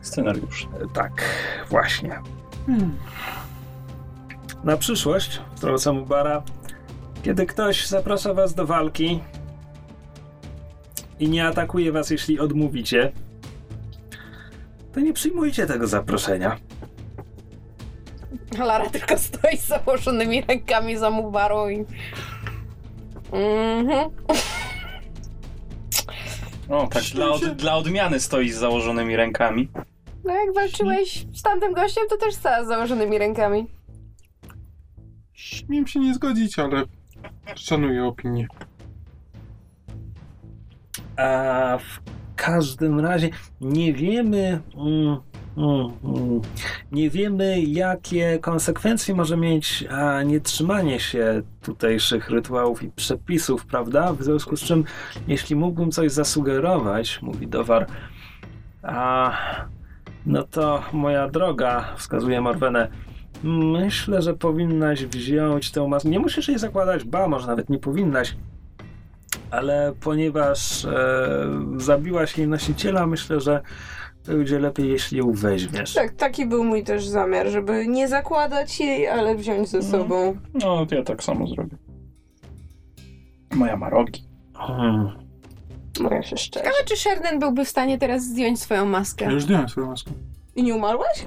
[0.00, 0.68] Scenariusz.
[0.84, 1.22] E, Tak,
[1.70, 2.20] właśnie.
[4.64, 6.42] Na przyszłość, wtrącam Bara,
[7.22, 9.20] kiedy ktoś zaprasza was do walki
[11.20, 13.12] i nie atakuje was, jeśli odmówicie,
[14.94, 16.56] to nie przyjmujcie tego zaproszenia.
[18.58, 21.84] Lara tylko stoi z założonymi rękami za Mubarą i...
[23.32, 24.10] Mhm.
[26.68, 29.68] O, tak, dla, od, dla odmiany stoi z założonymi rękami.
[30.24, 33.66] No jak walczyłeś z tamtym gościem, to też stała z założonymi rękami.
[35.32, 36.84] Śmiem się nie zgodzić, ale
[37.54, 38.46] szanuję opinię.
[41.16, 42.00] A w
[42.36, 43.30] każdym razie
[43.60, 44.60] nie wiemy.
[44.76, 45.20] Mm,
[45.58, 46.40] mm, mm,
[46.92, 54.12] nie wiemy, jakie konsekwencje może mieć a, nietrzymanie się tutejszych rytuałów i przepisów, prawda?
[54.12, 54.84] W związku z czym,
[55.28, 57.86] jeśli mógłbym coś zasugerować, mówi Dowar,
[58.82, 59.32] a,
[60.26, 62.88] no to moja droga, wskazuje Morwenę,
[63.42, 66.08] myślę, że powinnaś wziąć tę maskę.
[66.08, 68.34] Nie musisz jej zakładać, ba, może nawet nie powinnaś
[69.50, 71.28] ale ponieważ e,
[71.76, 73.60] zabiłaś jej nosiciela, myślę, że
[74.26, 75.94] będzie lepiej, jeśli ją weźmiesz.
[75.94, 80.36] Tak, taki był mój też zamiar, żeby nie zakładać jej, ale wziąć ze sobą.
[80.54, 81.76] No, ja tak samo zrobię.
[83.54, 84.24] Moja ma rogi.
[84.54, 85.08] Hmm.
[86.00, 86.64] Moja się szczerze.
[86.64, 89.32] Ciekawe, czy Sherden byłby w stanie teraz zdjąć swoją Ja maskę.
[89.32, 90.10] już zdjąłem swoją maskę.
[90.56, 91.26] I nie umarłaś?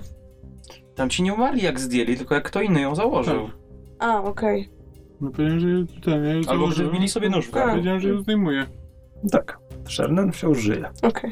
[0.95, 3.49] Tam ci nie umarli jak zdjęli, tylko jak kto inny ją założył.
[3.99, 4.69] A, okej.
[5.21, 5.67] No powiedziałem, że
[6.01, 6.93] ten, ja Albo że założyłem.
[6.93, 7.53] mieli sobie nóżkę.
[7.53, 7.69] Tak.
[7.69, 8.65] Powiedziałem, że ją zdejmuję.
[9.31, 9.57] Tak,
[9.89, 10.89] Shernen wciąż żyje.
[11.01, 11.31] Okej.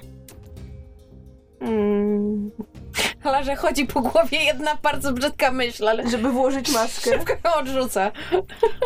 [1.61, 2.51] Mm,
[3.25, 7.11] Larze chodzi po głowie jedna bardzo brzydka myśl, ale żeby włożyć maskę.
[7.11, 8.11] szybko ją odrzuca.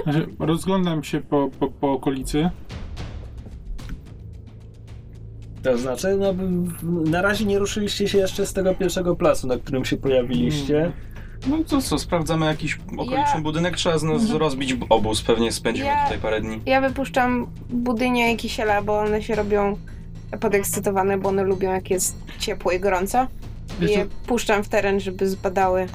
[0.04, 2.50] Znaczy, rozglądam się po, po, po okolicy.
[5.64, 6.34] To znaczy, no,
[7.12, 10.92] na razie nie ruszyliście się jeszcze z tego pierwszego placu, na którym się pojawiliście.
[11.48, 15.88] No to co, sprawdzamy jakiś okoliczny Ja- budynek, trzeba z nas rozbić obóz, pewnie spędzimy
[15.88, 16.62] Ja- tutaj parę dni.
[16.66, 19.78] Ja wypuszczam budynie i kisiela, bo one się robią
[20.40, 23.28] podekscytowane, bo one lubią jak jest ciepło i gorąco.
[23.78, 25.88] I Wiesz je puszczam w teren, żeby zbadały,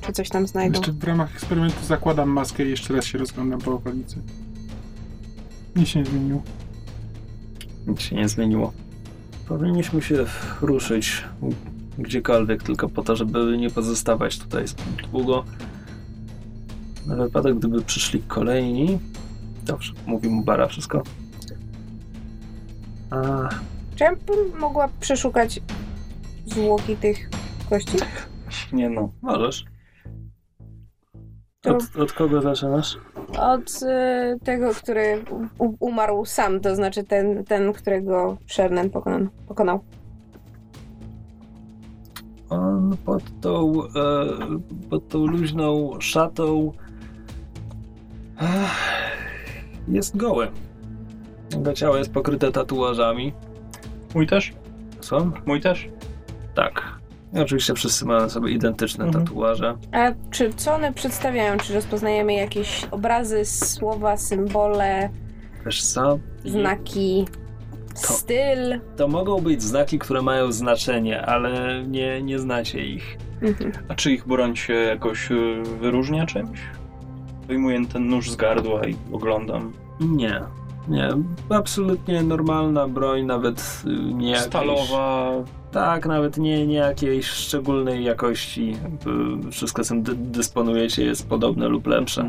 [0.00, 0.78] czy coś tam znajdą.
[0.78, 4.16] jeszcze w ramach eksperymentu zakładam maskę i jeszcze raz się rozglądam po okolicy.
[5.76, 6.42] Nic się nie zmieniło.
[7.86, 8.72] Nic się nie zmieniło.
[9.48, 10.24] Powinniśmy się
[10.60, 11.24] ruszyć
[11.98, 15.44] gdziekolwiek, tylko po to, żeby nie pozostawać tutaj zbyt długo.
[17.06, 18.98] Na wypadek, gdyby przyszli kolejni.
[19.64, 21.02] Dobrze, mówi mu Bara wszystko.
[23.10, 23.48] A,
[23.96, 25.60] Czy ja bym mogła przeszukać
[26.46, 27.30] zwłoki tych
[27.70, 27.96] gości?
[28.72, 29.12] Nie no.
[29.22, 29.64] możesz.
[31.60, 32.96] To- Od, od kogo zaczynasz?
[33.38, 35.24] Od y, tego, który
[35.58, 39.28] u, umarł sam, to znaczy ten, ten którego Shernen pokonał.
[39.48, 39.80] pokonał.
[42.50, 43.88] On pod tą, e,
[44.90, 46.72] pod tą luźną szatą
[48.40, 49.26] ech,
[49.88, 50.48] jest goły.
[51.52, 53.32] Jego ciało jest pokryte tatuażami.
[54.14, 54.52] Mój też?
[55.00, 55.30] Są?
[55.46, 55.88] Mój też?
[56.54, 56.82] Tak.
[57.34, 59.24] I oczywiście wszyscy mają sobie identyczne Mhm.
[59.24, 59.76] tatuaże.
[59.92, 61.56] A czy co one przedstawiają?
[61.58, 65.08] Czy rozpoznajemy jakieś obrazy, słowa, symbole,
[65.66, 66.18] Wiesz co?
[66.44, 67.24] znaki,
[67.94, 68.80] To- styl?
[68.96, 73.18] To mogą być znaki, które mają znaczenie, ale nie, nie znacie ich.
[73.42, 73.72] Mhm.
[73.88, 76.60] A czy ich broń się jakoś y, wyróżnia czymś?
[77.48, 79.72] Wyjmuję ten nóż z gardła i oglądam.
[80.00, 80.40] Nie.
[80.88, 81.08] Nie,
[81.50, 85.30] absolutnie normalna broń, nawet y, nie Stalowa.
[85.72, 88.76] Tak, nawet nie, nie jakiejś szczególnej jakości.
[88.82, 92.26] Jakby Wszystko, czym dy- dysponujecie, jest podobne lub lepsze.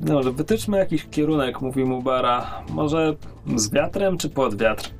[0.00, 2.62] Dobrze, wytyczmy jakiś kierunek, mówi mu Bara.
[2.70, 3.14] Może
[3.56, 4.90] z wiatrem czy pod wiatr?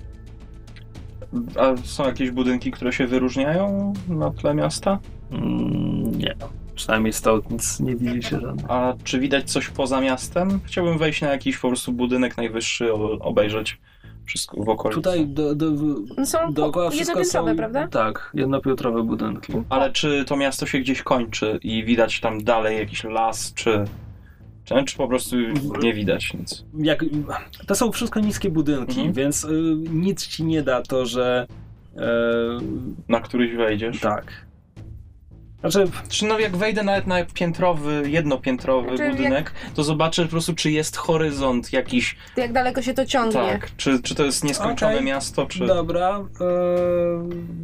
[1.58, 4.98] A są jakieś budynki, które się wyróżniają na tle miasta?
[5.30, 6.34] Mm, nie.
[6.78, 8.66] Przynajmniej stąd nic nie widzi się żadnych.
[8.70, 10.60] A czy widać coś poza miastem?
[10.64, 13.78] Chciałbym wejść na jakiś po prostu budynek najwyższy, obejrzeć
[14.24, 15.00] wszystko w okolicy.
[15.00, 15.66] Tutaj do, do,
[16.24, 17.56] Są dookoła wszystko są...
[17.56, 17.88] prawda?
[17.88, 19.52] Tak, jednopiętrowe budynki.
[19.68, 23.84] Ale czy to miasto się gdzieś kończy i widać tam dalej jakiś las, czy,
[24.64, 25.36] czy, po prostu
[25.82, 26.64] nie widać nic?
[26.78, 27.05] Jak,
[27.66, 29.12] to są wszystko niskie budynki, Mhm.
[29.12, 29.50] więc y,
[29.92, 31.46] nic ci nie da to, że...
[31.96, 32.00] E,
[33.09, 34.00] Na któryś wejdziesz?
[34.00, 34.47] tak.
[35.60, 40.55] Znaczy, Czy no jak wejdę nawet na piętrowy, jednopiętrowy Znaczy, budynek, to zobaczę po prostu,
[40.55, 42.16] czy jest horyzont jakiś.
[42.36, 43.32] Jak daleko się to ciągnie?
[43.32, 43.70] Tak.
[43.76, 45.06] Czy, czy to jest nieskończone Okej.
[45.06, 45.66] miasto, czy.
[45.66, 46.48] dobra, e,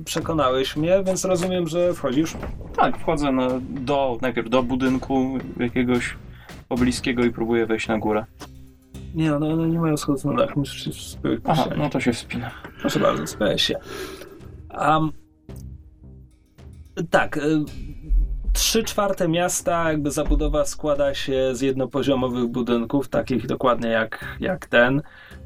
[0.05, 2.35] przekonałeś mnie, więc rozumiem, że wchodzisz.
[2.77, 6.17] Tak, wchodzę na, do, najpierw do budynku jakiegoś
[6.69, 8.25] pobliskiego i próbuję wejść na górę.
[9.15, 11.41] Nie, no one nie mają schodów na dach, musisz się spychać.
[11.45, 12.51] Aha, no to się wspina.
[12.81, 13.75] Proszę bardzo, spychaj się.
[14.79, 15.24] Um,
[17.11, 17.41] tak, y,
[18.53, 25.03] trzy czwarte miasta, jakby zabudowa składa się z jednopoziomowych budynków, takich dokładnie jak, jak ten.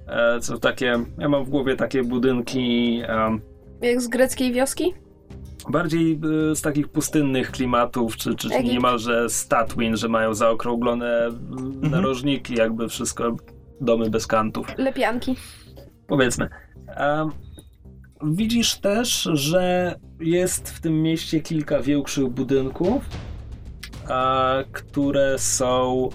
[0.09, 2.99] E, Co takie, ja mam w głowie takie budynki
[3.83, 4.95] Jak z greckiej wioski?
[5.71, 6.21] bardziej
[6.53, 8.73] y, z takich pustynnych klimatów, czy, czy Egipt.
[8.73, 11.29] niemalże Statwin, że mają zaokrąglone
[11.85, 13.37] y, narożniki, jakby wszystko,
[13.81, 14.67] domy bez kantów.
[14.79, 15.37] Lepianki.
[16.07, 16.49] Powiedzmy.
[18.23, 23.05] Widzisz też, że jest w tym mieście kilka większych budynków,
[24.09, 26.09] a, które są.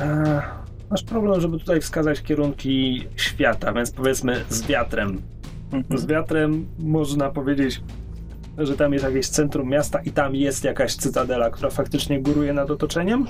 [0.00, 0.42] E,
[0.90, 5.22] masz problem, żeby tutaj wskazać kierunki świata, więc powiedzmy z wiatrem.
[5.72, 6.00] Mhm.
[6.00, 7.82] Z wiatrem można powiedzieć,
[8.58, 12.70] że tam jest jakieś centrum miasta i tam jest jakaś cytadela, która faktycznie góruje nad
[12.70, 13.26] otoczeniem.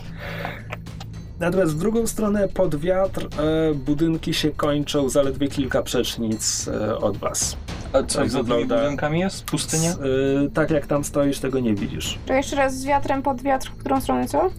[1.40, 3.24] Natomiast w drugą stronę, pod wiatr,
[3.70, 7.56] e, budynki się kończą zaledwie kilka przecznic e, od was.
[7.92, 8.76] A co Tak za tymi wygląda.
[8.82, 9.44] budynkami jest?
[9.44, 9.90] Pustynia?
[9.90, 9.98] S-
[10.46, 12.18] e, tak jak tam stoisz, tego nie widzisz.
[12.26, 14.50] To jeszcze raz z wiatrem pod wiatr, w którą stronę co?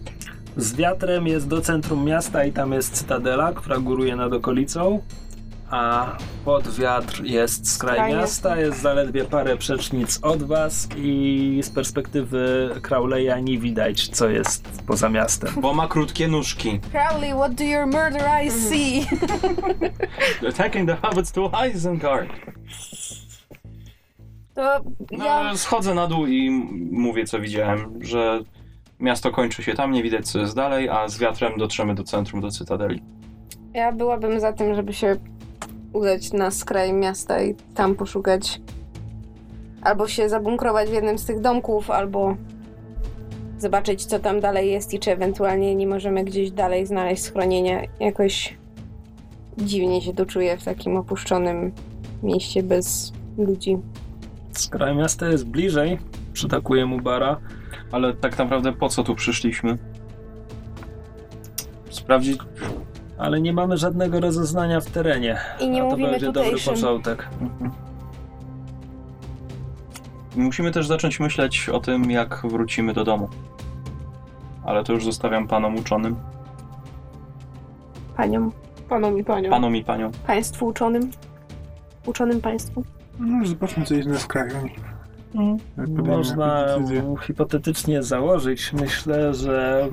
[0.56, 5.00] Z wiatrem jest do centrum miasta i tam jest cytadela, która góruje nad okolicą.
[5.70, 12.70] A pod wiatr jest skraj miasta, jest zaledwie parę przecznic od was i z perspektywy
[12.82, 15.50] Crowleya nie widać, co jest poza miastem.
[15.60, 16.80] Bo ma krótkie nóżki.
[16.92, 19.06] Crowley, what do your murder eyes see?
[20.48, 22.28] Attacking the hobbits to Isengard.
[24.54, 24.80] To
[25.10, 25.56] No, ja...
[25.56, 26.50] Schodzę na dół i
[26.92, 28.40] mówię, co widziałem, że
[29.00, 32.40] miasto kończy się tam, nie widać, co jest dalej, a z wiatrem dotrzemy do centrum,
[32.40, 33.02] do Cytadeli.
[33.74, 35.16] Ja byłabym za tym, żeby się
[35.98, 38.60] udać na skraj miasta i tam poszukać.
[39.82, 42.36] Albo się zabunkrować w jednym z tych domków, albo
[43.58, 47.82] zobaczyć, co tam dalej jest i czy ewentualnie nie możemy gdzieś dalej znaleźć schronienia.
[48.00, 48.56] Jakoś
[49.58, 51.72] dziwnie się to czuję w takim opuszczonym
[52.22, 53.78] mieście bez ludzi.
[54.52, 55.98] Skraj miasta jest bliżej,
[56.32, 57.40] przytakuje mu bara.
[57.92, 59.78] Ale tak naprawdę po co tu przyszliśmy?
[61.90, 62.40] Sprawdzić.
[63.18, 65.38] Ale nie mamy żadnego rozeznania w terenie.
[65.60, 66.74] I nie A to mówimy będzie dobry tutejszym.
[66.74, 67.28] początek.
[67.40, 67.70] Mhm.
[70.36, 73.28] Musimy też zacząć myśleć o tym, jak wrócimy do domu.
[74.64, 76.16] Ale to już zostawiam panom uczonym.
[78.16, 78.52] Paniom.
[78.88, 79.50] Panom i paniom.
[79.50, 80.12] Panom i paniom.
[80.26, 81.10] Państwu uczonym.
[82.06, 82.84] Uczonym państwu.
[83.18, 84.54] No już zobaczmy, co jest na skraju.
[85.76, 86.66] Podejmiemy Można
[87.22, 89.88] hipotetycznie założyć, myślę, że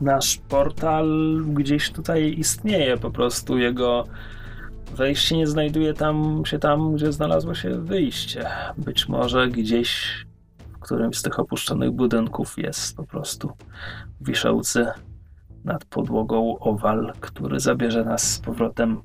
[0.00, 4.04] nasz portal gdzieś tutaj istnieje, po prostu jego
[4.96, 8.46] wejście nie znajduje tam się tam, gdzie znalazło się wyjście.
[8.78, 10.06] Być może gdzieś
[10.72, 13.52] w którymś z tych opuszczonych budynków jest po prostu
[14.20, 14.86] wiszący
[15.64, 19.00] nad podłogą owal, który zabierze nas z powrotem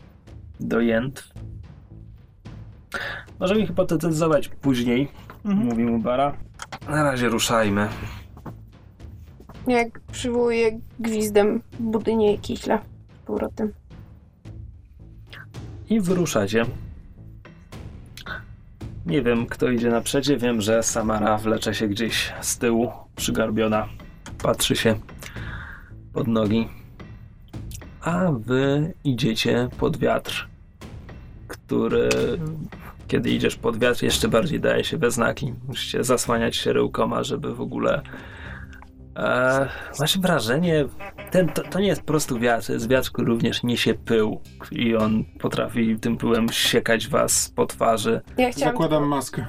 [0.59, 1.33] do Jęt.
[3.39, 5.11] Możemy hipotetyzować później,
[5.43, 6.33] mówi mu Bara.
[6.89, 7.87] Na razie ruszajmy.
[9.67, 12.81] Jak przywołuje gwizdem budynie i kiśla
[13.23, 13.73] z powrotem.
[15.89, 16.65] I wyruszacie.
[19.05, 20.41] Nie wiem, kto idzie naprzeciw.
[20.41, 23.87] Wiem, że Samara wlecze się gdzieś z tyłu, przygarbiona.
[24.43, 24.95] Patrzy się
[26.13, 26.67] pod nogi.
[28.01, 30.47] A wy idziecie pod wiatr,
[31.47, 32.09] który,
[33.07, 35.53] kiedy idziesz pod wiatr, jeszcze bardziej daje się we znaki.
[35.67, 38.01] Musicie zasłaniać się ryłkoma, żeby w ogóle.
[39.19, 39.69] E,
[39.99, 40.85] masz wrażenie,
[41.31, 44.41] ten, to, to nie jest po prostu wiatr, to jest wiatr, który również niesie pył
[44.71, 48.21] i on potrafi tym pyłem siekać was po twarzy.
[48.37, 49.45] Ja chciałam, Zakładam tylko, maskę.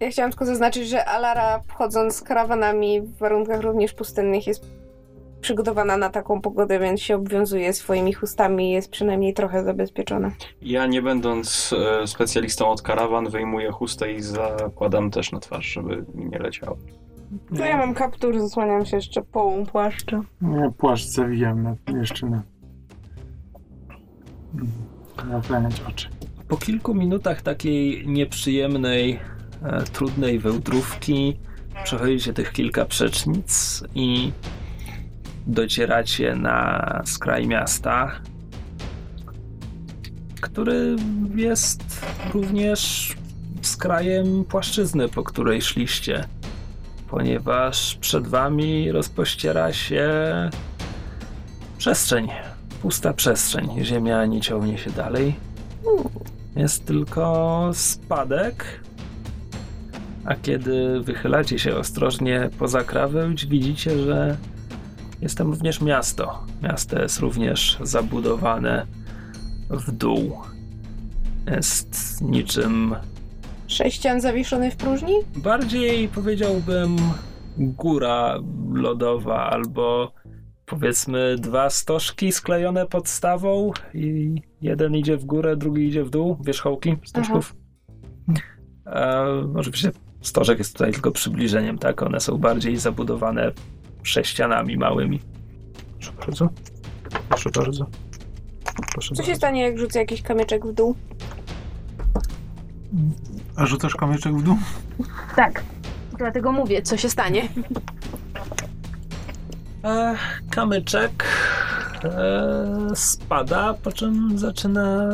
[0.00, 4.64] ja chciałam tylko zaznaczyć, że Alara wchodząc z karawanami w warunkach również pustynnych jest
[5.40, 10.30] przygotowana na taką pogodę, więc się obwiązuje swoimi chustami i jest przynajmniej trochę zabezpieczona.
[10.62, 16.04] Ja nie będąc e, specjalistą od karawan, wyjmuję chustę i zakładam też na twarz, żeby
[16.14, 16.76] mi nie leciało.
[17.56, 20.20] To ja mam kaptur, zasłaniam się jeszcze połą płaszcza.
[20.42, 22.42] Ja płaszcz zawijam na, jeszcze na...
[25.28, 26.08] Napleniać oczy.
[26.48, 29.20] Po kilku minutach takiej nieprzyjemnej,
[29.62, 31.36] e, trudnej wełdrówki
[31.84, 34.32] przechodzicie tych kilka przecznic i
[35.46, 38.12] docieracie na skraj miasta,
[40.40, 40.96] który
[41.34, 43.12] jest również
[43.62, 46.24] skrajem płaszczyzny, po której szliście,
[47.10, 50.10] ponieważ przed wami rozpościera się
[51.78, 52.28] przestrzeń,
[52.82, 53.84] pusta przestrzeń.
[53.84, 55.34] Ziemia nie ciągnie się dalej.
[56.56, 58.80] Jest tylko spadek.
[60.24, 64.36] A kiedy wychylacie się ostrożnie poza krawędź, widzicie, że
[65.22, 66.44] jest tam również miasto.
[66.62, 68.86] Miasto jest również zabudowane
[69.70, 70.40] w dół.
[71.46, 72.94] Jest niczym
[73.70, 75.14] Sześcian zawieszony w próżni?
[75.36, 76.96] bardziej powiedziałbym
[77.58, 78.38] góra
[78.72, 80.12] lodowa albo
[80.66, 86.96] powiedzmy dwa stożki sklejone podstawą i jeden idzie w górę, drugi idzie w dół, wierzchołki
[87.04, 87.56] stożków.
[88.86, 89.24] E,
[89.56, 89.90] oczywiście
[90.22, 92.02] stożek jest tutaj tylko przybliżeniem, tak?
[92.02, 93.52] One są bardziej zabudowane
[94.02, 95.20] sześcianami małymi.
[95.98, 96.48] Proszę bardzo.
[97.28, 97.86] Proszę bardzo.
[98.92, 99.36] Proszę Co się bardzo.
[99.36, 100.94] stanie, jak rzucę jakiś kamyczek w dół?
[103.56, 104.56] A rzucasz kamyczek w dół?
[105.36, 105.62] Tak.
[106.18, 107.48] Dlatego mówię, co się stanie.
[109.84, 110.16] E,
[110.50, 111.24] kamyczek
[112.04, 115.08] e, spada, po czym zaczyna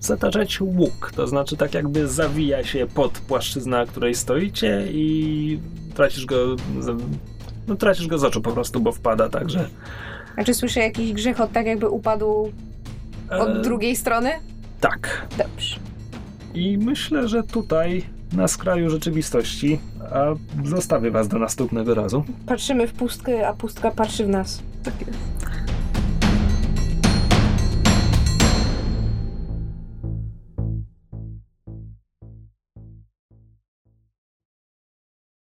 [0.00, 1.12] zataczać łuk.
[1.16, 5.60] To znaczy tak jakby zawija się pod płaszczyznę, na której stoicie i
[5.94, 7.02] tracisz go z,
[7.68, 9.68] no, tracisz go z oczu po prostu, bo wpada także.
[10.36, 12.52] A czy słyszę jakiś grzechot, tak jakby upadł
[13.30, 14.30] od E, drugiej strony?
[14.80, 15.26] Tak.
[15.38, 15.87] Dobrze.
[16.58, 18.02] I myślę, że tutaj
[18.32, 19.78] na skraju rzeczywistości,
[20.12, 20.24] a
[20.64, 22.24] zostawię was do następnego razu.
[22.46, 24.62] Patrzymy w pustkę, a pustka patrzy w nas.